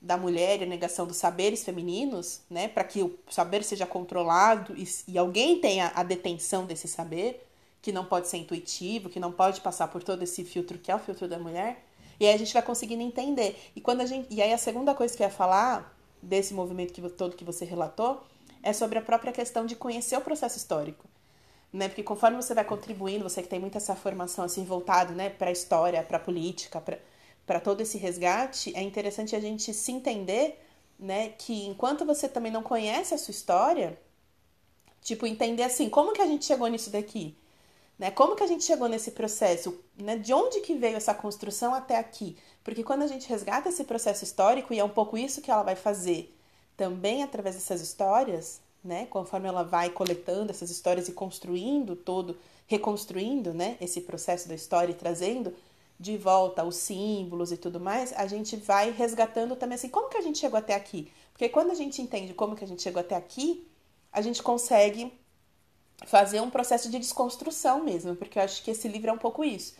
da 0.00 0.16
mulher 0.16 0.60
e 0.60 0.64
a 0.64 0.66
negação 0.66 1.06
dos 1.06 1.16
saberes 1.16 1.64
femininos, 1.64 2.40
né? 2.50 2.68
Para 2.68 2.84
que 2.84 3.02
o 3.02 3.18
saber 3.30 3.64
seja 3.64 3.86
controlado 3.86 4.74
e, 4.76 4.86
e 5.08 5.18
alguém 5.18 5.58
tenha 5.60 5.90
a 5.94 6.02
detenção 6.02 6.66
desse 6.66 6.86
saber, 6.86 7.46
que 7.80 7.90
não 7.90 8.04
pode 8.04 8.28
ser 8.28 8.36
intuitivo, 8.36 9.08
que 9.08 9.18
não 9.18 9.32
pode 9.32 9.60
passar 9.60 9.88
por 9.88 10.02
todo 10.02 10.22
esse 10.22 10.44
filtro 10.44 10.78
que 10.78 10.90
é 10.90 10.94
o 10.94 10.98
filtro 10.98 11.26
da 11.26 11.38
mulher. 11.38 11.84
E 12.20 12.26
aí 12.26 12.34
a 12.34 12.38
gente 12.38 12.52
vai 12.52 12.62
conseguindo 12.62 13.02
entender. 13.02 13.58
E 13.74 13.80
quando 13.80 14.02
a 14.02 14.06
gente, 14.06 14.32
e 14.32 14.40
aí 14.40 14.52
a 14.52 14.58
segunda 14.58 14.94
coisa 14.94 15.16
que 15.16 15.22
eu 15.22 15.26
ia 15.26 15.32
falar 15.32 15.96
desse 16.22 16.54
movimento 16.54 16.92
que 16.92 17.02
todo 17.10 17.36
que 17.36 17.44
você 17.44 17.64
relatou 17.64 18.22
é 18.62 18.72
sobre 18.72 18.98
a 18.98 19.02
própria 19.02 19.32
questão 19.32 19.66
de 19.66 19.74
conhecer 19.74 20.16
o 20.16 20.20
processo 20.20 20.56
histórico 20.56 21.04
né? 21.74 21.88
Porque 21.88 22.04
conforme 22.04 22.36
você 22.36 22.54
vai 22.54 22.64
contribuindo, 22.64 23.28
você 23.28 23.42
que 23.42 23.48
tem 23.48 23.58
muita 23.58 23.78
essa 23.78 23.96
formação 23.96 24.44
assim 24.44 24.64
voltado, 24.64 25.12
né, 25.12 25.28
para 25.28 25.48
a 25.48 25.52
história, 25.52 26.02
para 26.04 26.18
a 26.18 26.20
política, 26.20 26.80
para 27.44 27.60
todo 27.60 27.80
esse 27.80 27.98
resgate, 27.98 28.72
é 28.76 28.82
interessante 28.82 29.34
a 29.34 29.40
gente 29.40 29.74
se 29.74 29.90
entender, 29.90 30.64
né, 30.96 31.30
que 31.30 31.66
enquanto 31.66 32.04
você 32.04 32.28
também 32.28 32.52
não 32.52 32.62
conhece 32.62 33.12
a 33.12 33.18
sua 33.18 33.32
história, 33.32 33.98
tipo 35.02 35.26
entender 35.26 35.64
assim, 35.64 35.90
como 35.90 36.12
que 36.12 36.22
a 36.22 36.26
gente 36.26 36.44
chegou 36.44 36.68
nisso 36.68 36.90
daqui? 36.90 37.36
Né? 37.98 38.10
Como 38.10 38.36
que 38.36 38.42
a 38.44 38.46
gente 38.46 38.64
chegou 38.64 38.88
nesse 38.88 39.10
processo? 39.10 39.78
Né? 39.96 40.16
De 40.16 40.32
onde 40.32 40.60
que 40.60 40.74
veio 40.74 40.96
essa 40.96 41.14
construção 41.14 41.74
até 41.74 41.96
aqui? 41.96 42.36
Porque 42.62 42.84
quando 42.84 43.02
a 43.02 43.06
gente 43.06 43.28
resgata 43.28 43.68
esse 43.68 43.84
processo 43.84 44.24
histórico, 44.24 44.72
e 44.72 44.78
é 44.78 44.84
um 44.84 44.88
pouco 44.88 45.18
isso 45.18 45.40
que 45.40 45.50
ela 45.50 45.62
vai 45.62 45.76
fazer 45.76 46.36
também 46.76 47.22
através 47.22 47.54
dessas 47.54 47.80
histórias, 47.80 48.60
né? 48.84 49.06
Conforme 49.06 49.48
ela 49.48 49.62
vai 49.62 49.90
coletando 49.90 50.50
essas 50.50 50.70
histórias 50.70 51.08
e 51.08 51.12
construindo 51.12 51.96
todo, 51.96 52.36
reconstruindo, 52.66 53.54
né? 53.54 53.76
Esse 53.80 54.02
processo 54.02 54.46
da 54.48 54.54
história 54.54 54.92
e 54.92 54.94
trazendo 54.94 55.54
de 55.98 56.16
volta 56.16 56.64
os 56.64 56.76
símbolos 56.76 57.52
e 57.52 57.56
tudo 57.56 57.80
mais, 57.80 58.12
a 58.12 58.26
gente 58.26 58.56
vai 58.56 58.90
resgatando 58.90 59.56
também 59.56 59.76
assim, 59.76 59.88
como 59.88 60.08
que 60.08 60.16
a 60.16 60.20
gente 60.20 60.38
chegou 60.38 60.58
até 60.58 60.74
aqui? 60.74 61.10
Porque 61.32 61.48
quando 61.48 61.70
a 61.70 61.74
gente 61.74 62.02
entende 62.02 62.34
como 62.34 62.54
que 62.54 62.64
a 62.64 62.66
gente 62.66 62.82
chegou 62.82 63.00
até 63.00 63.16
aqui, 63.16 63.66
a 64.12 64.20
gente 64.20 64.42
consegue 64.42 65.12
fazer 66.06 66.40
um 66.40 66.50
processo 66.50 66.90
de 66.90 66.98
desconstrução 66.98 67.82
mesmo, 67.82 68.14
porque 68.16 68.38
eu 68.38 68.42
acho 68.42 68.62
que 68.62 68.70
esse 68.70 68.88
livro 68.88 69.10
é 69.10 69.12
um 69.12 69.18
pouco 69.18 69.44
isso. 69.44 69.74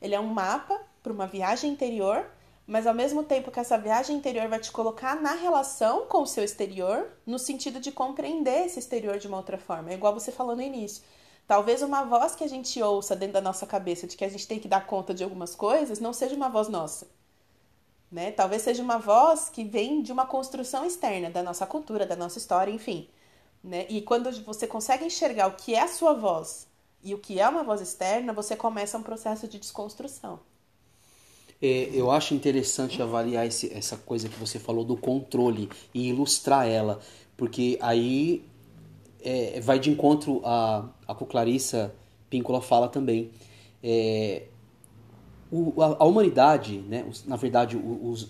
Ele 0.00 0.14
é 0.14 0.20
um 0.20 0.26
mapa 0.26 0.80
para 1.02 1.12
uma 1.12 1.26
viagem 1.26 1.70
interior, 1.70 2.26
mas 2.68 2.86
ao 2.86 2.92
mesmo 2.92 3.24
tempo 3.24 3.50
que 3.50 3.58
essa 3.58 3.78
viagem 3.78 4.14
interior 4.14 4.46
vai 4.46 4.60
te 4.60 4.70
colocar 4.70 5.18
na 5.18 5.32
relação 5.32 6.04
com 6.04 6.20
o 6.20 6.26
seu 6.26 6.44
exterior, 6.44 7.10
no 7.24 7.38
sentido 7.38 7.80
de 7.80 7.90
compreender 7.90 8.66
esse 8.66 8.78
exterior 8.78 9.18
de 9.18 9.26
uma 9.26 9.38
outra 9.38 9.56
forma. 9.56 9.90
É 9.90 9.94
igual 9.94 10.12
você 10.12 10.30
falou 10.30 10.54
no 10.54 10.60
início. 10.60 11.02
Talvez 11.46 11.80
uma 11.80 12.04
voz 12.04 12.34
que 12.34 12.44
a 12.44 12.46
gente 12.46 12.80
ouça 12.82 13.16
dentro 13.16 13.32
da 13.32 13.40
nossa 13.40 13.66
cabeça 13.66 14.06
de 14.06 14.18
que 14.18 14.24
a 14.24 14.28
gente 14.28 14.46
tem 14.46 14.60
que 14.60 14.68
dar 14.68 14.86
conta 14.86 15.14
de 15.14 15.24
algumas 15.24 15.54
coisas 15.54 15.98
não 15.98 16.12
seja 16.12 16.36
uma 16.36 16.50
voz 16.50 16.68
nossa. 16.68 17.08
Né? 18.12 18.32
Talvez 18.32 18.60
seja 18.60 18.82
uma 18.82 18.98
voz 18.98 19.48
que 19.48 19.64
vem 19.64 20.02
de 20.02 20.12
uma 20.12 20.26
construção 20.26 20.84
externa 20.84 21.30
da 21.30 21.42
nossa 21.42 21.66
cultura, 21.66 22.04
da 22.04 22.16
nossa 22.16 22.36
história, 22.36 22.70
enfim. 22.70 23.08
Né? 23.64 23.86
E 23.88 24.02
quando 24.02 24.30
você 24.44 24.66
consegue 24.66 25.06
enxergar 25.06 25.46
o 25.46 25.56
que 25.56 25.74
é 25.74 25.80
a 25.80 25.88
sua 25.88 26.12
voz 26.12 26.66
e 27.02 27.14
o 27.14 27.18
que 27.18 27.40
é 27.40 27.48
uma 27.48 27.64
voz 27.64 27.80
externa, 27.80 28.34
você 28.34 28.54
começa 28.54 28.98
um 28.98 29.02
processo 29.02 29.48
de 29.48 29.58
desconstrução. 29.58 30.38
É, 31.60 31.90
eu 31.92 32.10
acho 32.10 32.34
interessante 32.34 33.02
avaliar 33.02 33.46
esse, 33.46 33.72
essa 33.72 33.96
coisa 33.96 34.28
que 34.28 34.38
você 34.38 34.58
falou 34.58 34.84
do 34.84 34.96
controle 34.96 35.68
e 35.92 36.08
ilustrar 36.08 36.68
ela, 36.68 37.00
porque 37.36 37.76
aí 37.80 38.44
é, 39.20 39.60
vai 39.60 39.78
de 39.78 39.90
encontro 39.90 40.40
a, 40.44 40.88
a 41.06 41.14
que 41.14 41.24
Clarissa 41.24 41.94
Píncola 42.30 42.60
fala 42.60 42.88
também. 42.88 43.30
É, 43.82 44.44
o, 45.50 45.82
a, 45.82 45.96
a, 46.00 46.04
humanidade, 46.04 46.78
né, 46.78 47.04
os, 47.08 47.24
na 47.24 47.36
verdade, 47.36 47.80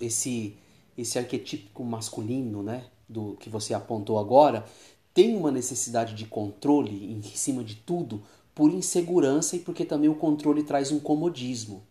esse, 0.00 0.56
esse 0.96 1.18
arquetípico 1.18 1.84
masculino 1.84 2.62
né, 2.62 2.86
do 3.08 3.36
que 3.40 3.50
você 3.50 3.74
apontou 3.74 4.18
agora, 4.18 4.64
tem 5.12 5.36
uma 5.36 5.50
necessidade 5.50 6.14
de 6.14 6.26
controle 6.26 7.12
em 7.12 7.22
cima 7.22 7.64
de 7.64 7.74
tudo 7.74 8.22
por 8.54 8.72
insegurança 8.72 9.56
e 9.56 9.58
porque 9.58 9.84
também 9.84 10.08
o 10.08 10.14
controle 10.14 10.62
traz 10.62 10.92
um 10.92 11.00
comodismo. 11.00 11.82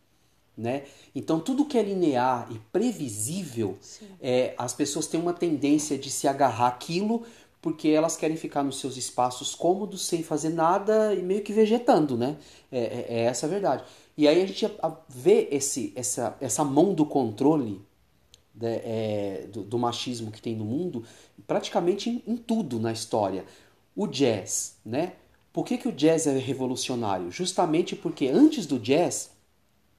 Né? 0.57 0.85
Então, 1.13 1.39
tudo 1.39 1.65
que 1.65 1.77
é 1.77 1.83
linear 1.83 2.47
e 2.49 2.57
previsível, 2.71 3.77
é, 4.19 4.55
as 4.57 4.73
pessoas 4.73 5.05
têm 5.05 5.19
uma 5.19 5.33
tendência 5.33 5.97
de 5.99 6.09
se 6.09 6.27
agarrar 6.27 6.67
aquilo 6.67 7.23
porque 7.61 7.89
elas 7.89 8.15
querem 8.15 8.37
ficar 8.37 8.63
nos 8.63 8.79
seus 8.79 8.97
espaços 8.97 9.53
cômodos, 9.53 10.05
sem 10.05 10.23
fazer 10.23 10.49
nada 10.49 11.13
e 11.13 11.21
meio 11.21 11.43
que 11.43 11.51
vegetando, 11.51 12.17
né? 12.17 12.37
É, 12.71 12.79
é, 12.79 13.05
é 13.09 13.19
essa 13.23 13.45
a 13.45 13.49
verdade. 13.49 13.83
E 14.17 14.27
aí 14.27 14.41
a 14.41 14.45
gente 14.45 14.65
vê 15.09 15.47
esse, 15.51 15.91
essa, 15.95 16.37
essa 16.39 16.63
mão 16.63 16.93
do 16.93 17.05
controle 17.05 17.81
né, 18.55 18.81
é, 18.83 19.47
do, 19.51 19.63
do, 19.63 19.77
machismo 19.77 20.31
que 20.31 20.41
tem 20.41 20.55
no 20.55 20.65
mundo 20.65 21.03
praticamente 21.45 22.09
em, 22.09 22.23
em, 22.25 22.37
tudo 22.37 22.79
na 22.79 22.91
história. 22.91 23.45
O 23.95 24.07
jazz, 24.07 24.77
né? 24.85 25.13
Por 25.51 25.65
que, 25.65 25.77
que 25.77 25.87
o 25.87 25.91
jazz 25.91 26.25
é 26.25 26.37
revolucionário? 26.37 27.31
Justamente 27.31 27.95
porque 27.95 28.27
antes 28.27 28.65
do 28.65 28.79
jazz, 28.79 29.31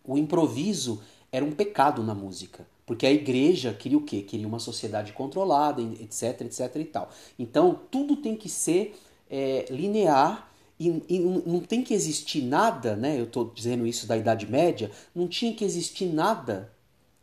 o 0.09 0.19
improviso 0.19 1.01
era 1.31 1.45
um 1.45 1.53
pecado 1.53 2.03
na 2.03 2.15
música. 2.15 2.67
Porque 2.87 3.07
a 3.07 3.13
igreja 3.13 3.75
queria 3.75 3.99
o 3.99 4.03
quê? 4.03 4.23
Queria 4.23 4.49
uma 4.49 4.59
sociedade 4.59 5.13
controlada, 5.13 5.83
etc, 5.83 6.41
etc 6.41 6.75
e 6.77 6.85
tal. 6.85 7.11
Então, 7.39 7.79
tudo 7.91 8.17
tem 8.17 8.35
que 8.35 8.49
ser 8.49 8.99
é, 9.31 9.67
linear 9.69 10.51
e, 10.81 11.03
e, 11.09 11.19
não 11.19 11.61
tem 11.61 11.83
que 11.83 11.93
existir 11.93 12.43
nada, 12.43 12.97
né? 12.97 13.19
Eu 13.19 13.25
estou 13.25 13.51
dizendo 13.55 13.87
isso 13.87 14.07
da 14.07 14.17
Idade 14.17 14.51
Média, 14.51 14.91
não 15.15 15.29
tinha 15.29 15.53
que 15.53 15.65
existir 15.65 16.07
nada 16.07 16.73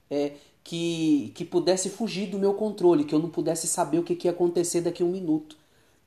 é, 0.09 0.33
que, 0.63 1.31
que 1.33 1.45
pudesse 1.45 1.89
fugir 1.89 2.27
do 2.27 2.37
meu 2.37 2.53
controle, 2.53 3.05
que 3.05 3.15
eu 3.15 3.19
não 3.19 3.29
pudesse 3.29 3.65
saber 3.65 3.99
o 3.99 4.03
que, 4.03 4.15
que 4.15 4.27
ia 4.27 4.31
acontecer 4.31 4.81
daqui 4.81 5.01
a 5.01 5.05
um 5.05 5.11
minuto. 5.11 5.57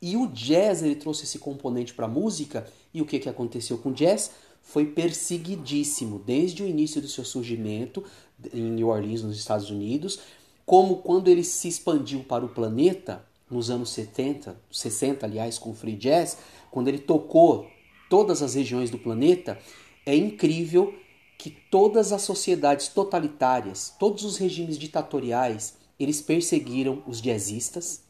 E 0.01 0.17
o 0.17 0.29
jazz 0.29 0.83
ele 0.83 0.95
trouxe 0.95 1.25
esse 1.25 1.39
componente 1.39 1.95
para 1.95 2.07
a 2.07 2.09
música, 2.09 2.67
e 2.93 3.03
o 3.03 3.07
que, 3.07 3.19
que 3.19 3.29
aconteceu 3.29 3.79
com 3.79 3.91
o 3.91 3.95
jazz? 3.95 4.31
Foi 4.69 4.85
perseguidíssimo 4.85 6.19
desde 6.19 6.63
o 6.63 6.67
início 6.67 7.01
do 7.01 7.09
seu 7.09 7.25
surgimento 7.25 8.05
em 8.53 8.71
New 8.71 8.89
Orleans, 8.89 9.23
nos 9.23 9.39
Estados 9.39 9.71
Unidos, 9.71 10.21
como 10.67 10.99
quando 10.99 11.29
ele 11.29 11.43
se 11.43 11.69
expandiu 11.69 12.23
para 12.23 12.45
o 12.45 12.51
planeta 12.51 13.25
nos 13.51 13.71
anos 13.71 13.89
70, 13.89 14.61
60, 14.71 15.25
aliás, 15.25 15.59
com 15.59 15.71
o 15.71 15.75
free 15.75 15.97
jazz, 15.97 16.37
quando 16.71 16.89
ele 16.89 16.99
tocou 16.99 17.67
todas 18.11 18.43
as 18.43 18.55
regiões 18.55 18.91
do 18.91 18.99
planeta, 18.99 19.59
é 20.05 20.15
incrível 20.15 20.93
que 21.39 21.49
todas 21.49 22.13
as 22.13 22.21
sociedades 22.21 22.89
totalitárias, 22.89 23.95
todos 23.99 24.23
os 24.23 24.37
regimes 24.37 24.77
ditatoriais, 24.77 25.79
eles 25.99 26.21
perseguiram 26.21 27.03
os 27.07 27.23
jazzistas, 27.23 28.03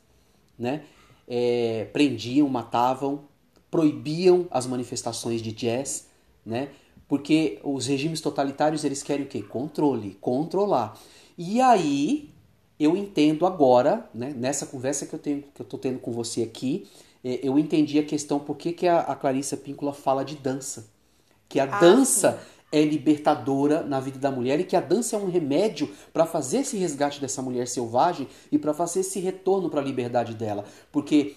né? 0.59 0.83
É, 1.29 1.85
prendiam, 1.93 2.49
matavam, 2.49 3.29
proibiam 3.71 4.49
as 4.51 4.67
manifestações 4.67 5.41
de 5.41 5.53
jazz, 5.53 6.08
né? 6.49 6.71
Porque 7.07 7.61
os 7.63 7.87
regimes 7.87 8.21
totalitários 8.21 8.85
eles 8.85 9.03
querem 9.03 9.25
o 9.25 9.29
quê? 9.29 9.43
Controle, 9.43 10.17
controlar. 10.21 10.99
E 11.37 11.61
aí 11.61 12.31
eu 12.79 12.97
entendo 12.97 13.47
agora, 13.47 14.09
né, 14.15 14.33
nessa 14.37 14.67
conversa 14.67 15.07
que 15.07 15.15
eu 15.15 15.19
tenho, 15.19 15.43
que 15.55 15.61
eu 15.61 15.65
estou 15.65 15.79
tendo 15.79 15.99
com 15.99 16.13
você 16.13 16.43
aqui, 16.43 16.89
é, 17.25 17.41
eu 17.43 17.59
entendi 17.59 17.99
a 17.99 18.05
questão 18.05 18.39
por 18.39 18.57
que, 18.57 18.73
que 18.73 18.87
a, 18.87 19.01
a 19.01 19.15
Clarissa 19.15 19.57
Píncula 19.57 19.93
fala 19.93 20.25
de 20.25 20.37
dança. 20.37 20.89
Que 21.49 21.61
a 21.61 21.65
ah, 21.65 21.81
dança 21.81 22.33
sim 22.33 22.59
é 22.71 22.83
libertadora 22.85 23.83
na 23.83 23.99
vida 23.99 24.19
da 24.19 24.31
mulher 24.31 24.61
e 24.61 24.65
que 24.65 24.77
a 24.77 24.81
dança 24.81 25.17
é 25.17 25.19
um 25.19 25.31
remédio 25.31 25.91
para 26.13 26.27
fazer 26.27 26.59
esse 26.59 26.77
resgate 26.77 27.21
dessa 27.21 27.41
mulher 27.41 27.67
selvagem 27.67 28.29
e 28.53 28.59
para 28.59 28.75
fazer 28.75 29.01
esse 29.01 29.19
retorno 29.21 29.71
para 29.71 29.81
a 29.81 29.85
liberdade 29.85 30.35
dela. 30.35 30.65
Porque 30.93 31.37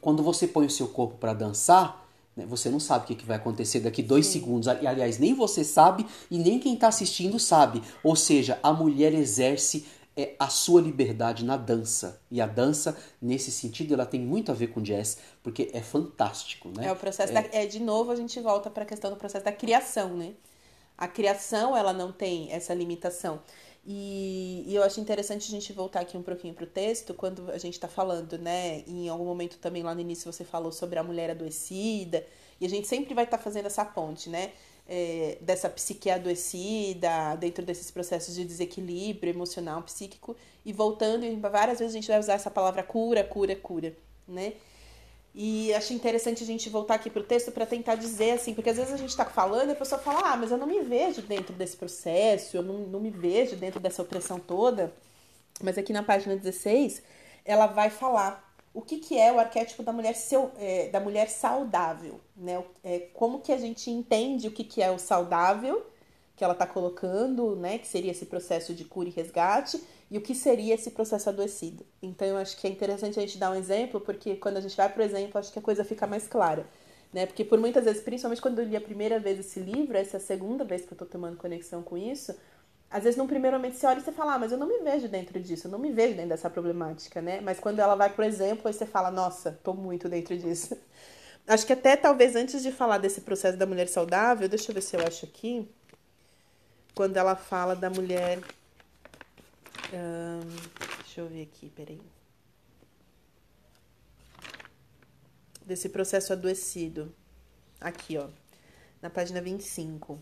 quando 0.00 0.22
você 0.22 0.46
põe 0.46 0.66
o 0.66 0.70
seu 0.70 0.88
corpo 0.88 1.16
para 1.18 1.34
dançar, 1.34 2.08
você 2.36 2.70
não 2.70 2.80
sabe 2.80 3.04
o 3.04 3.06
que, 3.08 3.14
que 3.14 3.26
vai 3.26 3.36
acontecer 3.36 3.80
daqui 3.80 4.02
dois 4.02 4.26
Sim. 4.26 4.32
segundos. 4.40 4.68
Aliás, 4.68 5.18
nem 5.18 5.34
você 5.34 5.64
sabe 5.64 6.06
e 6.30 6.38
nem 6.38 6.58
quem 6.58 6.74
está 6.74 6.88
assistindo 6.88 7.38
sabe. 7.38 7.82
Ou 8.02 8.16
seja, 8.16 8.58
a 8.62 8.72
mulher 8.72 9.12
exerce 9.12 9.86
é 10.16 10.34
a 10.38 10.48
sua 10.48 10.80
liberdade 10.80 11.44
na 11.44 11.56
dança. 11.56 12.20
E 12.30 12.40
a 12.40 12.46
dança, 12.46 12.96
nesse 13.20 13.50
sentido, 13.50 13.94
ela 13.94 14.06
tem 14.06 14.20
muito 14.20 14.50
a 14.50 14.54
ver 14.54 14.68
com 14.68 14.80
jazz, 14.80 15.18
porque 15.42 15.70
é 15.72 15.80
fantástico, 15.80 16.68
né? 16.76 16.88
É 16.88 16.92
o 16.92 16.96
processo 16.96 17.32
é, 17.32 17.42
da, 17.42 17.48
é 17.56 17.66
de 17.66 17.80
novo 17.80 18.10
a 18.10 18.16
gente 18.16 18.38
volta 18.40 18.70
para 18.70 18.82
a 18.82 18.86
questão 18.86 19.10
do 19.10 19.16
processo 19.16 19.44
da 19.44 19.52
criação, 19.52 20.16
né? 20.16 20.34
A 20.98 21.08
criação, 21.08 21.74
ela 21.76 21.92
não 21.92 22.12
tem 22.12 22.52
essa 22.52 22.74
limitação. 22.74 23.40
E, 23.84 24.64
e 24.66 24.74
eu 24.74 24.82
acho 24.82 25.00
interessante 25.00 25.48
a 25.48 25.50
gente 25.50 25.72
voltar 25.72 26.00
aqui 26.00 26.16
um 26.16 26.22
pouquinho 26.22 26.52
para 26.54 26.64
o 26.64 26.66
texto, 26.66 27.14
quando 27.14 27.50
a 27.50 27.58
gente 27.58 27.74
está 27.74 27.88
falando, 27.88 28.38
né? 28.38 28.84
Em 28.86 29.08
algum 29.08 29.24
momento 29.24 29.58
também 29.58 29.82
lá 29.82 29.94
no 29.94 30.00
início 30.00 30.30
você 30.30 30.44
falou 30.44 30.70
sobre 30.70 30.98
a 30.98 31.02
mulher 31.02 31.30
adoecida, 31.30 32.24
e 32.60 32.66
a 32.66 32.68
gente 32.68 32.86
sempre 32.86 33.14
vai 33.14 33.24
estar 33.24 33.38
tá 33.38 33.42
fazendo 33.42 33.66
essa 33.66 33.84
ponte, 33.84 34.28
né? 34.28 34.52
É, 34.86 35.38
dessa 35.40 35.70
psique 35.70 36.10
adoecida, 36.10 37.36
dentro 37.36 37.64
desses 37.64 37.90
processos 37.90 38.34
de 38.34 38.44
desequilíbrio 38.44 39.30
emocional, 39.30 39.82
psíquico, 39.82 40.36
e 40.64 40.72
voltando, 40.72 41.24
e 41.24 41.36
várias 41.36 41.78
vezes 41.78 41.94
a 41.94 41.98
gente 41.98 42.08
vai 42.08 42.18
usar 42.18 42.34
essa 42.34 42.50
palavra 42.50 42.82
cura, 42.82 43.24
cura, 43.24 43.56
cura, 43.56 43.96
né? 44.28 44.54
E 45.34 45.72
achei 45.74 45.96
interessante 45.96 46.42
a 46.42 46.46
gente 46.46 46.68
voltar 46.68 46.94
aqui 46.96 47.08
pro 47.08 47.22
texto 47.22 47.52
para 47.52 47.64
tentar 47.64 47.94
dizer 47.94 48.32
assim, 48.32 48.52
porque 48.52 48.70
às 48.70 48.76
vezes 48.76 48.92
a 48.92 48.96
gente 48.96 49.10
está 49.10 49.24
falando 49.24 49.68
e 49.68 49.72
a 49.72 49.76
pessoa 49.76 50.00
fala, 50.00 50.32
ah, 50.32 50.36
mas 50.36 50.50
eu 50.50 50.58
não 50.58 50.66
me 50.66 50.80
vejo 50.80 51.22
dentro 51.22 51.54
desse 51.54 51.76
processo, 51.76 52.56
eu 52.56 52.62
não, 52.62 52.78
não 52.78 53.00
me 53.00 53.10
vejo 53.10 53.54
dentro 53.54 53.78
dessa 53.78 54.02
opressão 54.02 54.40
toda. 54.40 54.92
Mas 55.62 55.78
aqui 55.78 55.92
na 55.92 56.02
página 56.02 56.36
16, 56.36 57.02
ela 57.44 57.66
vai 57.66 57.90
falar 57.90 58.50
o 58.74 58.82
que, 58.82 58.98
que 58.98 59.18
é 59.18 59.32
o 59.32 59.38
arquétipo 59.38 59.82
da 59.82 59.92
mulher, 59.92 60.14
seu, 60.14 60.50
é, 60.58 60.88
da 60.88 61.00
mulher 61.00 61.28
saudável, 61.28 62.20
né? 62.36 62.62
É, 62.82 63.00
como 63.14 63.40
que 63.40 63.52
a 63.52 63.58
gente 63.58 63.90
entende 63.90 64.48
o 64.48 64.52
que, 64.52 64.64
que 64.64 64.80
é 64.82 64.90
o 64.90 64.98
saudável 64.98 65.84
que 66.36 66.44
ela 66.44 66.52
está 66.52 66.66
colocando, 66.66 67.56
né? 67.56 67.78
Que 67.78 67.86
seria 67.86 68.12
esse 68.12 68.26
processo 68.26 68.72
de 68.72 68.84
cura 68.84 69.08
e 69.08 69.12
resgate 69.12 69.80
e 70.10 70.18
o 70.18 70.20
que 70.20 70.34
seria 70.34 70.74
esse 70.74 70.90
processo 70.90 71.28
adoecido. 71.28 71.86
Então 72.02 72.26
eu 72.26 72.36
acho 72.36 72.56
que 72.56 72.66
é 72.66 72.70
interessante 72.70 73.18
a 73.18 73.22
gente 73.22 73.38
dar 73.38 73.52
um 73.52 73.54
exemplo, 73.54 74.00
porque 74.00 74.36
quando 74.36 74.56
a 74.56 74.60
gente 74.60 74.76
vai 74.76 74.88
para 74.88 75.00
o 75.02 75.04
exemplo, 75.04 75.38
acho 75.38 75.52
que 75.52 75.58
a 75.58 75.62
coisa 75.62 75.84
fica 75.84 76.06
mais 76.06 76.26
clara. 76.26 76.66
Né? 77.12 77.26
Porque 77.26 77.44
por 77.44 77.58
muitas 77.58 77.84
vezes, 77.84 78.02
principalmente 78.02 78.42
quando 78.42 78.58
eu 78.60 78.64
li 78.64 78.76
a 78.76 78.80
primeira 78.80 79.18
vez 79.18 79.38
esse 79.38 79.60
livro, 79.60 79.96
essa 79.96 80.16
é 80.16 80.18
a 80.18 80.22
segunda 80.22 80.64
vez 80.64 80.82
que 80.82 80.92
eu 80.92 80.94
estou 80.94 81.06
tomando 81.06 81.36
conexão 81.36 81.82
com 81.82 81.96
isso, 81.96 82.34
às 82.90 83.04
vezes 83.04 83.16
num 83.16 83.26
primeiro 83.26 83.56
momento 83.56 83.76
você 83.76 83.86
olha 83.86 83.98
e 83.98 84.02
você 84.02 84.10
fala, 84.12 84.34
ah, 84.34 84.38
mas 84.38 84.50
eu 84.50 84.58
não 84.58 84.66
me 84.66 84.78
vejo 84.80 85.08
dentro 85.08 85.38
disso, 85.40 85.68
eu 85.68 85.70
não 85.70 85.78
me 85.78 85.92
vejo 85.92 86.14
dentro 86.14 86.30
dessa 86.30 86.50
problemática, 86.50 87.22
né? 87.22 87.40
Mas 87.40 87.60
quando 87.60 87.78
ela 87.78 87.94
vai 87.94 88.10
pro 88.10 88.24
exemplo, 88.24 88.66
aí 88.66 88.74
você 88.74 88.84
fala, 88.84 89.10
nossa, 89.12 89.58
tô 89.62 89.74
muito 89.74 90.08
dentro 90.08 90.36
disso. 90.36 90.76
Acho 91.46 91.66
que 91.66 91.72
até 91.72 91.96
talvez 91.96 92.36
antes 92.36 92.62
de 92.62 92.70
falar 92.70 92.98
desse 92.98 93.22
processo 93.22 93.56
da 93.56 93.66
mulher 93.66 93.88
saudável, 93.88 94.48
deixa 94.48 94.70
eu 94.70 94.74
ver 94.74 94.82
se 94.82 94.96
eu 94.96 95.00
acho 95.04 95.24
aqui. 95.24 95.68
Quando 96.94 97.16
ela 97.16 97.34
fala 97.34 97.74
da 97.74 97.90
mulher. 97.90 98.40
Hum, 99.92 100.40
deixa 101.02 101.20
eu 101.20 101.28
ver 101.28 101.42
aqui, 101.42 101.68
peraí. 101.70 102.00
Desse 105.64 105.88
processo 105.88 106.32
adoecido. 106.32 107.14
Aqui, 107.80 108.16
ó. 108.16 108.28
Na 109.02 109.10
página 109.10 109.40
25. 109.40 110.20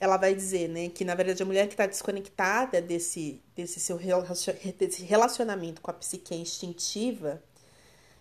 ela 0.00 0.16
vai 0.16 0.34
dizer, 0.34 0.66
né, 0.66 0.88
que 0.88 1.04
na 1.04 1.14
verdade 1.14 1.42
a 1.42 1.46
mulher 1.46 1.66
que 1.66 1.74
está 1.74 1.84
desconectada 1.84 2.80
desse, 2.80 3.42
desse 3.54 3.78
seu 3.78 3.98
desse 4.78 5.02
relacionamento 5.04 5.82
com 5.82 5.90
a 5.90 5.94
psique 5.94 6.34
instintiva, 6.34 7.42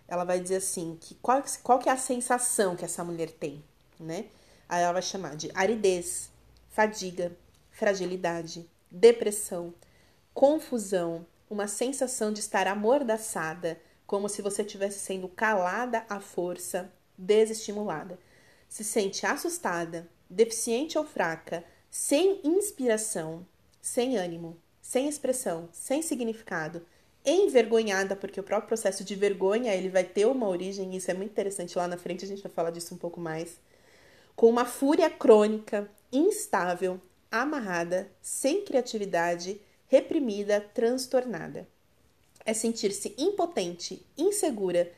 ela 0.05 0.25
vai 0.25 0.41
dizer 0.41 0.57
assim, 0.57 0.97
que 0.99 1.15
qual, 1.15 1.41
qual 1.63 1.79
que 1.79 1.87
é 1.87 1.91
a 1.93 1.97
sensação 1.97 2.75
que 2.75 2.83
essa 2.83 3.01
mulher 3.03 3.31
tem, 3.31 3.63
né? 3.97 4.25
Aí 4.67 4.83
ela 4.83 4.93
vai 4.93 5.01
chamar 5.01 5.37
de 5.37 5.49
aridez, 5.53 6.29
fadiga, 6.69 7.35
fragilidade, 7.71 8.69
depressão, 8.89 9.73
confusão, 10.33 11.25
uma 11.49 11.67
sensação 11.67 12.31
de 12.31 12.39
estar 12.39 12.67
amordaçada, 12.67 13.79
como 14.05 14.29
se 14.29 14.41
você 14.41 14.61
estivesse 14.61 14.99
sendo 14.99 15.27
calada 15.27 16.05
à 16.07 16.19
força, 16.19 16.91
desestimulada. 17.17 18.19
Se 18.67 18.83
sente 18.83 19.25
assustada, 19.25 20.07
deficiente 20.29 20.97
ou 20.97 21.03
fraca, 21.03 21.63
sem 21.89 22.39
inspiração, 22.43 23.45
sem 23.81 24.17
ânimo, 24.17 24.57
sem 24.81 25.07
expressão, 25.07 25.69
sem 25.71 26.01
significado, 26.01 26.85
envergonhada, 27.25 28.15
porque 28.15 28.39
o 28.39 28.43
próprio 28.43 28.67
processo 28.67 29.03
de 29.03 29.15
vergonha 29.15 29.75
ele 29.75 29.89
vai 29.89 30.03
ter 30.03 30.25
uma 30.25 30.47
origem, 30.47 30.95
isso 30.95 31.11
é 31.11 31.13
muito 31.13 31.31
interessante 31.31 31.77
lá 31.77 31.87
na 31.87 31.97
frente, 31.97 32.25
a 32.25 32.27
gente 32.27 32.41
vai 32.41 32.51
falar 32.51 32.71
disso 32.71 32.93
um 32.93 32.97
pouco 32.97 33.19
mais, 33.19 33.59
com 34.35 34.47
uma 34.47 34.65
fúria 34.65 35.09
crônica, 35.09 35.89
instável, 36.11 36.99
amarrada, 37.31 38.11
sem 38.21 38.63
criatividade, 38.63 39.61
reprimida, 39.87 40.61
transtornada. 40.73 41.67
É 42.45 42.53
sentir-se 42.53 43.13
impotente, 43.17 44.05
insegura, 44.17 44.91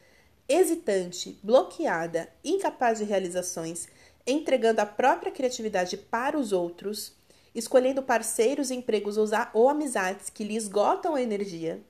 hesitante, 0.47 1.39
bloqueada, 1.41 2.29
incapaz 2.43 2.99
de 2.99 3.05
realizações, 3.05 3.87
entregando 4.25 4.81
a 4.81 4.85
própria 4.85 5.31
criatividade 5.31 5.97
para 5.97 6.37
os 6.37 6.51
outros, 6.51 7.13
escolhendo 7.53 8.03
parceiros, 8.03 8.71
empregos 8.71 9.17
ou 9.53 9.69
amizades 9.69 10.29
que 10.29 10.43
lhe 10.43 10.55
esgotam 10.55 11.15
a 11.15 11.21
energia, 11.21 11.81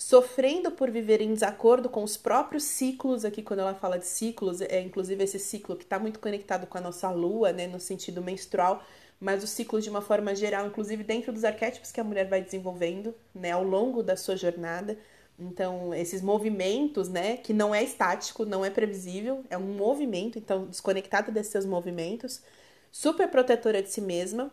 sofrendo 0.00 0.70
por 0.70 0.90
viver 0.90 1.20
em 1.20 1.34
desacordo 1.34 1.86
com 1.86 2.02
os 2.02 2.16
próprios 2.16 2.64
ciclos. 2.64 3.22
Aqui, 3.22 3.42
quando 3.42 3.60
ela 3.60 3.74
fala 3.74 3.98
de 3.98 4.06
ciclos, 4.06 4.62
é 4.62 4.80
inclusive 4.80 5.22
esse 5.22 5.38
ciclo 5.38 5.76
que 5.76 5.84
está 5.84 5.98
muito 5.98 6.18
conectado 6.18 6.66
com 6.66 6.78
a 6.78 6.80
nossa 6.80 7.10
lua, 7.10 7.52
né, 7.52 7.66
no 7.66 7.78
sentido 7.78 8.22
menstrual, 8.22 8.82
mas 9.20 9.44
o 9.44 9.46
ciclo 9.46 9.78
de 9.78 9.90
uma 9.90 10.00
forma 10.00 10.34
geral, 10.34 10.66
inclusive 10.66 11.04
dentro 11.04 11.30
dos 11.34 11.44
arquétipos 11.44 11.92
que 11.92 12.00
a 12.00 12.04
mulher 12.04 12.26
vai 12.26 12.40
desenvolvendo, 12.40 13.14
né, 13.34 13.50
ao 13.50 13.62
longo 13.62 14.02
da 14.02 14.16
sua 14.16 14.38
jornada. 14.38 14.98
Então, 15.38 15.92
esses 15.92 16.22
movimentos, 16.22 17.10
né, 17.10 17.36
que 17.36 17.52
não 17.52 17.74
é 17.74 17.84
estático, 17.84 18.46
não 18.46 18.64
é 18.64 18.70
previsível, 18.70 19.44
é 19.50 19.58
um 19.58 19.74
movimento, 19.74 20.38
então 20.38 20.64
desconectada 20.64 21.30
desses 21.30 21.52
seus 21.52 21.66
movimentos, 21.66 22.40
super 22.90 23.28
protetora 23.28 23.82
de 23.82 23.90
si 23.90 24.00
mesma, 24.00 24.50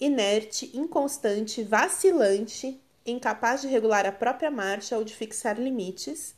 inerte, 0.00 0.70
inconstante, 0.74 1.62
vacilante, 1.62 2.80
incapaz 3.06 3.60
de 3.60 3.68
regular 3.68 4.06
a 4.06 4.12
própria 4.12 4.50
marcha 4.50 4.96
ou 4.96 5.04
de 5.04 5.14
fixar 5.14 5.58
limites, 5.58 6.34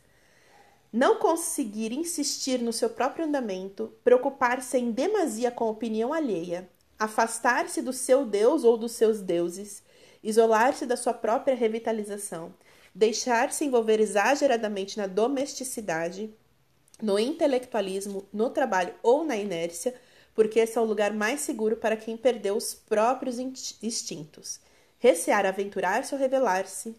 não 0.93 1.16
conseguir 1.16 1.93
insistir 1.93 2.61
no 2.61 2.73
seu 2.73 2.91
próprio 2.91 3.25
andamento, 3.25 3.93
preocupar-se 4.05 4.79
em 4.79 4.91
demasia 4.91 5.51
com 5.51 5.64
a 5.64 5.71
opinião 5.71 6.12
alheia, 6.12 6.69
afastar-se 6.99 7.83
do 7.83 7.93
seu 7.93 8.25
Deus 8.25 8.64
ou 8.64 8.77
dos 8.77 8.93
seus 8.93 9.21
deuses, 9.21 9.83
isolar-se 10.23 10.87
da 10.87 10.97
sua 10.97 11.12
própria 11.12 11.55
revitalização 11.55 12.55
deixar-se 12.99 13.64
envolver 13.64 14.01
exageradamente 14.01 14.99
na 14.99 15.07
domesticidade, 15.07 16.35
no 17.01 17.16
intelectualismo, 17.16 18.27
no 18.33 18.51
trabalho 18.51 18.93
ou 19.05 19.25
na 19.25 19.37
inércia, 19.37 19.95
porque 20.35 20.59
esse 20.59 20.77
é 20.77 20.81
o 20.81 20.85
lugar 20.85 21.12
mais 21.12 21.41
seguro 21.41 21.77
para 21.77 21.97
quem 21.97 22.16
perdeu 22.16 22.57
os 22.57 22.75
próprios 22.75 23.39
instintos. 23.39 24.61
Recear 25.01 25.46
aventurar-se 25.46 26.12
ou 26.12 26.20
revelar-se. 26.20 26.96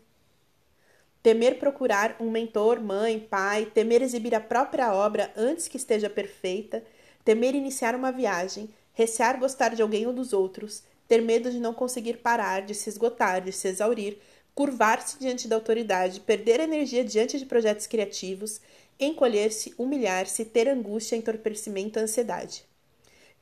Temer 1.21 1.59
procurar 1.59 2.15
um 2.21 2.31
mentor, 2.31 2.79
mãe, 2.79 3.19
pai, 3.19 3.65
temer 3.65 4.01
exibir 4.01 4.33
a 4.33 4.39
própria 4.39 4.93
obra 4.93 5.33
antes 5.35 5.67
que 5.67 5.75
esteja 5.75 6.09
perfeita, 6.09 6.81
temer 7.25 7.55
iniciar 7.55 7.93
uma 7.93 8.09
viagem, 8.09 8.69
recear 8.93 9.37
gostar 9.37 9.75
de 9.75 9.81
alguém 9.81 10.07
ou 10.07 10.13
dos 10.13 10.31
outros, 10.31 10.81
ter 11.09 11.21
medo 11.21 11.51
de 11.51 11.59
não 11.59 11.73
conseguir 11.73 12.19
parar, 12.19 12.61
de 12.61 12.73
se 12.73 12.87
esgotar, 12.87 13.41
de 13.41 13.51
se 13.51 13.67
exaurir, 13.67 14.17
curvar-se 14.55 15.19
diante 15.19 15.45
da 15.45 15.57
autoridade, 15.57 16.21
perder 16.21 16.61
energia 16.61 17.03
diante 17.03 17.37
de 17.37 17.45
projetos 17.45 17.85
criativos, 17.85 18.61
encolher-se, 18.97 19.73
humilhar-se, 19.77 20.45
ter 20.45 20.69
angústia, 20.69 21.17
entorpecimento, 21.17 21.99
ansiedade. 21.99 22.63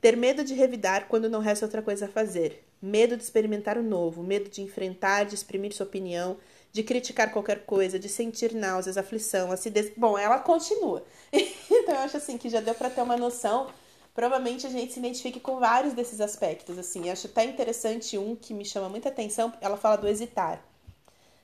Ter 0.01 0.17
medo 0.17 0.43
de 0.43 0.55
revidar 0.55 1.07
quando 1.07 1.29
não 1.29 1.41
resta 1.41 1.65
outra 1.65 1.83
coisa 1.83 2.05
a 2.05 2.09
fazer. 2.09 2.66
Medo 2.81 3.17
de 3.17 3.23
experimentar 3.23 3.77
o 3.77 3.83
novo, 3.83 4.21
medo 4.23 4.49
de 4.49 4.61
enfrentar, 4.61 5.25
de 5.25 5.35
exprimir 5.35 5.73
sua 5.73 5.85
opinião, 5.85 6.37
de 6.71 6.83
criticar 6.83 7.31
qualquer 7.31 7.65
coisa, 7.65 7.97
de 7.97 8.07
sentir 8.07 8.53
náuseas, 8.53 8.97
aflição, 8.97 9.51
acidez. 9.51 9.91
Bom, 9.97 10.17
ela 10.17 10.39
continua. 10.39 11.03
então 11.33 11.95
eu 11.95 12.01
acho 12.01 12.17
assim 12.17 12.37
que 12.37 12.49
já 12.49 12.59
deu 12.59 12.75
para 12.75 12.89
ter 12.89 13.01
uma 13.01 13.17
noção. 13.17 13.67
Provavelmente 14.13 14.65
a 14.65 14.69
gente 14.69 14.93
se 14.93 14.99
identifique 14.99 15.39
com 15.39 15.59
vários 15.59 15.93
desses 15.93 16.21
aspectos. 16.21 16.77
Assim, 16.77 17.05
eu 17.05 17.13
acho 17.13 17.27
até 17.27 17.43
interessante 17.45 18.17
um 18.17 18.35
que 18.35 18.53
me 18.53 18.65
chama 18.65 18.89
muita 18.89 19.09
atenção. 19.09 19.53
Ela 19.61 19.77
fala 19.77 19.95
do 19.95 20.07
hesitar. 20.07 20.63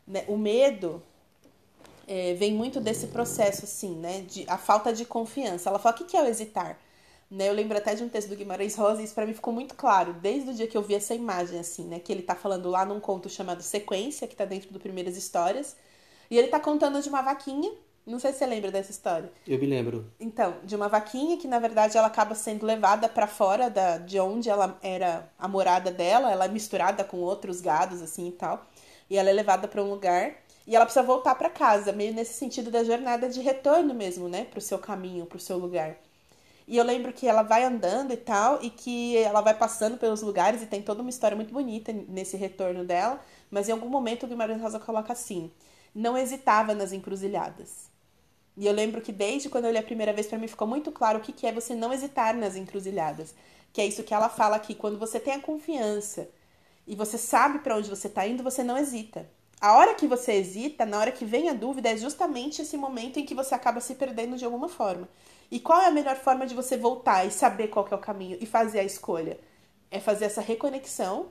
Né? 0.08 0.26
O 0.28 0.38
medo 0.38 1.02
é, 2.08 2.34
vem 2.34 2.54
muito 2.54 2.80
desse 2.82 3.08
processo, 3.08 3.66
assim, 3.66 3.96
né? 3.96 4.22
De, 4.22 4.46
a 4.48 4.58
falta 4.58 4.92
de 4.92 5.06
confiança. 5.06 5.70
Ela 5.70 5.80
fala, 5.80 5.96
o 5.96 6.06
que 6.06 6.18
é 6.18 6.22
o 6.22 6.26
hesitar? 6.26 6.80
Né? 7.34 7.50
Eu 7.50 7.54
lembro 7.54 7.76
até 7.76 7.96
de 7.96 8.04
um 8.04 8.10
texto 8.10 8.30
do 8.30 8.36
Guimarães 8.36 8.76
Rosa 8.76 9.02
e 9.02 9.06
isso 9.06 9.16
para 9.16 9.26
mim 9.26 9.34
ficou 9.34 9.52
muito 9.52 9.74
claro, 9.74 10.14
desde 10.14 10.52
o 10.52 10.54
dia 10.54 10.68
que 10.68 10.78
eu 10.78 10.84
vi 10.84 10.94
essa 10.94 11.16
imagem, 11.16 11.60
assim, 11.60 11.86
né? 11.86 12.00
Que 12.00 12.12
ele 12.12 12.22
tá 12.22 12.36
falando 12.36 12.70
lá 12.70 12.86
num 12.86 13.00
conto 13.00 13.28
chamado 13.28 13.64
Sequência, 13.64 14.28
que 14.28 14.36
tá 14.36 14.46
dentro 14.46 14.72
do 14.72 14.80
Primeiras 14.80 15.18
Histórias. 15.18 15.76
E 16.30 16.38
ele 16.38 16.48
tá 16.48 16.60
contando 16.60 17.02
de 17.02 17.10
uma 17.10 17.24
vaquinha, 17.24 17.72
não 18.06 18.20
sei 18.20 18.34
se 18.34 18.38
você 18.38 18.46
lembra 18.46 18.72
dessa 18.72 18.92
história. 18.92 19.32
Eu 19.48 19.58
me 19.58 19.66
lembro. 19.66 20.06
Então, 20.20 20.58
de 20.64 20.76
uma 20.76 20.88
vaquinha 20.88 21.38
que 21.38 21.48
na 21.48 21.58
verdade 21.58 21.98
ela 21.98 22.08
acaba 22.08 22.36
sendo 22.36 22.66
levada 22.66 23.10
para 23.10 23.26
fora 23.26 23.70
da, 23.70 23.98
de 23.98 24.20
onde 24.20 24.50
ela 24.50 24.78
era 24.84 25.28
a 25.40 25.48
morada 25.48 25.92
dela, 25.92 26.32
ela 26.32 26.46
é 26.46 26.50
misturada 26.50 27.04
com 27.04 27.18
outros 27.18 27.62
gados 27.62 28.02
assim 28.02 28.28
e 28.28 28.32
tal 28.32 28.68
e 29.10 29.18
ela 29.18 29.30
é 29.30 29.34
levada 29.34 29.68
para 29.68 29.82
um 29.82 29.90
lugar 29.90 30.36
e 30.66 30.76
ela 30.76 30.86
precisa 30.86 31.06
voltar 31.06 31.36
para 31.36 31.50
casa, 31.50 31.92
meio 31.92 32.14
nesse 32.14 32.34
sentido 32.34 32.72
da 32.72 32.84
jornada 32.84 33.28
de 33.28 33.42
retorno 33.42 33.94
mesmo, 33.94 34.30
né, 34.30 34.46
para 34.46 34.60
o 34.60 34.62
seu 34.62 34.80
caminho, 34.80 35.26
para 35.26 35.38
o 35.38 35.40
seu 35.40 35.58
lugar. 35.58 35.98
E 36.68 36.78
eu 36.78 36.84
lembro 36.84 37.11
que 37.11 37.28
ela 37.28 37.43
vai 37.43 37.64
andando 37.64 38.14
e 38.14 38.18
tal, 38.18 38.59
e 38.61 38.70
que 38.70 39.18
ela 39.18 39.41
vai 39.41 39.53
passando 39.53 39.97
pelos 39.97 40.22
lugares, 40.22 40.61
e 40.61 40.66
tem 40.66 40.82
toda 40.82 41.01
uma 41.01 41.09
história 41.09 41.36
muito 41.36 41.53
bonita 41.53 41.91
nesse 42.07 42.38
retorno 42.38 42.86
dela, 42.86 43.20
mas 43.51 43.68
em 43.68 43.72
algum 43.72 43.89
momento 43.89 44.24
o 44.24 44.28
Guimarães 44.28 44.61
Rosa 44.61 44.80
coloca 44.80 45.11
assim: 45.11 45.51
não 45.93 46.18
hesitava 46.18 46.74
nas 46.74 46.93
encruzilhadas. 46.93 47.91
E 48.55 48.68
eu 48.68 48.74
lembro 48.74 49.01
que 49.01 49.11
desde 49.11 49.49
quando 49.49 49.66
eu 49.66 49.72
li 49.72 49.78
a 49.78 49.84
primeira 49.84 50.14
vez, 50.14 50.28
para 50.28 50.38
mim 50.38 50.47
ficou 50.47 50.68
muito 50.68 50.91
claro 50.91 51.20
o 51.20 51.22
que, 51.22 51.32
que 51.32 51.47
é 51.47 51.51
você 51.51 51.74
não 51.76 51.91
hesitar 51.91 52.36
nas 52.36 52.55
encruzilhadas. 52.55 53.34
Que 53.72 53.82
é 53.82 53.86
isso 53.86 54.03
que 54.03 54.14
ela 54.14 54.30
fala 54.30 54.55
aqui, 54.55 54.76
quando 54.76 54.99
você 54.99 55.20
tem 55.20 55.34
a 55.34 55.39
confiança 55.39 56.30
e 56.86 56.95
você 56.95 57.18
sabe 57.18 57.59
para 57.59 57.76
onde 57.76 57.89
você 57.89 58.07
está 58.07 58.28
indo, 58.28 58.43
você 58.43 58.64
não 58.64 58.78
hesita. 58.78 59.28
A 59.59 59.78
hora 59.78 59.95
que 59.95 60.07
você 60.07 60.34
hesita, 60.34 60.86
na 60.86 60.99
hora 60.99 61.11
que 61.11 61.26
vem 61.26 61.49
a 61.49 61.53
dúvida, 61.53 61.89
é 61.89 61.97
justamente 61.97 62.61
esse 62.61 62.78
momento 62.78 63.18
em 63.18 63.26
que 63.26 63.34
você 63.34 63.55
acaba 63.55 63.80
se 63.80 63.95
perdendo 63.95 64.38
de 64.38 64.45
alguma 64.45 64.68
forma. 64.68 65.07
E 65.54 65.60
qual 65.60 65.80
é 65.80 65.86
a 65.86 65.91
melhor 65.91 66.16
forma 66.16 66.47
de 66.47 66.56
você 66.56 66.76
voltar 66.76 67.28
e 67.28 67.30
saber 67.30 67.68
qual 67.68 67.88
é 67.91 67.93
o 67.93 67.99
caminho 67.99 68.39
e 68.41 68.45
fazer 68.45 68.80
a 68.80 68.84
escolha? 68.84 69.39
É 69.91 69.99
fazer 69.99 70.26
essa 70.26 70.41
reconexão, 70.41 71.28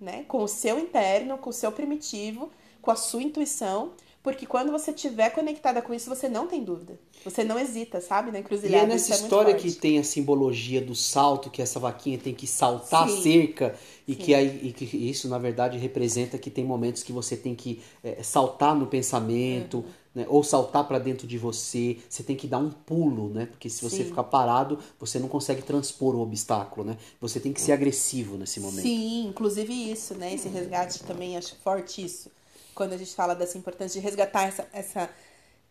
né, 0.00 0.24
com 0.26 0.42
o 0.42 0.48
seu 0.48 0.78
interno, 0.78 1.36
com 1.36 1.50
o 1.50 1.52
seu 1.52 1.70
primitivo, 1.70 2.50
com 2.80 2.90
a 2.90 2.96
sua 2.96 3.22
intuição, 3.22 3.92
porque 4.22 4.46
quando 4.46 4.72
você 4.72 4.90
estiver 4.90 5.28
conectada 5.30 5.82
com 5.82 5.92
isso, 5.92 6.08
você 6.08 6.30
não 6.30 6.46
tem 6.46 6.64
dúvida. 6.64 6.98
Você 7.24 7.44
não 7.44 7.58
hesita, 7.58 8.00
sabe? 8.00 8.32
Na 8.32 8.38
encruzilhada. 8.38 8.84
E 8.84 8.86
é 8.86 8.88
nessa 8.88 9.12
história 9.12 9.52
é 9.52 9.54
que 9.54 9.70
tem 9.72 9.98
a 9.98 10.04
simbologia 10.04 10.80
do 10.80 10.94
salto, 10.94 11.50
que 11.50 11.60
essa 11.60 11.78
vaquinha 11.78 12.16
tem 12.16 12.34
que 12.34 12.46
saltar 12.46 13.06
Sim. 13.06 13.18
a 13.18 13.22
cerca, 13.22 13.74
e 14.06 14.14
que, 14.14 14.34
aí, 14.34 14.60
e 14.68 14.72
que 14.72 14.84
isso, 14.96 15.28
na 15.28 15.38
verdade, 15.38 15.76
representa 15.76 16.38
que 16.38 16.50
tem 16.50 16.64
momentos 16.64 17.02
que 17.02 17.12
você 17.12 17.36
tem 17.36 17.54
que 17.54 17.82
é, 18.02 18.22
saltar 18.22 18.74
no 18.74 18.86
pensamento, 18.86 19.78
uhum. 19.78 19.84
Né? 20.18 20.26
ou 20.28 20.42
saltar 20.42 20.86
para 20.86 20.98
dentro 20.98 21.26
de 21.26 21.38
você. 21.38 21.98
Você 22.08 22.22
tem 22.22 22.36
que 22.36 22.46
dar 22.46 22.58
um 22.58 22.70
pulo, 22.70 23.28
né? 23.30 23.46
Porque 23.46 23.70
se 23.70 23.82
você 23.82 23.98
Sim. 23.98 24.04
ficar 24.04 24.24
parado, 24.24 24.78
você 24.98 25.18
não 25.18 25.28
consegue 25.28 25.62
transpor 25.62 26.14
o 26.14 26.20
obstáculo, 26.20 26.86
né? 26.86 26.98
Você 27.20 27.38
tem 27.40 27.52
que 27.52 27.60
ser 27.60 27.72
agressivo 27.72 28.36
nesse 28.36 28.60
momento. 28.60 28.82
Sim, 28.82 29.26
inclusive 29.28 29.72
isso, 29.72 30.14
né? 30.14 30.34
Esse 30.34 30.48
resgate 30.48 31.02
também 31.04 31.36
acho 31.36 31.54
forte 31.56 32.04
isso 32.04 32.30
quando 32.74 32.92
a 32.92 32.96
gente 32.96 33.12
fala 33.12 33.34
dessa 33.34 33.58
importância 33.58 34.00
de 34.00 34.04
resgatar 34.04 34.44
essa, 34.44 34.68
essa 34.72 35.10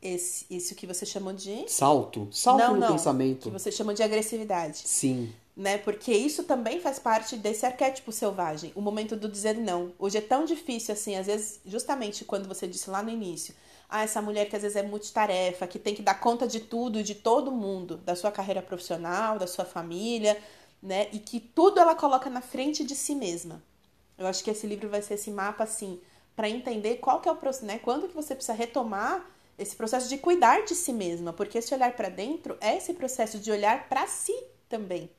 esse, 0.01 0.45
isso 0.49 0.75
que 0.75 0.85
você 0.85 1.05
chamou 1.05 1.31
de. 1.31 1.63
Salto? 1.67 2.27
Salto 2.31 2.59
não, 2.59 2.73
no 2.73 2.79
não, 2.81 2.91
pensamento. 2.91 3.43
Que 3.43 3.49
você 3.49 3.71
chamou 3.71 3.93
de 3.93 4.03
agressividade. 4.03 4.79
Sim. 4.85 5.33
Né? 5.55 5.77
Porque 5.77 6.11
isso 6.11 6.43
também 6.43 6.79
faz 6.79 6.99
parte 6.99 7.35
desse 7.37 7.65
arquétipo 7.65 8.11
selvagem, 8.11 8.71
o 8.75 8.81
momento 8.81 9.15
do 9.15 9.27
dizer 9.27 9.57
não. 9.57 9.91
Hoje 9.97 10.17
é 10.17 10.21
tão 10.21 10.45
difícil 10.45 10.93
assim, 10.93 11.15
às 11.15 11.25
vezes, 11.25 11.59
justamente 11.65 12.25
quando 12.25 12.47
você 12.47 12.67
disse 12.67 12.89
lá 12.89 13.01
no 13.01 13.09
início, 13.09 13.55
ah, 13.89 14.03
essa 14.03 14.21
mulher 14.21 14.49
que 14.49 14.55
às 14.55 14.61
vezes 14.61 14.75
é 14.75 14.83
multitarefa, 14.83 15.65
que 15.67 15.79
tem 15.79 15.95
que 15.95 16.01
dar 16.01 16.19
conta 16.19 16.45
de 16.47 16.59
tudo, 16.59 17.01
de 17.01 17.15
todo 17.15 17.51
mundo, 17.51 17.97
da 17.97 18.15
sua 18.15 18.31
carreira 18.31 18.61
profissional, 18.61 19.39
da 19.39 19.47
sua 19.47 19.63
família, 19.63 20.37
né? 20.81 21.07
E 21.13 21.19
que 21.19 21.39
tudo 21.39 21.79
ela 21.79 21.95
coloca 21.95 22.29
na 22.29 22.41
frente 22.41 22.83
de 22.83 22.95
si 22.95 23.15
mesma. 23.15 23.63
Eu 24.17 24.27
acho 24.27 24.43
que 24.43 24.49
esse 24.49 24.67
livro 24.67 24.89
vai 24.89 25.01
ser 25.01 25.13
esse 25.13 25.31
mapa 25.31 25.63
assim, 25.63 26.01
para 26.35 26.49
entender 26.49 26.97
qual 26.97 27.21
que 27.21 27.29
é 27.29 27.31
o 27.31 27.35
processo, 27.35 27.65
né? 27.65 27.79
Quando 27.79 28.07
que 28.07 28.15
você 28.15 28.35
precisa 28.35 28.53
retomar 28.53 29.25
esse 29.57 29.75
processo 29.75 30.07
de 30.09 30.17
cuidar 30.17 30.65
de 30.65 30.75
si 30.75 30.93
mesma, 30.93 31.33
porque 31.33 31.57
esse 31.57 31.73
olhar 31.73 31.95
para 31.95 32.09
dentro 32.09 32.57
é 32.61 32.77
esse 32.77 32.93
processo 32.93 33.39
de 33.39 33.49
olhar 33.51 33.87
para 33.89 34.05
si 34.05 34.35
também. 34.69 35.09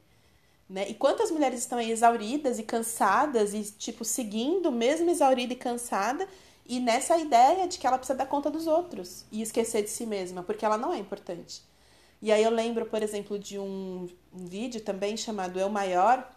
Né? 0.69 0.89
E 0.89 0.95
quantas 0.95 1.31
mulheres 1.31 1.61
estão 1.61 1.79
aí 1.79 1.91
exauridas 1.91 2.59
e 2.59 2.63
cansadas 2.63 3.55
e, 3.55 3.65
tipo, 3.73 4.05
seguindo, 4.05 4.71
mesmo 4.71 5.11
exaurida 5.11 5.55
e 5.55 5.57
cansada, 5.57 6.29
e 6.69 6.79
nessa 6.79 7.17
ideia 7.17 7.67
de 7.67 7.79
que 7.79 7.87
ela 7.87 7.97
precisa 7.97 8.19
dar 8.19 8.27
conta 8.27 8.51
dos 8.51 8.67
outros 8.67 9.25
e 9.33 9.41
esquecer 9.41 9.83
de 9.83 9.89
si 9.89 10.05
mesma, 10.05 10.43
porque 10.43 10.67
ela 10.67 10.77
não 10.77 10.93
é 10.93 10.99
importante. 10.99 11.63
E 12.21 12.31
aí 12.31 12.43
eu 12.43 12.51
lembro, 12.51 12.85
por 12.85 13.03
exemplo, 13.03 13.39
de 13.39 13.59
um, 13.59 14.07
vídeo 14.33 14.83
também 14.83 15.17
chamado 15.17 15.59
Eu 15.59 15.71
Maior, 15.71 16.31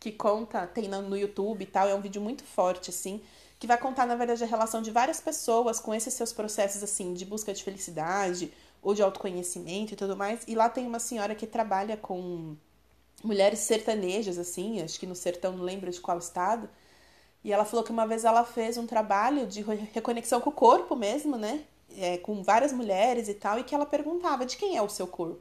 que 0.00 0.10
conta, 0.10 0.66
tem 0.66 0.88
no 0.88 1.16
YouTube 1.16 1.62
e 1.62 1.66
tal, 1.66 1.88
é 1.88 1.94
um 1.94 2.00
vídeo 2.00 2.20
muito 2.20 2.42
forte, 2.42 2.90
assim, 2.90 3.22
que 3.60 3.66
vai 3.66 3.78
contar, 3.78 4.06
na 4.06 4.16
verdade, 4.16 4.42
a 4.42 4.46
relação 4.46 4.82
de 4.82 4.90
várias 4.90 5.20
pessoas 5.20 5.78
com 5.78 5.94
esses 5.94 6.12
seus 6.14 6.32
processos, 6.32 6.82
assim, 6.82 7.14
de 7.14 7.24
busca 7.24 7.54
de 7.54 7.62
felicidade 7.62 8.52
ou 8.82 8.92
de 8.92 9.02
autoconhecimento 9.02 9.92
e 9.92 9.96
tudo 9.96 10.16
mais. 10.16 10.42
E 10.48 10.54
lá 10.54 10.68
tem 10.68 10.86
uma 10.86 10.98
senhora 10.98 11.34
que 11.34 11.46
trabalha 11.46 11.96
com 11.96 12.56
mulheres 13.22 13.60
sertanejas, 13.60 14.36
assim, 14.36 14.82
acho 14.82 14.98
que 14.98 15.06
no 15.06 15.14
sertão, 15.14 15.56
não 15.56 15.64
lembro 15.64 15.90
de 15.90 16.00
qual 16.00 16.18
estado. 16.18 16.68
E 17.46 17.52
ela 17.52 17.64
falou 17.64 17.84
que 17.84 17.92
uma 17.92 18.06
vez 18.06 18.24
ela 18.24 18.44
fez 18.44 18.76
um 18.76 18.86
trabalho 18.86 19.46
de 19.46 19.62
reconexão 19.94 20.40
com 20.40 20.50
o 20.50 20.52
corpo 20.52 20.96
mesmo, 20.96 21.36
né? 21.36 21.64
É, 21.96 22.18
com 22.18 22.42
várias 22.42 22.72
mulheres 22.72 23.28
e 23.28 23.34
tal, 23.34 23.58
e 23.58 23.64
que 23.64 23.74
ela 23.74 23.86
perguntava 23.86 24.44
de 24.44 24.56
quem 24.56 24.76
é 24.76 24.82
o 24.82 24.88
seu 24.88 25.06
corpo. 25.06 25.40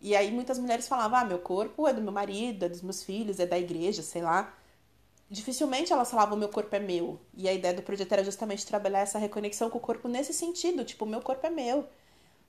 E 0.00 0.14
aí 0.14 0.30
muitas 0.30 0.58
mulheres 0.58 0.86
falavam: 0.86 1.18
ah, 1.18 1.24
meu 1.24 1.38
corpo 1.38 1.88
é 1.88 1.92
do 1.94 2.02
meu 2.02 2.12
marido, 2.12 2.66
é 2.66 2.68
dos 2.68 2.82
meus 2.82 3.02
filhos, 3.02 3.40
é 3.40 3.46
da 3.46 3.58
igreja, 3.58 4.02
sei 4.02 4.22
lá 4.22 4.54
dificilmente 5.30 5.92
elas 5.92 6.10
falavam 6.10 6.38
meu 6.38 6.48
corpo 6.48 6.74
é 6.74 6.78
meu. 6.80 7.20
E 7.36 7.48
a 7.48 7.52
ideia 7.52 7.74
do 7.74 7.82
projeto 7.82 8.12
era 8.12 8.24
justamente 8.24 8.66
trabalhar 8.66 9.00
essa 9.00 9.18
reconexão 9.18 9.68
com 9.70 9.78
o 9.78 9.80
corpo 9.80 10.08
nesse 10.08 10.32
sentido, 10.32 10.84
tipo, 10.84 11.04
meu 11.06 11.20
corpo 11.20 11.46
é 11.46 11.50
meu. 11.50 11.86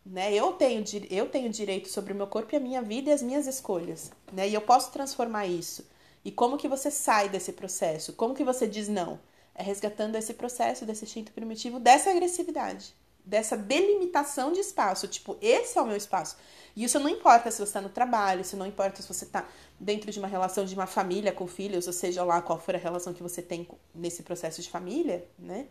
Né? 0.06 0.34
Eu 0.34 0.54
tenho 0.54 0.84
eu 1.10 1.30
tenho 1.30 1.50
direito 1.50 1.90
sobre 1.90 2.14
o 2.14 2.16
meu 2.16 2.28
corpo 2.28 2.56
e 2.56 2.58
a 2.58 2.60
minha 2.60 2.82
vida 2.82 3.10
e 3.10 3.14
as 3.14 3.22
minhas 3.22 3.46
escolhas, 3.48 4.12
né? 4.32 4.48
E 4.48 4.54
eu 4.54 4.62
posso 4.62 4.92
transformar 4.92 5.46
isso. 5.46 5.86
E 6.24 6.32
como 6.32 6.58
que 6.58 6.68
você 6.68 6.92
sai 6.92 7.30
desse 7.30 7.54
processo? 7.54 8.14
Como 8.14 8.36
que 8.36 8.44
você 8.44 8.68
diz 8.68 8.88
não? 8.88 9.20
É 9.56 9.64
resgatando 9.64 10.16
esse 10.16 10.34
processo 10.34 10.86
desse 10.86 11.06
instinto 11.06 11.32
primitivo, 11.32 11.80
dessa 11.80 12.10
agressividade, 12.10 12.94
dessa 13.26 13.58
delimitação 13.58 14.52
de 14.52 14.60
espaço, 14.60 15.08
tipo, 15.08 15.38
esse 15.42 15.78
é 15.78 15.82
o 15.82 15.86
meu 15.86 15.98
espaço. 15.98 16.38
E 16.76 16.84
isso 16.84 17.00
não 17.00 17.10
importa 17.10 17.52
se 17.52 17.58
você 17.58 17.64
está 17.64 17.82
no 17.82 17.90
trabalho, 17.90 18.42
isso 18.42 18.58
não 18.58 18.66
importa 18.66 19.02
se 19.02 19.08
você 19.08 19.26
está 19.26 19.48
dentro 19.80 20.12
de 20.12 20.20
uma 20.20 20.28
relação 20.28 20.66
de 20.66 20.74
uma 20.74 20.88
família 20.88 21.32
com 21.32 21.48
filhos, 21.48 21.88
ou 21.88 21.94
seja 21.94 22.24
lá 22.24 22.42
qual 22.42 22.60
for 22.60 22.76
a 22.76 22.78
relação 22.78 23.14
que 23.14 23.24
você 23.24 23.42
tem 23.42 23.68
nesse 23.94 24.24
processo 24.24 24.62
de 24.62 24.70
família, 24.70 25.28
né? 25.38 25.68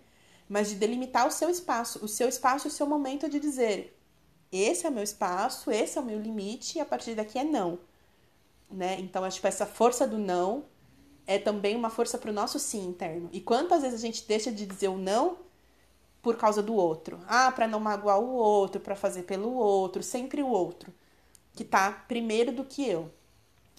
Mas 0.49 0.69
de 0.69 0.77
delimitar 0.77 1.27
o 1.27 1.31
seu 1.31 1.51
espaço, 1.51 2.03
o 2.05 2.09
seu 2.09 2.29
espaço 2.29 2.69
o 2.69 2.71
seu 2.71 2.87
momento 2.87 3.29
de 3.29 3.39
dizer: 3.39 3.99
esse 4.51 4.87
é 4.87 4.89
o 4.89 4.93
meu 4.93 5.03
espaço, 5.03 5.71
esse 5.71 5.99
é 5.99 6.01
o 6.01 6.05
meu 6.05 6.19
limite, 6.19 6.79
e 6.79 6.81
a 6.81 6.87
partir 6.87 7.15
daqui 7.15 7.39
é 7.39 7.45
não. 7.45 7.79
Né? 8.71 8.99
Então, 9.01 9.25
acho 9.25 9.41
que 9.41 9.47
essa 9.47 9.67
força 9.67 10.07
do 10.07 10.19
não 10.19 10.65
é 11.27 11.39
também 11.39 11.77
uma 11.77 11.91
força 11.91 12.19
para 12.19 12.31
o 12.31 12.35
nosso 12.35 12.59
sim 12.59 12.87
interno. 12.87 13.29
E 13.33 13.41
quantas 13.41 13.83
vezes 13.83 13.99
a 13.99 14.07
gente 14.07 14.27
deixa 14.27 14.51
de 14.51 14.67
dizer 14.67 14.89
o 14.89 14.97
não 14.97 15.39
por 16.23 16.37
causa 16.37 16.63
do 16.63 16.75
outro? 16.75 17.21
Ah, 17.27 17.51
para 17.53 17.69
não 17.69 17.81
magoar 17.81 18.19
o 18.19 18.35
outro, 18.35 18.81
para 18.81 18.97
fazer 18.97 19.23
pelo 19.23 19.53
outro, 19.55 20.03
sempre 20.03 20.43
o 20.43 20.49
outro, 20.49 20.93
que 21.55 21.65
tá 21.65 21.91
primeiro 22.09 22.53
do 22.53 22.65
que 22.65 22.87
eu. 22.89 23.11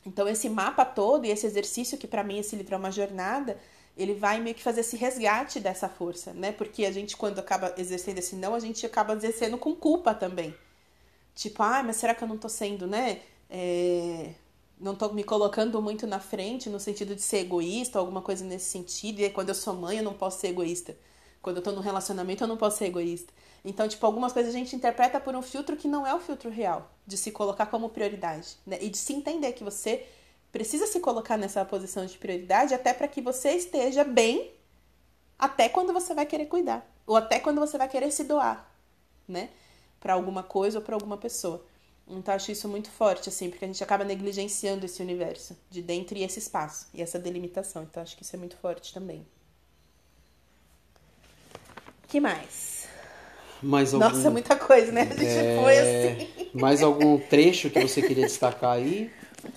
Então, 0.05 0.27
esse 0.27 0.49
mapa 0.49 0.85
todo 0.85 1.25
e 1.25 1.29
esse 1.29 1.45
exercício, 1.45 1.97
que 1.97 2.07
para 2.07 2.23
mim 2.23 2.39
esse 2.39 2.55
livro 2.55 2.73
é 2.75 2.77
uma 2.77 2.91
jornada, 2.91 3.59
ele 3.97 4.13
vai 4.13 4.39
meio 4.39 4.55
que 4.55 4.63
fazer 4.63 4.81
esse 4.81 4.95
resgate 4.95 5.59
dessa 5.59 5.89
força, 5.89 6.33
né? 6.33 6.51
Porque 6.51 6.85
a 6.85 6.91
gente, 6.91 7.17
quando 7.17 7.39
acaba 7.39 7.73
exercendo 7.77 8.19
esse 8.19 8.35
não, 8.35 8.55
a 8.55 8.59
gente 8.59 8.85
acaba 8.85 9.13
exercendo 9.13 9.57
com 9.57 9.75
culpa 9.75 10.13
também. 10.13 10.55
Tipo, 11.35 11.63
ah, 11.63 11.83
mas 11.83 11.97
será 11.97 12.15
que 12.15 12.23
eu 12.23 12.27
não 12.27 12.37
tô 12.37 12.49
sendo, 12.49 12.87
né? 12.87 13.21
É... 13.49 14.33
Não 14.79 14.95
tô 14.95 15.09
me 15.09 15.23
colocando 15.23 15.81
muito 15.81 16.07
na 16.07 16.19
frente 16.19 16.69
no 16.69 16.79
sentido 16.79 17.13
de 17.13 17.21
ser 17.21 17.39
egoísta, 17.39 17.99
alguma 17.99 18.21
coisa 18.21 18.45
nesse 18.45 18.69
sentido. 18.69 19.19
E 19.19 19.29
quando 19.29 19.49
eu 19.49 19.55
sou 19.55 19.73
mãe, 19.73 19.97
eu 19.97 20.03
não 20.03 20.13
posso 20.13 20.39
ser 20.39 20.47
egoísta. 20.47 20.95
Quando 21.41 21.57
eu 21.57 21.63
tô 21.63 21.71
num 21.71 21.81
relacionamento, 21.81 22.43
eu 22.43 22.47
não 22.47 22.57
posso 22.57 22.77
ser 22.77 22.85
egoísta. 22.85 23.33
Então, 23.63 23.87
tipo, 23.87 24.05
algumas 24.05 24.31
coisas 24.31 24.53
a 24.53 24.57
gente 24.57 24.75
interpreta 24.75 25.19
por 25.19 25.35
um 25.35 25.41
filtro 25.41 25.75
que 25.75 25.87
não 25.87 26.07
é 26.07 26.15
o 26.15 26.19
filtro 26.19 26.49
real, 26.49 26.89
de 27.05 27.17
se 27.17 27.31
colocar 27.31 27.65
como 27.65 27.89
prioridade, 27.89 28.55
né? 28.65 28.77
E 28.81 28.89
de 28.89 28.97
se 28.97 29.13
entender 29.13 29.51
que 29.53 29.63
você 29.63 30.05
precisa 30.51 30.87
se 30.87 30.99
colocar 30.99 31.37
nessa 31.37 31.63
posição 31.65 32.05
de 32.05 32.17
prioridade 32.17 32.73
até 32.73 32.93
para 32.93 33.07
que 33.07 33.21
você 33.21 33.51
esteja 33.51 34.03
bem 34.03 34.51
até 35.37 35.69
quando 35.69 35.93
você 35.93 36.13
vai 36.13 36.25
querer 36.25 36.47
cuidar, 36.47 36.85
ou 37.07 37.15
até 37.15 37.39
quando 37.39 37.59
você 37.59 37.77
vai 37.77 37.87
querer 37.87 38.11
se 38.11 38.25
doar, 38.25 38.69
né? 39.27 39.49
Para 39.99 40.13
alguma 40.13 40.43
coisa 40.43 40.79
ou 40.79 40.83
para 40.83 40.95
alguma 40.95 41.17
pessoa. 41.17 41.65
Então, 42.09 42.33
acho 42.33 42.51
isso 42.51 42.67
muito 42.67 42.89
forte, 42.89 43.29
assim, 43.29 43.49
porque 43.49 43.63
a 43.63 43.67
gente 43.67 43.83
acaba 43.83 44.03
negligenciando 44.03 44.85
esse 44.85 45.01
universo 45.01 45.55
de 45.69 45.81
dentro 45.81 46.17
e 46.17 46.23
esse 46.23 46.39
espaço, 46.39 46.87
e 46.93 47.01
essa 47.01 47.19
delimitação. 47.19 47.83
Então, 47.83 48.01
acho 48.01 48.17
que 48.17 48.23
isso 48.23 48.35
é 48.35 48.39
muito 48.39 48.57
forte 48.57 48.93
também. 48.93 49.25
que 52.07 52.19
mais? 52.19 52.87
Mais 53.61 53.93
algum... 53.93 54.09
Nossa, 54.09 54.31
muita 54.31 54.55
coisa, 54.55 54.91
né? 54.91 55.01
A 55.01 55.15
gente 55.15 55.25
é... 55.25 55.59
foi 55.61 55.77
assim. 55.77 56.49
Mais 56.53 56.81
algum 56.81 57.19
trecho 57.19 57.69
que 57.69 57.79
você 57.79 58.01
queria 58.01 58.25
destacar 58.25 58.71
aí? 58.71 59.11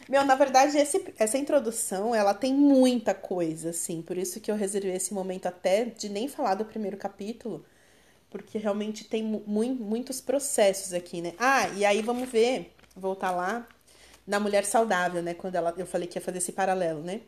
Meu, 0.08 0.24
na 0.24 0.34
verdade, 0.34 0.76
esse, 0.76 1.02
essa 1.18 1.38
introdução, 1.38 2.14
ela 2.14 2.34
tem 2.34 2.52
muita 2.52 3.14
coisa, 3.14 3.70
assim. 3.70 4.02
Por 4.02 4.18
isso 4.18 4.40
que 4.40 4.50
eu 4.50 4.56
reservei 4.56 4.94
esse 4.94 5.14
momento 5.14 5.46
até 5.46 5.86
de 5.86 6.08
nem 6.08 6.28
falar 6.28 6.54
do 6.54 6.64
primeiro 6.64 6.96
capítulo. 6.96 7.64
Porque 8.32 8.56
realmente 8.56 9.04
tem 9.04 9.22
mu 9.22 9.44
muitos 9.46 10.22
processos 10.22 10.94
aqui, 10.94 11.20
né? 11.20 11.34
Ah, 11.38 11.68
e 11.68 11.84
aí 11.84 12.00
vamos 12.00 12.30
ver, 12.30 12.74
voltar 12.96 13.30
lá, 13.30 13.68
na 14.26 14.40
mulher 14.40 14.64
saudável, 14.64 15.22
né? 15.22 15.34
Quando 15.34 15.54
ela, 15.54 15.74
eu 15.76 15.86
falei 15.86 16.08
que 16.08 16.16
ia 16.16 16.22
fazer 16.22 16.38
esse 16.38 16.50
paralelo, 16.52 17.02
né? 17.02 17.20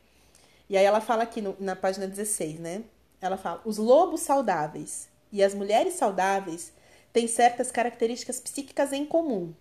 E 0.69 0.79
aí 0.79 0.85
ela 0.85 1.03
fala 1.03 1.25
aqui 1.25 1.43
no, 1.43 1.55
na 1.61 1.77
página 1.77 2.09
16, 2.09 2.59
né? 2.59 2.85
Ela 3.21 3.37
fala: 3.37 3.61
os 3.67 3.77
lobos 3.77 4.23
saudáveis 4.23 5.11
e 5.31 5.43
as 5.43 5.53
mulheres 5.53 5.95
saudáveis 5.95 6.73
têm 7.13 7.29
certas 7.29 7.71
características 7.71 8.41
psíquicas 8.41 8.91
em 8.91 9.05
comum. 9.05 9.53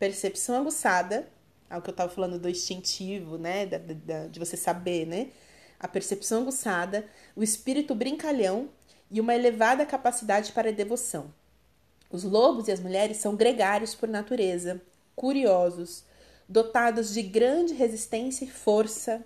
Percepção 0.00 0.56
aguçada, 0.56 1.28
é 1.70 1.76
o 1.76 1.82
que 1.82 1.90
eu 1.90 1.92
estava 1.92 2.12
falando 2.12 2.40
do 2.40 2.48
instintivo, 2.48 3.38
né? 3.38 3.66
Da, 3.66 3.78
da, 3.78 4.26
de 4.26 4.40
você 4.40 4.56
saber, 4.56 5.06
né? 5.06 5.28
A 5.78 5.86
percepção 5.86 6.42
aguçada, 6.42 7.06
o 7.36 7.42
espírito 7.44 7.94
brincalhão 7.94 8.68
e 9.10 9.20
uma 9.20 9.34
elevada 9.34 9.86
capacidade 9.86 10.52
para 10.52 10.72
devoção. 10.72 11.32
Os 12.10 12.24
lobos 12.24 12.68
e 12.68 12.72
as 12.72 12.80
mulheres 12.80 13.16
são 13.18 13.34
gregários 13.34 13.94
por 13.94 14.08
natureza, 14.08 14.80
curiosos, 15.14 16.04
dotados 16.48 17.12
de 17.12 17.22
grande 17.22 17.74
resistência 17.74 18.44
e 18.44 18.50
força, 18.50 19.24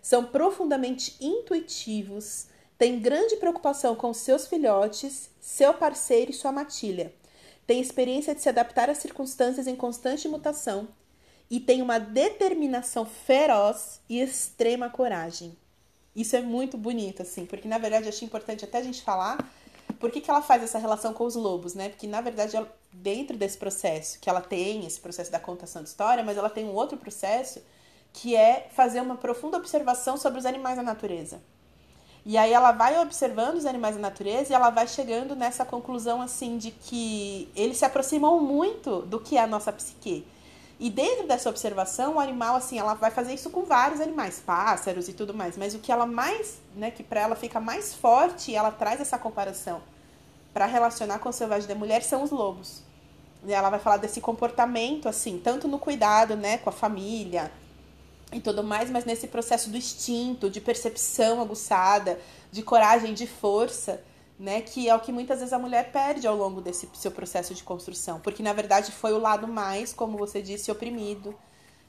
são 0.00 0.24
profundamente 0.24 1.16
intuitivos, 1.20 2.46
tem 2.78 3.00
grande 3.00 3.36
preocupação 3.36 3.96
com 3.96 4.12
seus 4.14 4.46
filhotes, 4.46 5.30
seu 5.40 5.74
parceiro 5.74 6.30
e 6.30 6.34
sua 6.34 6.52
matilha. 6.52 7.12
Tem 7.66 7.80
experiência 7.80 8.34
de 8.34 8.40
se 8.40 8.48
adaptar 8.48 8.88
às 8.88 8.98
circunstâncias 8.98 9.66
em 9.66 9.74
constante 9.74 10.28
mutação 10.28 10.88
e 11.50 11.58
tem 11.58 11.82
uma 11.82 11.98
determinação 11.98 13.04
feroz 13.04 14.00
e 14.08 14.20
extrema 14.20 14.88
coragem. 14.88 15.56
Isso 16.16 16.34
é 16.34 16.40
muito 16.40 16.78
bonito, 16.78 17.20
assim, 17.20 17.44
porque 17.44 17.68
na 17.68 17.76
verdade 17.76 18.06
eu 18.06 18.08
achei 18.08 18.26
importante 18.26 18.64
até 18.64 18.78
a 18.78 18.82
gente 18.82 19.02
falar 19.02 19.38
por 20.00 20.10
que, 20.10 20.20
que 20.20 20.30
ela 20.30 20.42
faz 20.42 20.62
essa 20.62 20.78
relação 20.78 21.12
com 21.12 21.24
os 21.24 21.34
lobos, 21.34 21.74
né? 21.74 21.90
Porque 21.90 22.06
na 22.06 22.22
verdade, 22.22 22.56
ela, 22.56 22.68
dentro 22.92 23.36
desse 23.36 23.58
processo, 23.58 24.18
que 24.18 24.28
ela 24.28 24.40
tem 24.40 24.86
esse 24.86 24.98
processo 24.98 25.30
da 25.30 25.38
contação 25.38 25.82
de 25.82 25.90
história, 25.90 26.24
mas 26.24 26.38
ela 26.38 26.48
tem 26.48 26.64
um 26.64 26.74
outro 26.74 26.96
processo 26.96 27.62
que 28.12 28.34
é 28.34 28.68
fazer 28.72 29.00
uma 29.00 29.16
profunda 29.16 29.58
observação 29.58 30.16
sobre 30.16 30.38
os 30.38 30.46
animais 30.46 30.76
da 30.76 30.82
natureza. 30.82 31.40
E 32.24 32.36
aí 32.36 32.52
ela 32.52 32.72
vai 32.72 32.98
observando 32.98 33.56
os 33.56 33.66
animais 33.66 33.94
da 33.94 34.00
natureza 34.00 34.52
e 34.52 34.56
ela 34.56 34.70
vai 34.70 34.88
chegando 34.88 35.36
nessa 35.36 35.64
conclusão 35.64 36.20
assim 36.20 36.56
de 36.56 36.70
que 36.70 37.48
eles 37.54 37.76
se 37.76 37.84
aproximam 37.84 38.40
muito 38.40 39.02
do 39.02 39.20
que 39.20 39.36
é 39.36 39.42
a 39.42 39.46
nossa 39.46 39.72
psique. 39.72 40.26
E 40.78 40.90
dentro 40.90 41.26
dessa 41.26 41.48
observação, 41.48 42.16
o 42.16 42.20
animal 42.20 42.56
assim, 42.56 42.78
ela 42.78 42.92
vai 42.94 43.10
fazer 43.10 43.32
isso 43.32 43.48
com 43.48 43.64
vários 43.64 44.00
animais, 44.00 44.42
pássaros 44.44 45.08
e 45.08 45.14
tudo 45.14 45.32
mais, 45.32 45.56
mas 45.56 45.74
o 45.74 45.78
que 45.78 45.90
ela 45.90 46.04
mais, 46.04 46.58
né, 46.74 46.90
que 46.90 47.02
para 47.02 47.20
ela 47.20 47.34
fica 47.34 47.58
mais 47.58 47.94
forte, 47.94 48.54
ela 48.54 48.70
traz 48.70 49.00
essa 49.00 49.18
comparação 49.18 49.80
para 50.52 50.66
relacionar 50.66 51.18
com 51.18 51.30
o 51.30 51.32
selvagem 51.32 51.68
da 51.68 51.74
mulher 51.74 52.02
são 52.02 52.22
os 52.22 52.30
lobos. 52.30 52.82
E 53.46 53.52
ela 53.52 53.70
vai 53.70 53.78
falar 53.78 53.98
desse 53.98 54.20
comportamento, 54.20 55.08
assim, 55.08 55.38
tanto 55.42 55.66
no 55.66 55.78
cuidado, 55.78 56.36
né, 56.36 56.58
com 56.58 56.68
a 56.68 56.72
família 56.72 57.50
e 58.32 58.40
tudo 58.40 58.62
mais, 58.62 58.90
mas 58.90 59.04
nesse 59.04 59.28
processo 59.28 59.70
do 59.70 59.76
instinto, 59.76 60.50
de 60.50 60.60
percepção 60.60 61.40
aguçada, 61.40 62.18
de 62.50 62.62
coragem, 62.62 63.14
de 63.14 63.26
força, 63.26 64.02
né, 64.38 64.60
que 64.60 64.88
é 64.88 64.94
o 64.94 65.00
que 65.00 65.12
muitas 65.12 65.38
vezes 65.38 65.52
a 65.52 65.58
mulher 65.58 65.90
perde 65.90 66.26
ao 66.26 66.36
longo 66.36 66.60
desse 66.60 66.88
seu 66.94 67.10
processo 67.10 67.54
de 67.54 67.62
construção, 67.62 68.20
porque 68.20 68.42
na 68.42 68.52
verdade 68.52 68.92
foi 68.92 69.12
o 69.12 69.18
lado 69.18 69.48
mais, 69.48 69.92
como 69.92 70.18
você 70.18 70.42
disse, 70.42 70.70
oprimido, 70.70 71.34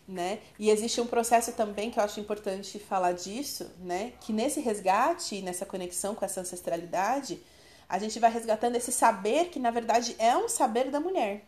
né? 0.07 0.39
E 0.57 0.69
existe 0.69 1.01
um 1.01 1.05
processo 1.05 1.51
também 1.51 1.91
que 1.91 1.99
eu 1.99 2.03
acho 2.03 2.19
importante 2.19 2.79
falar 2.79 3.11
disso, 3.11 3.69
né, 3.79 4.13
que 4.21 4.31
nesse 4.31 4.61
resgate, 4.61 5.41
nessa 5.41 5.65
conexão 5.65 6.15
com 6.15 6.23
essa 6.23 6.39
ancestralidade, 6.41 7.41
a 7.89 7.99
gente 7.99 8.19
vai 8.19 8.31
resgatando 8.31 8.75
esse 8.75 8.91
saber 8.91 9.49
que 9.49 9.59
na 9.59 9.71
verdade 9.71 10.15
é 10.17 10.35
um 10.37 10.47
saber 10.47 10.89
da 10.89 10.99
mulher. 10.99 11.45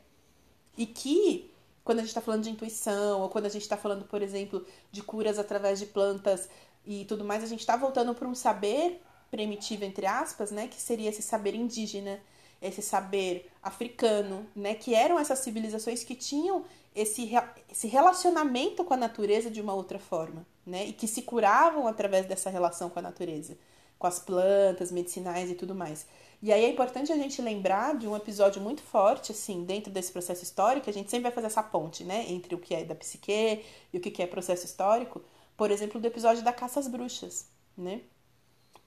E 0.77 0.85
que 0.85 1.51
quando 1.83 1.99
a 1.99 2.01
gente 2.01 2.09
está 2.09 2.21
falando 2.21 2.43
de 2.43 2.49
intuição, 2.49 3.21
ou 3.21 3.29
quando 3.29 3.45
a 3.45 3.49
gente 3.49 3.63
está 3.63 3.75
falando, 3.75 4.05
por 4.05 4.21
exemplo, 4.21 4.65
de 4.91 5.01
curas 5.01 5.39
através 5.39 5.79
de 5.79 5.85
plantas 5.85 6.49
e 6.85 7.05
tudo 7.05 7.25
mais, 7.25 7.43
a 7.43 7.47
gente 7.47 7.61
está 7.61 7.75
voltando 7.75 8.13
para 8.13 8.27
um 8.27 8.35
saber 8.35 9.01
primitivo, 9.29 9.85
entre 9.85 10.05
aspas, 10.05 10.51
né? 10.51 10.67
Que 10.67 10.81
seria 10.81 11.09
esse 11.09 11.21
saber 11.21 11.55
indígena, 11.55 12.19
esse 12.61 12.81
saber 12.81 13.49
africano, 13.61 14.45
né? 14.55 14.73
Que 14.75 14.93
eram 14.93 15.19
essas 15.19 15.39
civilizações 15.39 16.03
que 16.03 16.15
tinham 16.15 16.65
esse, 16.95 17.31
esse 17.69 17.87
relacionamento 17.87 18.83
com 18.83 18.93
a 18.93 18.97
natureza 18.97 19.49
de 19.49 19.61
uma 19.61 19.73
outra 19.73 19.99
forma, 19.99 20.45
né? 20.65 20.85
E 20.85 20.93
que 20.93 21.07
se 21.07 21.21
curavam 21.21 21.87
através 21.87 22.25
dessa 22.25 22.49
relação 22.49 22.89
com 22.89 22.99
a 22.99 23.01
natureza, 23.01 23.57
com 23.97 24.07
as 24.07 24.19
plantas 24.19 24.91
medicinais 24.91 25.49
e 25.49 25.55
tudo 25.55 25.75
mais. 25.75 26.05
E 26.41 26.53
aí 26.53 26.63
é 26.63 26.69
importante 26.69 27.11
a 27.11 27.17
gente 27.17 27.41
lembrar 27.41 27.97
de 27.97 28.07
um 28.07 28.15
episódio 28.15 28.61
muito 28.61 28.81
forte, 28.81 29.33
assim, 29.33 29.65
dentro 29.65 29.91
desse 29.91 30.11
processo 30.11 30.41
histórico, 30.43 30.89
a 30.89 30.93
gente 30.93 31.11
sempre 31.11 31.23
vai 31.23 31.31
fazer 31.33 31.47
essa 31.47 31.61
ponte, 31.61 32.03
né? 32.03 32.25
Entre 32.29 32.55
o 32.55 32.57
que 32.57 32.73
é 32.73 32.85
da 32.85 32.95
psique 32.95 33.63
e 33.93 33.97
o 33.97 33.99
que 33.99 34.21
é 34.23 34.27
processo 34.27 34.65
histórico. 34.65 35.21
Por 35.57 35.69
exemplo, 35.71 35.99
do 35.99 36.07
episódio 36.07 36.41
da 36.43 36.53
caça 36.53 36.79
às 36.79 36.87
bruxas, 36.87 37.47
né? 37.77 38.01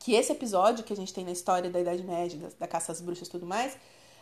Que 0.03 0.15
esse 0.15 0.33
episódio 0.33 0.83
que 0.83 0.93
a 0.93 0.97
gente 0.97 1.15
tem 1.15 1.25
na 1.25 1.31
história 1.31 1.71
da 1.71 1.81
Idade 1.81 2.03
Média, 2.03 2.37
da, 2.37 2.49
da 2.59 2.67
caça 2.67 2.91
às 2.91 3.01
bruxas 3.01 3.29
e 3.29 3.31
tudo 3.31 3.47
mais, 3.47 3.77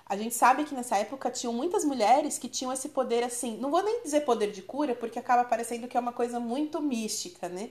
a 0.04 0.14
gente 0.14 0.34
sabe 0.34 0.64
que 0.64 0.74
nessa 0.74 0.98
época 0.98 1.30
tinham 1.30 1.54
muitas 1.54 1.86
mulheres 1.86 2.36
que 2.36 2.48
tinham 2.50 2.70
esse 2.70 2.90
poder 2.90 3.24
assim, 3.24 3.56
não 3.56 3.70
vou 3.70 3.82
nem 3.82 4.02
dizer 4.02 4.20
poder 4.20 4.52
de 4.52 4.60
cura, 4.60 4.94
porque 4.94 5.18
acaba 5.18 5.42
parecendo 5.42 5.88
que 5.88 5.96
é 5.96 6.00
uma 6.00 6.12
coisa 6.12 6.38
muito 6.38 6.82
mística, 6.82 7.48
né? 7.48 7.70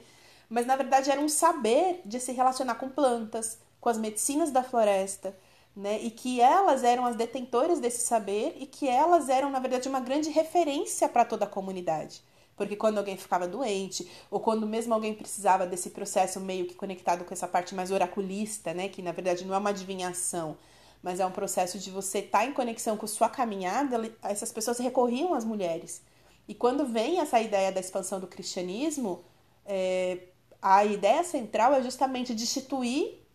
Mas 0.50 0.66
na 0.66 0.76
verdade 0.76 1.12
era 1.12 1.22
um 1.22 1.30
saber 1.30 2.02
de 2.04 2.20
se 2.20 2.32
relacionar 2.32 2.76
com 2.76 2.90
plantas, 2.90 3.60
com 3.80 3.90
as 3.90 3.98
medicinas 4.00 4.50
da 4.50 4.64
floresta, 4.64 5.38
né? 5.76 6.00
E 6.02 6.10
que 6.10 6.42
elas 6.42 6.84
eram 6.84 7.06
as 7.06 7.16
detentoras 7.16 7.80
desse 7.80 8.08
saber 8.08 8.58
e 8.60 8.66
que 8.66 8.88
elas 8.88 9.30
eram, 9.30 9.52
na 9.52 9.60
verdade, 9.60 9.88
uma 9.88 10.00
grande 10.00 10.32
referência 10.32 11.08
para 11.08 11.26
toda 11.26 11.46
a 11.46 11.48
comunidade. 11.48 12.24
Porque 12.60 12.76
quando 12.76 12.98
alguém 12.98 13.16
ficava 13.16 13.48
doente, 13.48 14.12
ou 14.30 14.42
quando 14.42 14.68
mesmo 14.68 14.94
alguém 14.94 15.14
precisava 15.14 15.66
desse 15.66 15.92
processo 15.92 16.42
meio 16.42 16.66
que 16.66 16.76
conectado 16.76 17.24
com 17.24 17.34
essa 17.34 17.48
parte 17.48 17.74
mais 17.74 17.90
oraculista, 17.90 18.74
né? 18.74 18.90
Que 18.90 19.02
na 19.02 19.14
verdade 19.14 19.46
não 19.46 19.56
é 19.56 19.58
uma 19.58 19.70
adivinhação, 19.70 20.58
mas 21.02 21.22
é 21.22 21.26
um 21.26 21.32
processo 21.32 21.80
de 21.80 21.90
você 21.90 22.20
estar 22.20 22.40
tá 22.40 22.46
em 22.46 22.52
conexão 22.52 22.98
com 22.98 23.08
sua 23.08 23.30
caminhada, 23.30 24.14
essas 24.22 24.52
pessoas 24.52 24.78
recorriam 24.78 25.34
às 25.34 25.46
mulheres. 25.46 26.02
E 26.50 26.54
quando 26.54 26.86
vem 26.86 27.22
essa 27.22 27.40
ideia 27.40 27.72
da 27.72 27.80
expansão 27.80 28.20
do 28.20 28.28
cristianismo, 28.28 29.24
é, 29.66 30.24
a 30.62 30.84
ideia 30.84 31.24
central 31.24 31.74
é 31.74 31.82
justamente 31.82 32.36
destituir 32.36 33.26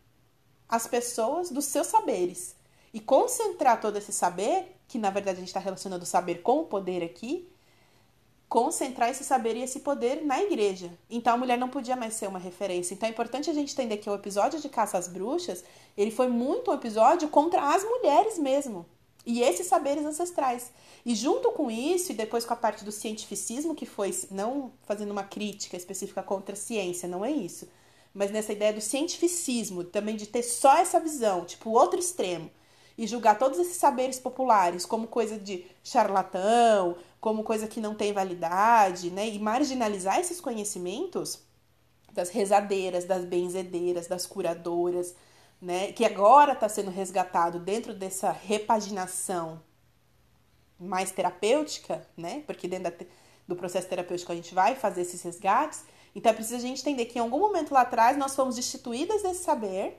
as 0.68 0.86
pessoas 0.86 1.50
dos 1.50 1.64
seus 1.64 1.86
saberes 1.86 2.56
e 2.92 3.00
concentrar 3.00 3.80
todo 3.80 3.96
esse 3.96 4.12
saber, 4.12 4.76
que 4.86 4.98
na 4.98 5.08
verdade 5.08 5.38
a 5.38 5.40
gente 5.40 5.48
está 5.48 5.60
relacionando 5.60 6.02
o 6.02 6.06
saber 6.06 6.42
com 6.42 6.60
o 6.60 6.66
poder 6.66 7.02
aqui, 7.02 7.48
concentrar 8.54 9.10
esse 9.10 9.24
saber 9.24 9.56
e 9.56 9.62
esse 9.62 9.80
poder 9.80 10.24
na 10.24 10.40
igreja. 10.40 10.88
Então 11.10 11.34
a 11.34 11.36
mulher 11.36 11.58
não 11.58 11.68
podia 11.68 11.96
mais 11.96 12.14
ser 12.14 12.28
uma 12.28 12.38
referência. 12.38 12.94
Então 12.94 13.08
é 13.08 13.10
importante 13.10 13.50
a 13.50 13.52
gente 13.52 13.72
entender 13.72 13.96
que 13.96 14.08
o 14.08 14.14
episódio 14.14 14.60
de 14.60 14.68
Caça 14.68 14.96
às 14.96 15.08
Bruxas, 15.08 15.64
ele 15.96 16.12
foi 16.12 16.28
muito 16.28 16.70
um 16.70 16.74
episódio 16.74 17.28
contra 17.28 17.74
as 17.74 17.82
mulheres 17.82 18.38
mesmo. 18.38 18.86
E 19.26 19.42
esses 19.42 19.66
saberes 19.66 20.04
ancestrais. 20.04 20.70
E 21.04 21.16
junto 21.16 21.50
com 21.50 21.68
isso, 21.68 22.12
e 22.12 22.14
depois 22.14 22.44
com 22.44 22.52
a 22.52 22.56
parte 22.56 22.84
do 22.84 22.92
cientificismo, 22.92 23.74
que 23.74 23.86
foi 23.86 24.16
não 24.30 24.70
fazendo 24.84 25.10
uma 25.10 25.24
crítica 25.24 25.76
específica 25.76 26.22
contra 26.22 26.52
a 26.52 26.56
ciência, 26.56 27.08
não 27.08 27.24
é 27.24 27.32
isso. 27.32 27.68
Mas 28.14 28.30
nessa 28.30 28.52
ideia 28.52 28.72
do 28.72 28.80
cientificismo, 28.80 29.82
também 29.82 30.14
de 30.14 30.28
ter 30.28 30.44
só 30.44 30.76
essa 30.76 31.00
visão, 31.00 31.44
tipo 31.44 31.70
o 31.70 31.72
outro 31.72 31.98
extremo, 31.98 32.48
e 32.96 33.06
julgar 33.06 33.36
todos 33.36 33.58
esses 33.58 33.76
saberes 33.76 34.20
populares 34.20 34.86
como 34.86 35.08
coisa 35.08 35.36
de 35.36 35.66
charlatão, 35.82 36.96
como 37.24 37.42
coisa 37.42 37.66
que 37.66 37.80
não 37.80 37.94
tem 37.94 38.12
validade, 38.12 39.10
né? 39.10 39.26
E 39.26 39.38
marginalizar 39.38 40.20
esses 40.20 40.42
conhecimentos 40.42 41.38
das 42.12 42.28
rezadeiras, 42.28 43.06
das 43.06 43.24
benzedeiras, 43.24 44.06
das 44.06 44.26
curadoras, 44.26 45.14
né? 45.58 45.90
Que 45.92 46.04
agora 46.04 46.52
está 46.52 46.68
sendo 46.68 46.90
resgatado 46.90 47.58
dentro 47.58 47.94
dessa 47.94 48.30
repaginação 48.30 49.62
mais 50.78 51.12
terapêutica, 51.12 52.06
né? 52.14 52.42
Porque 52.46 52.68
dentro 52.68 52.92
do 53.48 53.56
processo 53.56 53.88
terapêutico 53.88 54.30
a 54.30 54.36
gente 54.36 54.54
vai 54.54 54.76
fazer 54.76 55.00
esses 55.00 55.22
resgates. 55.22 55.82
Então 56.14 56.30
é 56.30 56.34
preciso 56.34 56.56
a 56.56 56.68
gente 56.68 56.82
entender 56.82 57.06
que 57.06 57.18
em 57.18 57.22
algum 57.22 57.38
momento 57.38 57.72
lá 57.72 57.80
atrás 57.80 58.18
nós 58.18 58.36
fomos 58.36 58.56
destituídas 58.56 59.22
desse 59.22 59.44
saber, 59.44 59.98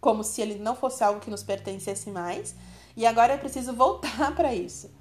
como 0.00 0.24
se 0.24 0.40
ele 0.40 0.54
não 0.54 0.74
fosse 0.74 1.04
algo 1.04 1.20
que 1.20 1.28
nos 1.28 1.42
pertencesse 1.42 2.10
mais, 2.10 2.54
e 2.96 3.04
agora 3.04 3.34
é 3.34 3.36
preciso 3.36 3.74
voltar 3.74 4.32
para 4.34 4.54
isso 4.54 4.96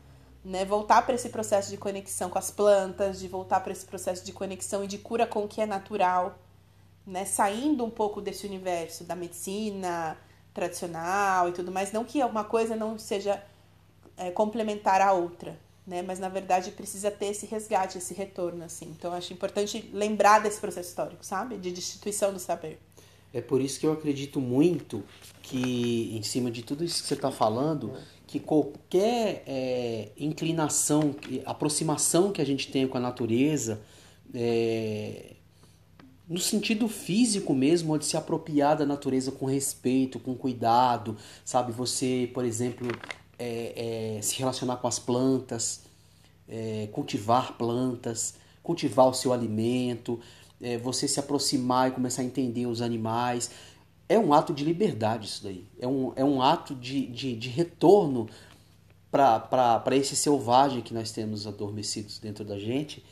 né? 0.45 0.63
Voltar 0.63 1.01
para 1.01 1.15
esse 1.15 1.29
processo 1.29 1.71
de 1.71 1.77
conexão 1.77 2.29
com 2.29 2.37
as 2.37 2.51
plantas, 2.51 3.19
de 3.19 3.27
voltar 3.27 3.61
para 3.61 3.71
esse 3.71 3.83
processo 3.83 4.23
de 4.23 4.31
conexão 4.31 4.83
e 4.83 4.87
de 4.87 4.99
cura 4.99 5.25
com 5.25 5.43
o 5.43 5.47
que 5.47 5.59
é 5.59 5.65
natural, 5.65 6.37
né? 7.05 7.25
Saindo 7.25 7.83
um 7.83 7.89
pouco 7.89 8.21
desse 8.21 8.45
universo 8.45 9.03
da 9.03 9.15
medicina 9.15 10.15
tradicional 10.53 11.49
e 11.49 11.51
tudo 11.51 11.71
mais. 11.71 11.91
Não 11.91 12.05
que 12.05 12.23
uma 12.23 12.43
coisa 12.43 12.75
não 12.75 12.97
seja 12.99 13.43
é, 14.15 14.29
complementar 14.29 15.01
à 15.01 15.11
outra, 15.13 15.57
né? 15.85 16.03
Mas 16.03 16.19
na 16.19 16.29
verdade 16.29 16.69
precisa 16.71 17.09
ter 17.09 17.27
esse 17.27 17.47
resgate, 17.47 17.97
esse 17.97 18.13
retorno, 18.13 18.63
assim. 18.63 18.85
Então 18.97 19.13
acho 19.13 19.33
importante 19.33 19.89
lembrar 19.91 20.39
desse 20.39 20.59
processo 20.59 20.89
histórico, 20.89 21.25
sabe? 21.25 21.57
De 21.57 21.71
destituição 21.71 22.31
do 22.31 22.39
saber. 22.39 22.79
É 23.33 23.41
por 23.41 23.59
isso 23.59 23.79
que 23.79 23.85
eu 23.85 23.91
acredito 23.91 24.39
muito 24.39 25.03
que, 25.41 26.15
em 26.15 26.23
cima 26.23 26.49
de 26.49 26.63
tudo 26.63 26.85
isso 26.85 27.01
que 27.01 27.07
você 27.09 27.15
está 27.15 27.29
falando, 27.31 27.91
que 28.35 28.39
qualquer 28.41 29.43
é, 29.47 30.09
inclinação, 30.17 31.15
aproximação 31.45 32.33
que 32.33 32.41
a 32.41 32.45
gente 32.45 32.69
tenha 32.69 32.85
com 32.85 32.97
a 32.97 32.99
natureza, 32.99 33.81
é, 34.33 35.35
no 36.27 36.39
sentido 36.39 36.89
físico 36.89 37.53
mesmo, 37.53 37.97
de 37.97 38.05
se 38.05 38.17
apropriar 38.17 38.75
da 38.75 38.85
natureza 38.85 39.31
com 39.31 39.45
respeito, 39.45 40.19
com 40.19 40.35
cuidado, 40.35 41.15
sabe? 41.45 41.71
Você, 41.71 42.29
por 42.33 42.43
exemplo, 42.43 42.85
é, 43.39 44.17
é 44.17 44.21
se 44.21 44.37
relacionar 44.37 44.77
com 44.77 44.87
as 44.89 44.99
plantas, 44.99 45.83
é, 46.49 46.89
cultivar 46.91 47.53
plantas, 47.57 48.35
cultivar 48.61 49.07
o 49.07 49.13
seu 49.13 49.31
alimento, 49.31 50.19
é, 50.61 50.77
você 50.77 51.07
se 51.07 51.21
aproximar 51.21 51.87
e 51.87 51.91
começar 51.93 52.21
a 52.21 52.25
entender 52.25 52.65
os 52.65 52.81
animais 52.81 53.49
é 54.07 54.19
um 54.19 54.33
ato 54.33 54.53
de 54.53 54.63
liberdade 54.63 55.27
isso 55.27 55.43
daí. 55.43 55.65
É 55.79 55.87
um, 55.87 56.13
é 56.15 56.23
um 56.23 56.41
ato 56.41 56.75
de, 56.75 57.07
de, 57.07 57.35
de 57.35 57.49
retorno 57.49 58.27
para 59.11 59.95
esse 59.95 60.15
selvagem 60.15 60.81
que 60.81 60.93
nós 60.93 61.11
temos 61.11 61.47
adormecidos 61.47 62.19
dentro 62.19 62.43
da 62.43 62.59
gente. 62.59 63.03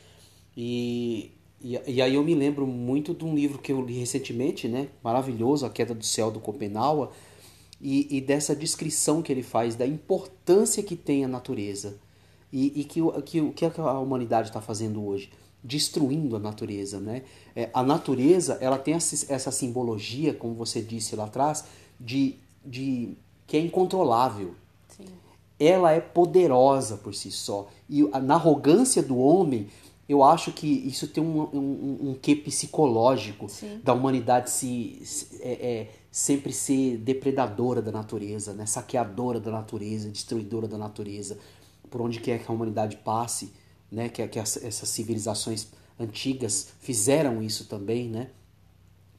E, 0.56 1.32
e, 1.60 1.80
e, 1.86 2.02
aí 2.02 2.14
eu 2.14 2.22
me 2.22 2.34
lembro 2.34 2.66
muito 2.66 3.14
de 3.14 3.24
um 3.24 3.34
livro 3.34 3.58
que 3.58 3.72
eu 3.72 3.84
li 3.84 3.98
recentemente, 3.98 4.68
né? 4.68 4.88
Maravilhoso, 5.02 5.66
A 5.66 5.70
Queda 5.70 5.94
do 5.94 6.04
Céu, 6.04 6.30
do 6.30 6.40
Copenhague. 6.40 7.08
E, 7.80 8.16
e 8.16 8.20
dessa 8.20 8.54
descrição 8.54 9.20
que 9.20 9.32
ele 9.32 9.42
faz 9.42 9.74
da 9.74 9.86
importância 9.86 10.82
que 10.82 10.94
tem 10.94 11.24
a 11.24 11.28
natureza. 11.28 11.98
E, 12.52 12.80
e 12.80 12.84
que, 12.84 13.00
que, 13.22 13.50
que 13.52 13.80
a 13.80 13.98
humanidade 13.98 14.48
está 14.48 14.60
fazendo 14.60 15.04
hoje 15.04 15.30
destruindo 15.64 16.36
a 16.36 16.38
natureza, 16.38 17.00
né? 17.00 17.22
É, 17.56 17.70
a 17.72 17.82
natureza, 17.82 18.58
ela 18.60 18.76
tem 18.76 18.92
essa 18.92 19.50
simbologia, 19.50 20.34
como 20.34 20.54
você 20.54 20.82
disse 20.82 21.16
lá 21.16 21.24
atrás, 21.24 21.64
de, 21.98 22.36
de 22.64 23.16
que 23.46 23.56
é 23.56 23.60
incontrolável. 23.60 24.54
Sim. 24.94 25.06
Ela 25.58 25.92
é 25.92 26.00
poderosa 26.00 26.98
por 26.98 27.14
si 27.14 27.30
só. 27.30 27.68
E 27.88 28.02
na 28.02 28.34
arrogância 28.34 29.02
do 29.02 29.16
homem, 29.16 29.68
eu 30.06 30.22
acho 30.22 30.52
que 30.52 30.66
isso 30.66 31.08
tem 31.08 31.24
um, 31.24 31.40
um, 31.40 32.10
um 32.10 32.18
quê 32.20 32.36
psicológico 32.36 33.48
Sim. 33.48 33.80
da 33.82 33.94
humanidade 33.94 34.50
se, 34.50 35.00
se 35.02 35.40
é, 35.40 35.52
é, 35.52 35.90
sempre 36.10 36.52
ser 36.52 36.98
depredadora 36.98 37.80
da 37.80 37.90
natureza, 37.90 38.52
né? 38.52 38.66
saqueadora 38.66 39.40
da 39.40 39.50
natureza, 39.50 40.10
destruidora 40.10 40.68
da 40.68 40.76
natureza, 40.76 41.38
por 41.88 42.02
onde 42.02 42.20
quer 42.20 42.44
que 42.44 42.50
a 42.50 42.54
humanidade 42.54 42.98
passe 42.98 43.50
né, 43.94 44.08
que, 44.08 44.26
que 44.26 44.38
essas 44.38 44.88
civilizações 44.88 45.68
antigas 45.98 46.72
fizeram 46.80 47.42
isso 47.42 47.66
também, 47.66 48.08
né, 48.08 48.30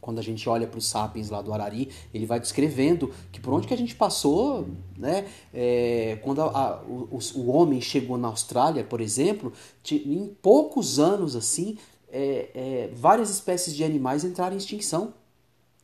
quando 0.01 0.19
a 0.19 0.21
gente 0.21 0.47
olha 0.47 0.67
para 0.67 0.77
os 0.77 0.85
sapiens 0.85 1.31
lá 1.31 1.41
do 1.41 1.51
Arari, 1.51 1.89
ele 2.13 2.27
vai 2.27 2.39
descrevendo 2.39 3.11
que 3.31 3.39
por 3.39 3.53
onde 3.53 3.67
que 3.67 3.73
a 3.73 3.77
gente 3.77 3.95
passou, 3.95 4.67
né? 4.95 5.27
É, 5.51 6.19
quando 6.21 6.43
a, 6.43 6.45
a, 6.45 6.83
o, 6.83 7.17
o, 7.33 7.49
homem 7.49 7.81
chegou 7.81 8.15
na 8.15 8.27
Austrália, 8.27 8.83
por 8.83 9.01
exemplo, 9.01 9.51
em 9.91 10.27
poucos 10.43 10.99
anos 10.99 11.35
assim, 11.35 11.79
é, 12.07 12.49
é, 12.53 12.89
várias 12.93 13.31
espécies 13.31 13.75
de 13.75 13.83
animais 13.83 14.23
entraram 14.23 14.53
em 14.53 14.59
extinção. 14.59 15.11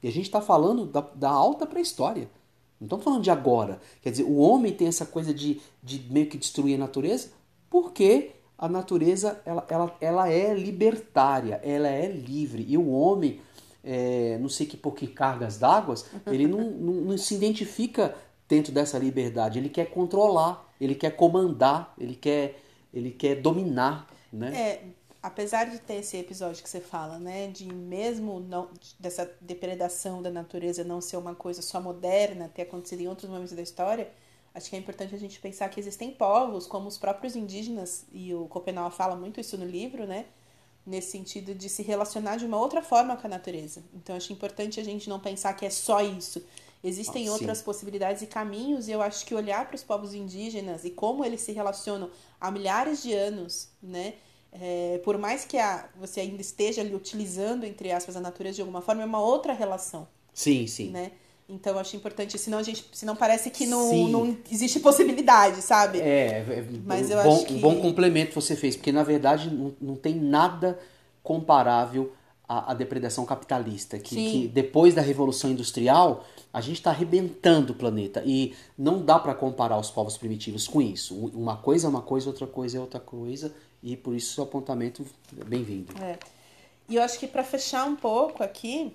E 0.04 0.08
a 0.08 0.12
gente 0.12 0.26
está 0.26 0.40
falando 0.40 0.86
da, 0.86 1.02
da 1.02 1.32
alta 1.32 1.66
pré-história. 1.66 2.30
Não 2.80 2.86
estamos 2.86 3.04
falando 3.04 3.24
de 3.24 3.32
agora. 3.32 3.82
Quer 4.04 4.12
dizer, 4.12 4.24
o 4.26 4.38
homem 4.38 4.72
tem 4.72 4.88
essa 4.88 5.06
coisa 5.06 5.34
de, 5.34 5.60
de 5.82 6.00
meio 6.12 6.28
que 6.28 6.38
destruir 6.38 6.76
a 6.76 6.78
natureza 6.78 7.30
porque 7.72 8.32
a 8.62 8.70
natureza 8.70 9.42
ela, 9.44 9.66
ela, 9.68 9.98
ela 10.00 10.30
é 10.30 10.54
libertária, 10.54 11.60
ela 11.64 11.90
é 11.90 12.08
livre. 12.08 12.64
E 12.70 12.78
o 12.78 12.92
homem, 12.92 13.42
é, 13.84 14.38
não 14.40 14.48
sei 14.48 14.68
que 14.68 14.78
por 14.78 14.94
que 14.94 15.08
cargas 15.08 15.58
d'água, 15.58 15.96
ele 16.28 16.46
não, 16.48 16.70
não, 16.70 16.94
não 16.94 17.18
se 17.18 17.34
identifica 17.34 18.16
dentro 18.48 18.72
dessa 18.72 19.00
liberdade. 19.00 19.58
Ele 19.58 19.68
quer 19.68 19.86
controlar, 19.86 20.72
ele 20.80 20.94
quer 20.94 21.10
comandar, 21.16 21.92
ele 21.98 22.14
quer, 22.14 22.60
ele 22.94 23.10
quer 23.10 23.42
dominar. 23.42 24.08
Né? 24.32 24.56
É, 24.56 24.84
apesar 25.24 25.66
de 25.66 25.80
ter 25.80 25.96
esse 25.96 26.18
episódio 26.18 26.62
que 26.62 26.70
você 26.70 26.80
fala, 26.80 27.18
né, 27.18 27.48
de 27.48 27.66
mesmo 27.66 28.40
não 28.40 28.70
dessa 29.00 29.28
depredação 29.42 30.22
da 30.22 30.30
natureza 30.30 30.84
não 30.84 31.02
ser 31.02 31.18
uma 31.18 31.34
coisa 31.34 31.64
só 31.64 31.82
moderna, 31.82 32.48
ter 32.54 32.62
acontecido 32.62 33.02
em 33.02 33.08
outros 33.08 33.28
momentos 33.28 33.54
da 33.54 33.62
história, 33.64 34.12
acho 34.54 34.70
que 34.70 34.76
é 34.76 34.80
importante 34.80 35.16
a 35.16 35.18
gente 35.18 35.40
pensar 35.40 35.70
que 35.70 35.80
existem 35.80 36.12
povos, 36.12 36.68
como 36.68 36.88
os 36.88 36.98
próprios 36.98 37.36
indígenas, 37.36 38.06
e 38.12 38.34
o 38.34 38.46
Copenau 38.48 38.92
fala 38.92 39.16
muito 39.16 39.40
isso 39.40 39.58
no 39.58 39.66
livro, 39.66 40.06
né, 40.06 40.26
nesse 40.86 41.12
sentido 41.12 41.54
de 41.54 41.70
se 41.70 41.84
relacionar 41.84 42.38
de 42.38 42.46
uma 42.46 42.60
outra 42.60 42.82
forma 42.82 43.16
com 43.16 43.28
a 43.28 43.30
natureza. 43.30 43.84
Então 43.94 44.16
acho 44.16 44.34
importante 44.34 44.80
a 44.80 44.84
gente 44.84 45.10
não 45.10 45.20
pensar 45.20 45.54
que 45.54 45.66
é 45.66 45.70
só 45.70 46.02
isso. 46.02 46.44
Existem 46.84 47.28
ah, 47.28 47.34
outras 47.34 47.62
possibilidades 47.62 48.24
e 48.24 48.28
caminhos, 48.28 48.88
e 48.88 48.92
eu 48.92 49.02
acho 49.02 49.26
que 49.26 49.36
olhar 49.36 49.68
para 49.68 49.76
os 49.76 49.84
povos 49.84 50.14
indígenas 50.14 50.84
e 50.84 50.90
como 50.90 51.24
eles 51.24 51.42
se 51.42 51.52
relacionam 51.52 52.10
há 52.40 52.50
milhares 52.50 53.04
de 53.04 53.14
anos, 53.14 53.70
né, 53.82 54.16
é, 54.52 55.00
por 55.04 55.18
mais 55.18 55.46
que 55.46 55.58
a, 55.58 55.88
você 55.96 56.22
ainda 56.22 56.42
esteja 56.42 56.82
ali 56.82 56.94
utilizando, 56.94 57.64
entre 57.64 57.92
aspas, 57.92 58.18
a 58.18 58.20
natureza 58.20 58.56
de 58.56 58.62
alguma 58.62 58.82
forma, 58.82 59.02
é 59.02 59.06
uma 59.06 59.22
outra 59.22 59.54
relação. 59.54 60.08
Sim, 60.34 60.68
sim. 60.68 60.90
Né? 60.90 61.14
Então 61.48 61.74
eu 61.74 61.80
acho 61.80 61.96
importante, 61.96 62.38
senão 62.38 62.60
a 62.60 62.64
gente, 62.64 62.86
senão 62.94 63.16
parece 63.16 63.50
que 63.50 63.66
não, 63.66 64.08
não 64.08 64.38
existe 64.50 64.80
possibilidade, 64.80 65.62
sabe? 65.62 66.00
É, 66.00 66.46
é 66.48 66.66
mas 66.86 67.10
eu 67.10 67.22
bom, 67.22 67.36
acho 67.36 67.46
que... 67.46 67.54
um 67.56 67.60
bom 67.60 67.82
complemento 67.82 68.34
você 68.34 68.56
fez, 68.56 68.76
porque 68.76 68.92
na 68.92 69.04
verdade 69.04 69.50
não, 69.54 69.74
não 69.82 69.96
tem 69.96 70.16
nada 70.16 70.80
comparável 71.22 72.14
à, 72.48 72.72
à 72.72 72.74
depredação 72.74 73.26
capitalista, 73.26 74.00
que, 74.00 74.16
que, 74.16 74.48
depois 74.48 74.94
da 74.94 75.02
Revolução 75.02 75.52
Industrial 75.52 76.26
a 76.54 76.60
gente 76.60 76.78
está 76.78 76.90
arrebentando 76.90 77.74
o 77.74 77.76
planeta 77.76 78.22
e 78.26 78.54
não 78.78 79.04
dá 79.04 79.18
para 79.18 79.34
comparar 79.34 79.78
os 79.78 79.90
povos 79.90 80.18
primitivos 80.18 80.68
com 80.68 80.82
isso. 80.82 81.16
Uma 81.34 81.58
coisa 81.58 81.88
é 81.88 81.90
uma 81.90 82.02
coisa, 82.02 82.28
outra 82.28 82.48
coisa 82.48 82.78
é 82.78 82.80
outra 82.80 83.00
coisa 83.00 83.54
e 83.82 83.96
por 83.96 84.16
isso 84.16 84.34
seu 84.34 84.44
apontamento 84.44 85.06
é 85.40 85.44
bem-vindo. 85.44 85.94
É. 86.02 86.18
E 86.90 86.96
eu 86.96 87.04
acho 87.04 87.18
que 87.18 87.28
para 87.28 87.44
fechar 87.44 87.86
um 87.86 87.96
pouco 87.96 88.44
aqui, 88.44 88.94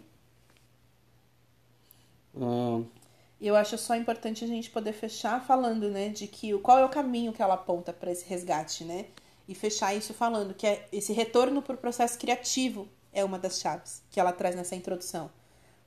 eu 3.41 3.55
acho 3.55 3.77
só 3.77 3.95
importante 3.95 4.45
a 4.45 4.49
gente 4.49 4.71
poder 4.71 4.93
fechar 4.93 5.45
falando, 5.45 5.91
né, 5.91 6.09
de 6.09 6.27
que 6.27 6.57
qual 6.59 6.79
é 6.79 6.85
o 6.85 6.89
caminho 6.89 7.33
que 7.33 7.43
ela 7.43 7.55
aponta 7.55 7.93
para 7.93 8.11
esse 8.11 8.25
resgate, 8.25 8.85
né? 8.85 9.07
E 9.49 9.55
fechar 9.55 9.95
isso 9.95 10.13
falando 10.13 10.55
que 10.55 10.67
é 10.67 10.89
esse 10.91 11.13
retorno 11.13 11.63
para 11.63 11.75
o 11.75 11.79
processo 11.79 12.19
criativo 12.19 12.89
é 13.13 13.25
uma 13.25 13.39
das 13.39 13.61
chaves 13.61 14.03
que 14.11 14.19
ela 14.19 14.33
traz 14.33 14.57
nessa 14.57 14.75
introdução. 14.75 15.31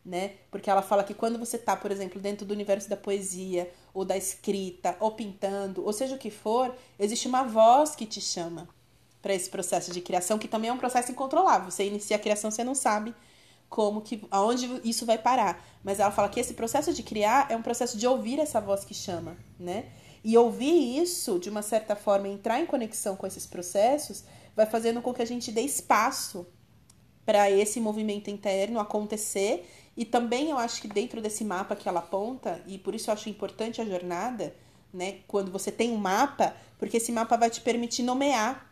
Né? 0.05 0.35
Porque 0.49 0.69
ela 0.69 0.81
fala 0.81 1.03
que 1.03 1.13
quando 1.13 1.37
você 1.37 1.57
está, 1.57 1.75
por 1.75 1.91
exemplo, 1.91 2.21
dentro 2.21 2.45
do 2.45 2.53
universo 2.53 2.89
da 2.89 2.95
poesia, 2.95 3.69
ou 3.93 4.05
da 4.05 4.15
escrita, 4.15 4.95
ou 4.99 5.11
pintando, 5.11 5.85
ou 5.85 5.91
seja 5.91 6.15
o 6.15 6.17
que 6.17 6.31
for, 6.31 6.73
existe 6.97 7.27
uma 7.27 7.43
voz 7.43 7.95
que 7.95 8.05
te 8.05 8.21
chama 8.21 8.67
para 9.21 9.33
esse 9.33 9.49
processo 9.49 9.91
de 9.91 9.99
criação, 9.99 10.39
que 10.39 10.47
também 10.47 10.69
é 10.69 10.73
um 10.73 10.77
processo 10.77 11.11
incontrolável. 11.11 11.69
Você 11.69 11.85
inicia 11.85 12.15
a 12.15 12.19
criação, 12.19 12.49
você 12.49 12.63
não 12.63 12.73
sabe 12.73 13.13
como 13.69 14.01
que 14.01 14.25
aonde 14.31 14.81
isso 14.83 15.05
vai 15.05 15.17
parar. 15.17 15.63
Mas 15.83 15.99
ela 15.99 16.11
fala 16.11 16.27
que 16.27 16.39
esse 16.39 16.53
processo 16.53 16.91
de 16.93 17.03
criar 17.03 17.49
é 17.49 17.55
um 17.55 17.61
processo 17.61 17.97
de 17.97 18.07
ouvir 18.07 18.39
essa 18.39 18.59
voz 18.59 18.83
que 18.83 18.93
chama, 18.93 19.37
né? 19.59 19.85
E 20.23 20.37
ouvir 20.37 21.01
isso, 21.01 21.39
de 21.39 21.49
uma 21.49 21.61
certa 21.61 21.95
forma, 21.95 22.27
entrar 22.27 22.59
em 22.59 22.65
conexão 22.65 23.15
com 23.15 23.25
esses 23.25 23.45
processos, 23.45 24.23
vai 24.55 24.65
fazendo 24.65 25.01
com 25.01 25.13
que 25.13 25.21
a 25.21 25.25
gente 25.25 25.51
dê 25.51 25.61
espaço 25.61 26.45
para 27.25 27.49
esse 27.49 27.79
movimento 27.79 28.29
interno 28.29 28.79
acontecer. 28.79 29.69
E 29.95 30.03
também 30.03 30.49
eu 30.49 30.57
acho 30.57 30.81
que 30.81 30.87
dentro 30.87 31.21
desse 31.21 31.45
mapa 31.45 31.75
que 31.75 31.87
ela 31.87 31.99
aponta, 31.99 32.61
e 32.67 32.77
por 32.77 32.95
isso 32.95 33.09
eu 33.09 33.13
acho 33.13 33.29
importante 33.29 33.81
a 33.81 33.85
jornada, 33.85 34.53
né? 34.93 35.19
Quando 35.27 35.51
você 35.51 35.71
tem 35.71 35.91
um 35.91 35.97
mapa, 35.97 36.55
porque 36.77 36.97
esse 36.97 37.11
mapa 37.11 37.37
vai 37.37 37.49
te 37.49 37.61
permitir 37.61 38.03
nomear 38.03 38.68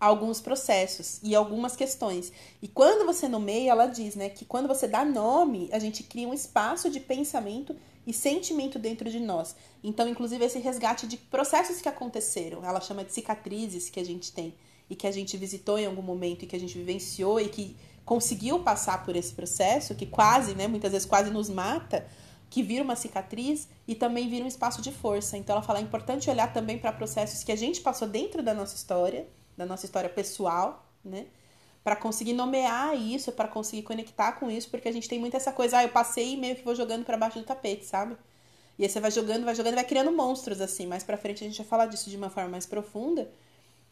alguns 0.00 0.40
processos 0.40 1.20
e 1.22 1.34
algumas 1.34 1.76
questões. 1.76 2.32
E 2.62 2.66
quando 2.66 3.04
você 3.04 3.28
nomeia, 3.28 3.72
ela 3.72 3.86
diz, 3.86 4.16
né, 4.16 4.30
que 4.30 4.46
quando 4.46 4.66
você 4.66 4.88
dá 4.88 5.04
nome, 5.04 5.68
a 5.72 5.78
gente 5.78 6.02
cria 6.02 6.26
um 6.26 6.32
espaço 6.32 6.88
de 6.88 6.98
pensamento 6.98 7.76
e 8.06 8.12
sentimento 8.14 8.78
dentro 8.78 9.10
de 9.10 9.20
nós. 9.20 9.54
Então, 9.84 10.08
inclusive 10.08 10.42
esse 10.42 10.58
resgate 10.58 11.06
de 11.06 11.18
processos 11.18 11.82
que 11.82 11.88
aconteceram, 11.88 12.64
ela 12.64 12.80
chama 12.80 13.04
de 13.04 13.12
cicatrizes 13.12 13.90
que 13.90 14.00
a 14.00 14.04
gente 14.04 14.32
tem 14.32 14.54
e 14.88 14.96
que 14.96 15.06
a 15.06 15.12
gente 15.12 15.36
visitou 15.36 15.78
em 15.78 15.84
algum 15.84 16.02
momento 16.02 16.44
e 16.44 16.46
que 16.46 16.56
a 16.56 16.60
gente 16.60 16.76
vivenciou 16.78 17.38
e 17.38 17.50
que 17.50 17.76
conseguiu 18.02 18.60
passar 18.60 19.04
por 19.04 19.14
esse 19.14 19.34
processo, 19.34 19.94
que 19.94 20.06
quase, 20.06 20.54
né, 20.54 20.66
muitas 20.66 20.92
vezes 20.92 21.06
quase 21.06 21.30
nos 21.30 21.50
mata, 21.50 22.08
que 22.48 22.62
vira 22.62 22.82
uma 22.82 22.96
cicatriz 22.96 23.68
e 23.86 23.94
também 23.94 24.28
vira 24.28 24.44
um 24.44 24.48
espaço 24.48 24.80
de 24.80 24.90
força. 24.90 25.36
Então 25.36 25.54
ela 25.54 25.62
fala 25.62 25.78
é 25.78 25.82
importante 25.82 26.30
olhar 26.30 26.52
também 26.52 26.78
para 26.78 26.90
processos 26.90 27.44
que 27.44 27.52
a 27.52 27.56
gente 27.56 27.82
passou 27.82 28.08
dentro 28.08 28.42
da 28.42 28.54
nossa 28.54 28.74
história 28.74 29.28
da 29.60 29.66
nossa 29.66 29.84
história 29.84 30.08
pessoal, 30.08 30.86
né? 31.04 31.26
Para 31.84 31.94
conseguir 31.96 32.32
nomear 32.32 32.96
isso, 32.96 33.30
para 33.32 33.46
conseguir 33.46 33.82
conectar 33.82 34.32
com 34.32 34.50
isso, 34.50 34.70
porque 34.70 34.88
a 34.88 34.92
gente 34.92 35.08
tem 35.08 35.18
muito 35.18 35.36
essa 35.36 35.52
coisa, 35.52 35.78
ah, 35.78 35.82
eu 35.82 35.90
passei 35.90 36.32
e 36.32 36.36
meio 36.36 36.56
que 36.56 36.64
vou 36.64 36.74
jogando 36.74 37.04
para 37.04 37.16
baixo 37.16 37.38
do 37.38 37.44
tapete, 37.44 37.84
sabe? 37.84 38.16
E 38.78 38.84
aí 38.84 38.88
você 38.88 39.00
vai 39.00 39.10
jogando, 39.10 39.44
vai 39.44 39.54
jogando, 39.54 39.74
vai 39.74 39.84
criando 39.84 40.10
monstros 40.10 40.60
assim. 40.60 40.86
Mais 40.86 41.04
para 41.04 41.16
frente 41.18 41.44
a 41.44 41.46
gente 41.46 41.58
vai 41.58 41.66
falar 41.66 41.86
disso 41.86 42.08
de 42.08 42.16
uma 42.16 42.30
forma 42.30 42.50
mais 42.50 42.64
profunda, 42.64 43.30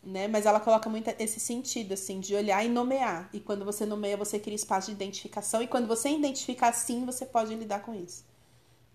né? 0.02 0.26
Mas 0.26 0.46
ela 0.46 0.60
coloca 0.60 0.88
muito 0.88 1.10
esse 1.18 1.38
sentido 1.38 1.92
assim 1.92 2.20
de 2.20 2.34
olhar 2.34 2.64
e 2.64 2.68
nomear. 2.68 3.28
E 3.32 3.40
quando 3.40 3.64
você 3.64 3.84
nomeia, 3.84 4.16
você 4.16 4.38
cria 4.38 4.56
espaço 4.56 4.86
de 4.86 4.92
identificação 4.92 5.62
e 5.62 5.66
quando 5.66 5.86
você 5.86 6.08
identifica 6.08 6.68
assim, 6.68 7.04
você 7.04 7.26
pode 7.26 7.54
lidar 7.54 7.80
com 7.80 7.94
isso. 7.94 8.24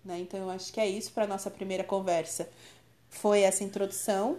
Né? 0.04 0.18
Então 0.18 0.40
eu 0.40 0.50
acho 0.50 0.72
que 0.72 0.80
é 0.80 0.88
isso 0.88 1.12
para 1.12 1.26
nossa 1.26 1.50
primeira 1.50 1.84
conversa. 1.84 2.48
Foi 3.08 3.40
essa 3.42 3.62
introdução 3.62 4.38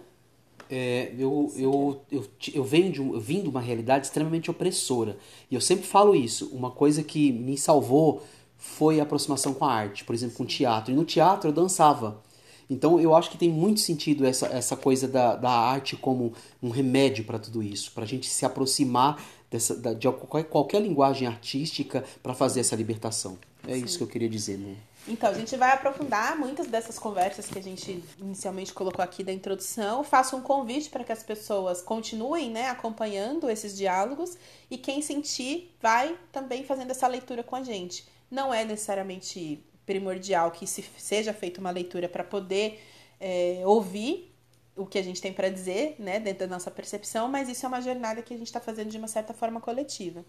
é, 0.70 1.12
eu, 1.18 1.52
eu, 1.56 2.00
eu, 2.10 2.26
eu, 2.54 2.64
venho 2.64 2.92
de 2.92 3.02
um, 3.02 3.14
eu 3.14 3.20
vim 3.20 3.42
de 3.42 3.48
uma 3.48 3.60
realidade 3.60 4.06
extremamente 4.06 4.50
opressora. 4.50 5.16
E 5.50 5.54
eu 5.54 5.60
sempre 5.60 5.86
falo 5.86 6.14
isso. 6.14 6.48
Uma 6.52 6.70
coisa 6.70 7.02
que 7.02 7.32
me 7.32 7.56
salvou 7.56 8.22
foi 8.56 9.00
a 9.00 9.02
aproximação 9.02 9.54
com 9.54 9.64
a 9.64 9.72
arte, 9.72 10.04
por 10.04 10.14
exemplo, 10.14 10.36
com 10.36 10.42
o 10.42 10.46
teatro. 10.46 10.92
E 10.92 10.96
no 10.96 11.04
teatro 11.04 11.50
eu 11.50 11.54
dançava. 11.54 12.22
Então 12.68 12.98
eu 12.98 13.14
acho 13.14 13.30
que 13.30 13.38
tem 13.38 13.48
muito 13.48 13.80
sentido 13.80 14.26
essa, 14.26 14.46
essa 14.46 14.76
coisa 14.76 15.06
da, 15.06 15.36
da 15.36 15.50
arte 15.50 15.96
como 15.96 16.32
um 16.62 16.70
remédio 16.70 17.24
para 17.24 17.38
tudo 17.38 17.62
isso, 17.62 17.92
para 17.92 18.02
a 18.02 18.06
gente 18.06 18.28
se 18.28 18.44
aproximar 18.44 19.22
dessa, 19.50 19.76
da, 19.76 19.92
de 19.92 20.08
qualquer, 20.10 20.44
qualquer 20.44 20.82
linguagem 20.82 21.28
artística 21.28 22.04
para 22.22 22.34
fazer 22.34 22.60
essa 22.60 22.74
libertação. 22.74 23.38
É 23.66 23.74
Sim. 23.74 23.84
isso 23.84 23.98
que 23.98 24.04
eu 24.04 24.08
queria 24.08 24.28
dizer. 24.28 24.58
Né? 24.58 24.74
Então, 25.08 25.30
a 25.30 25.34
gente 25.34 25.56
vai 25.56 25.72
aprofundar 25.72 26.36
muitas 26.36 26.66
dessas 26.66 26.98
conversas 26.98 27.46
que 27.46 27.58
a 27.58 27.62
gente 27.62 28.02
inicialmente 28.18 28.72
colocou 28.72 29.04
aqui 29.04 29.22
da 29.22 29.32
introdução. 29.32 30.02
Faço 30.02 30.36
um 30.36 30.40
convite 30.40 30.90
para 30.90 31.04
que 31.04 31.12
as 31.12 31.22
pessoas 31.22 31.80
continuem 31.80 32.50
né, 32.50 32.68
acompanhando 32.68 33.48
esses 33.48 33.76
diálogos 33.76 34.36
e 34.68 34.76
quem 34.76 35.00
sentir 35.00 35.76
vai 35.80 36.18
também 36.32 36.64
fazendo 36.64 36.90
essa 36.90 37.06
leitura 37.06 37.44
com 37.44 37.54
a 37.54 37.62
gente. 37.62 38.08
Não 38.28 38.52
é 38.52 38.64
necessariamente 38.64 39.64
primordial 39.86 40.50
que 40.50 40.66
se 40.66 40.84
seja 40.98 41.32
feita 41.32 41.60
uma 41.60 41.70
leitura 41.70 42.08
para 42.08 42.24
poder 42.24 42.82
é, 43.20 43.62
ouvir 43.64 44.34
o 44.74 44.84
que 44.84 44.98
a 44.98 45.02
gente 45.02 45.22
tem 45.22 45.32
para 45.32 45.48
dizer, 45.48 45.96
né, 45.98 46.20
dentro 46.20 46.40
da 46.40 46.54
nossa 46.54 46.70
percepção, 46.70 47.28
mas 47.28 47.48
isso 47.48 47.64
é 47.64 47.68
uma 47.68 47.80
jornada 47.80 48.20
que 48.20 48.34
a 48.34 48.36
gente 48.36 48.48
está 48.48 48.60
fazendo 48.60 48.90
de 48.90 48.98
uma 48.98 49.08
certa 49.08 49.32
forma 49.32 49.60
coletiva. 49.60 50.24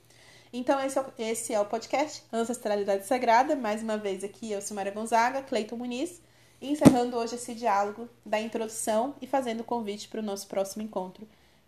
Então, 0.57 0.79
esse 0.83 0.97
é, 0.97 1.01
o, 1.01 1.05
esse 1.19 1.53
é 1.53 1.61
o 1.61 1.65
podcast 1.65 2.23
Ancestralidade 2.33 3.05
Sagrada. 3.05 3.55
Mais 3.55 3.83
uma 3.83 3.95
vez 3.95 4.23
aqui, 4.23 4.51
eu, 4.51 4.59
Silmara 4.59 4.89
Gonzaga, 4.89 5.43
Cleiton 5.43 5.75
Muniz, 5.75 6.19
encerrando 6.59 7.15
hoje 7.15 7.35
esse 7.35 7.53
diálogo 7.53 8.09
da 8.25 8.41
introdução 8.41 9.13
e 9.21 9.27
fazendo 9.27 9.59
o 9.59 9.63
convite 9.63 10.07
para 10.07 10.19
o 10.19 10.23
nosso 10.23 10.47
próximo 10.47 10.81
encontro 10.81 11.27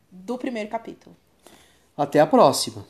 do 0.09 0.39
primeiro 0.39 0.71
capítulo. 0.71 1.15
Até 1.95 2.19
a 2.19 2.25
próxima! 2.25 2.83